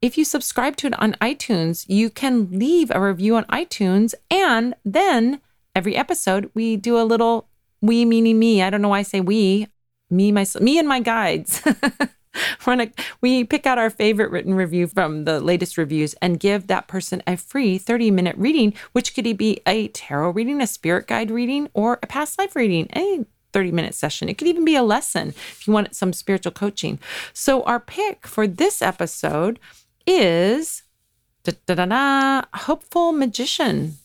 If 0.00 0.18
you 0.18 0.24
subscribe 0.24 0.74
to 0.78 0.88
it 0.88 1.00
on 1.00 1.12
iTunes, 1.20 1.84
you 1.88 2.10
can 2.10 2.50
leave 2.50 2.90
a 2.90 3.00
review 3.00 3.36
on 3.36 3.44
iTunes. 3.44 4.14
And 4.32 4.74
then 4.84 5.40
every 5.76 5.94
episode, 5.94 6.50
we 6.54 6.76
do 6.76 6.98
a 6.98 7.06
little 7.06 7.48
we, 7.80 8.04
meaning 8.04 8.40
me. 8.40 8.64
I 8.64 8.70
don't 8.70 8.82
know 8.82 8.88
why 8.88 8.98
I 8.98 9.02
say 9.02 9.20
we, 9.20 9.68
me, 10.10 10.32
myself, 10.32 10.60
me 10.60 10.76
and 10.76 10.88
my 10.88 10.98
guides. 10.98 11.62
We're 12.66 12.90
we 13.20 13.44
pick 13.44 13.66
out 13.66 13.78
our 13.78 13.90
favorite 13.90 14.30
written 14.30 14.54
review 14.54 14.86
from 14.86 15.24
the 15.24 15.40
latest 15.40 15.76
reviews 15.76 16.14
and 16.22 16.40
give 16.40 16.66
that 16.66 16.88
person 16.88 17.22
a 17.26 17.36
free 17.36 17.78
30 17.78 18.10
minute 18.10 18.36
reading, 18.38 18.74
which 18.92 19.14
could 19.14 19.36
be 19.36 19.60
a 19.66 19.88
tarot 19.88 20.30
reading, 20.30 20.60
a 20.60 20.66
spirit 20.66 21.06
guide 21.06 21.30
reading, 21.30 21.68
or 21.74 21.98
a 22.02 22.06
past 22.06 22.38
life 22.38 22.56
reading. 22.56 22.88
Any 22.92 23.26
30 23.52 23.72
minute 23.72 23.94
session. 23.94 24.28
It 24.28 24.38
could 24.38 24.48
even 24.48 24.64
be 24.64 24.76
a 24.76 24.82
lesson 24.82 25.28
if 25.28 25.66
you 25.66 25.72
want 25.72 25.94
some 25.94 26.12
spiritual 26.12 26.52
coaching. 26.52 26.98
So, 27.32 27.62
our 27.64 27.80
pick 27.80 28.26
for 28.26 28.46
this 28.46 28.82
episode 28.82 29.58
is 30.06 30.82
Hopeful 31.44 33.12
Magician. 33.12 33.98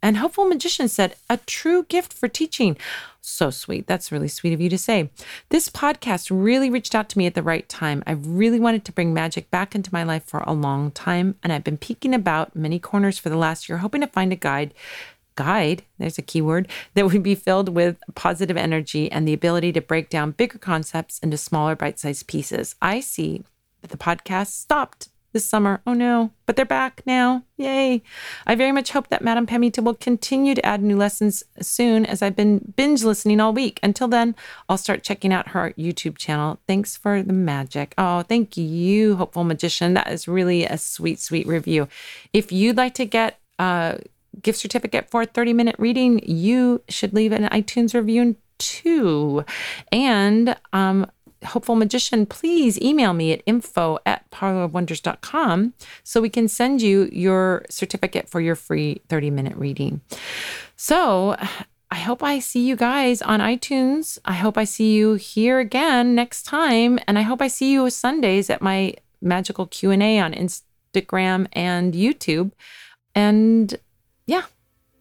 And 0.00 0.16
Hopeful 0.18 0.44
Magician 0.44 0.88
said, 0.88 1.16
a 1.28 1.38
true 1.38 1.84
gift 1.84 2.12
for 2.12 2.28
teaching. 2.28 2.76
So 3.28 3.50
sweet. 3.50 3.86
That's 3.86 4.10
really 4.10 4.28
sweet 4.28 4.52
of 4.52 4.60
you 4.60 4.70
to 4.70 4.78
say. 4.78 5.10
This 5.50 5.68
podcast 5.68 6.28
really 6.30 6.70
reached 6.70 6.94
out 6.94 7.08
to 7.10 7.18
me 7.18 7.26
at 7.26 7.34
the 7.34 7.42
right 7.42 7.68
time. 7.68 8.02
I've 8.06 8.26
really 8.26 8.58
wanted 8.58 8.84
to 8.86 8.92
bring 8.92 9.12
magic 9.12 9.50
back 9.50 9.74
into 9.74 9.92
my 9.92 10.02
life 10.02 10.24
for 10.24 10.40
a 10.40 10.52
long 10.52 10.90
time, 10.90 11.36
and 11.42 11.52
I've 11.52 11.62
been 11.62 11.76
peeking 11.76 12.14
about 12.14 12.56
many 12.56 12.78
corners 12.78 13.18
for 13.18 13.28
the 13.28 13.36
last 13.36 13.68
year, 13.68 13.78
hoping 13.78 14.00
to 14.00 14.06
find 14.06 14.32
a 14.32 14.36
guide 14.36 14.72
guide, 15.36 15.84
there's 15.98 16.18
a 16.18 16.22
keyword, 16.22 16.66
that 16.94 17.06
would 17.06 17.22
be 17.22 17.36
filled 17.36 17.68
with 17.68 18.02
positive 18.16 18.56
energy 18.56 19.12
and 19.12 19.28
the 19.28 19.32
ability 19.32 19.72
to 19.72 19.80
break 19.80 20.08
down 20.08 20.32
bigger 20.32 20.58
concepts 20.58 21.20
into 21.20 21.36
smaller 21.36 21.76
bite 21.76 22.00
sized 22.00 22.26
pieces. 22.26 22.74
I 22.82 22.98
see 22.98 23.44
that 23.82 23.90
the 23.90 23.96
podcast 23.96 24.48
stopped 24.48 25.10
this 25.32 25.48
summer. 25.48 25.80
Oh 25.86 25.92
no, 25.92 26.32
but 26.46 26.56
they're 26.56 26.64
back 26.64 27.02
now. 27.06 27.44
Yay. 27.56 28.02
I 28.46 28.54
very 28.54 28.72
much 28.72 28.92
hope 28.92 29.08
that 29.08 29.22
Madame 29.22 29.46
Pamita 29.46 29.82
will 29.82 29.94
continue 29.94 30.54
to 30.54 30.64
add 30.64 30.82
new 30.82 30.96
lessons 30.96 31.42
soon 31.60 32.06
as 32.06 32.22
I've 32.22 32.36
been 32.36 32.72
binge 32.76 33.04
listening 33.04 33.40
all 33.40 33.52
week. 33.52 33.78
Until 33.82 34.08
then, 34.08 34.34
I'll 34.68 34.78
start 34.78 35.02
checking 35.02 35.32
out 35.32 35.48
her 35.48 35.74
YouTube 35.78 36.16
channel. 36.18 36.58
Thanks 36.66 36.96
for 36.96 37.22
the 37.22 37.32
magic. 37.32 37.94
Oh, 37.98 38.22
thank 38.22 38.56
you, 38.56 39.16
Hopeful 39.16 39.44
Magician. 39.44 39.94
That 39.94 40.10
is 40.10 40.28
really 40.28 40.64
a 40.64 40.78
sweet, 40.78 41.20
sweet 41.20 41.46
review. 41.46 41.88
If 42.32 42.52
you'd 42.52 42.76
like 42.76 42.94
to 42.94 43.04
get 43.04 43.40
a 43.58 44.00
gift 44.40 44.58
certificate 44.58 45.10
for 45.10 45.22
a 45.22 45.26
30 45.26 45.52
minute 45.52 45.76
reading, 45.78 46.20
you 46.24 46.82
should 46.88 47.12
leave 47.12 47.32
an 47.32 47.44
iTunes 47.44 47.94
review 47.94 48.36
too. 48.58 49.44
And 49.92 50.56
um, 50.72 51.10
hopeful 51.44 51.76
magician, 51.76 52.26
please 52.26 52.80
email 52.80 53.12
me 53.12 53.32
at 53.32 53.42
info 53.46 53.98
at 54.04 54.30
parlorofwonders.com 54.30 55.74
so 56.02 56.20
we 56.20 56.28
can 56.30 56.48
send 56.48 56.82
you 56.82 57.08
your 57.12 57.64
certificate 57.70 58.28
for 58.28 58.40
your 58.40 58.54
free 58.54 59.00
30 59.08 59.30
minute 59.30 59.56
reading. 59.56 60.00
So, 60.76 61.36
I 61.90 61.96
hope 61.96 62.22
I 62.22 62.38
see 62.38 62.66
you 62.66 62.76
guys 62.76 63.22
on 63.22 63.40
iTunes. 63.40 64.18
I 64.24 64.34
hope 64.34 64.58
I 64.58 64.64
see 64.64 64.94
you 64.94 65.14
here 65.14 65.58
again 65.58 66.14
next 66.14 66.42
time 66.42 66.98
and 67.06 67.18
I 67.18 67.22
hope 67.22 67.40
I 67.40 67.48
see 67.48 67.72
you 67.72 67.88
Sundays 67.88 68.50
at 68.50 68.60
my 68.60 68.92
magical 69.22 69.66
Q&A 69.66 70.20
on 70.20 70.34
Instagram 70.34 71.46
and 71.52 71.94
YouTube. 71.94 72.52
And 73.14 73.74
yeah, 74.26 74.44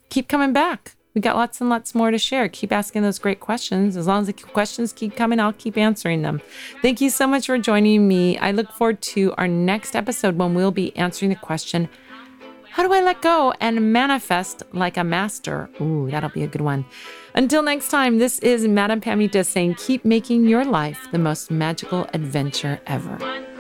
keep 0.09 0.30
coming 0.30 0.53
back 0.53 0.97
we 1.18 1.22
got 1.22 1.36
lots 1.36 1.59
and 1.59 1.68
lots 1.68 1.95
more 1.95 2.11
to 2.11 2.20
share. 2.20 2.47
Keep 2.47 2.72
asking 2.72 3.01
those 3.01 3.18
great 3.18 3.39
questions. 3.39 3.97
As 3.97 4.05
long 4.05 4.22
as 4.22 4.28
the 4.28 4.34
questions 4.34 4.93
keep 4.93 5.15
coming, 5.15 5.39
I'll 5.39 5.51
keep 5.51 5.76
answering 5.76 6.22
them. 6.22 6.43
Thank 6.84 7.01
you 7.01 7.09
so 7.09 7.26
much 7.26 7.47
for 7.47 7.57
joining 7.57 8.07
me. 8.07 8.38
I 8.38 8.51
look 8.51 8.72
forward 8.72 9.01
to 9.13 9.34
our 9.36 9.47
next 9.47 9.95
episode 9.95 10.38
when 10.38 10.53
we'll 10.53 10.70
be 10.70 10.95
answering 10.95 11.30
the 11.30 11.36
question 11.36 11.89
How 12.70 12.84
do 12.84 12.93
I 12.93 13.01
let 13.01 13.24
go 13.24 13.51
and 13.59 13.91
manifest 13.91 14.61
like 14.74 14.95
a 14.95 15.03
master? 15.03 15.72
Ooh, 15.82 16.07
that'll 16.11 16.30
be 16.30 16.43
a 16.43 16.47
good 16.47 16.61
one. 16.61 16.86
Until 17.34 17.63
next 17.63 17.89
time, 17.89 18.20
this 18.20 18.38
is 18.39 18.68
Madame 18.68 19.01
Pamita 19.01 19.43
saying, 19.43 19.74
keep 19.74 20.05
making 20.05 20.45
your 20.45 20.65
life 20.65 21.07
the 21.11 21.18
most 21.18 21.49
magical 21.49 22.07
adventure 22.13 22.80
ever. 22.86 23.57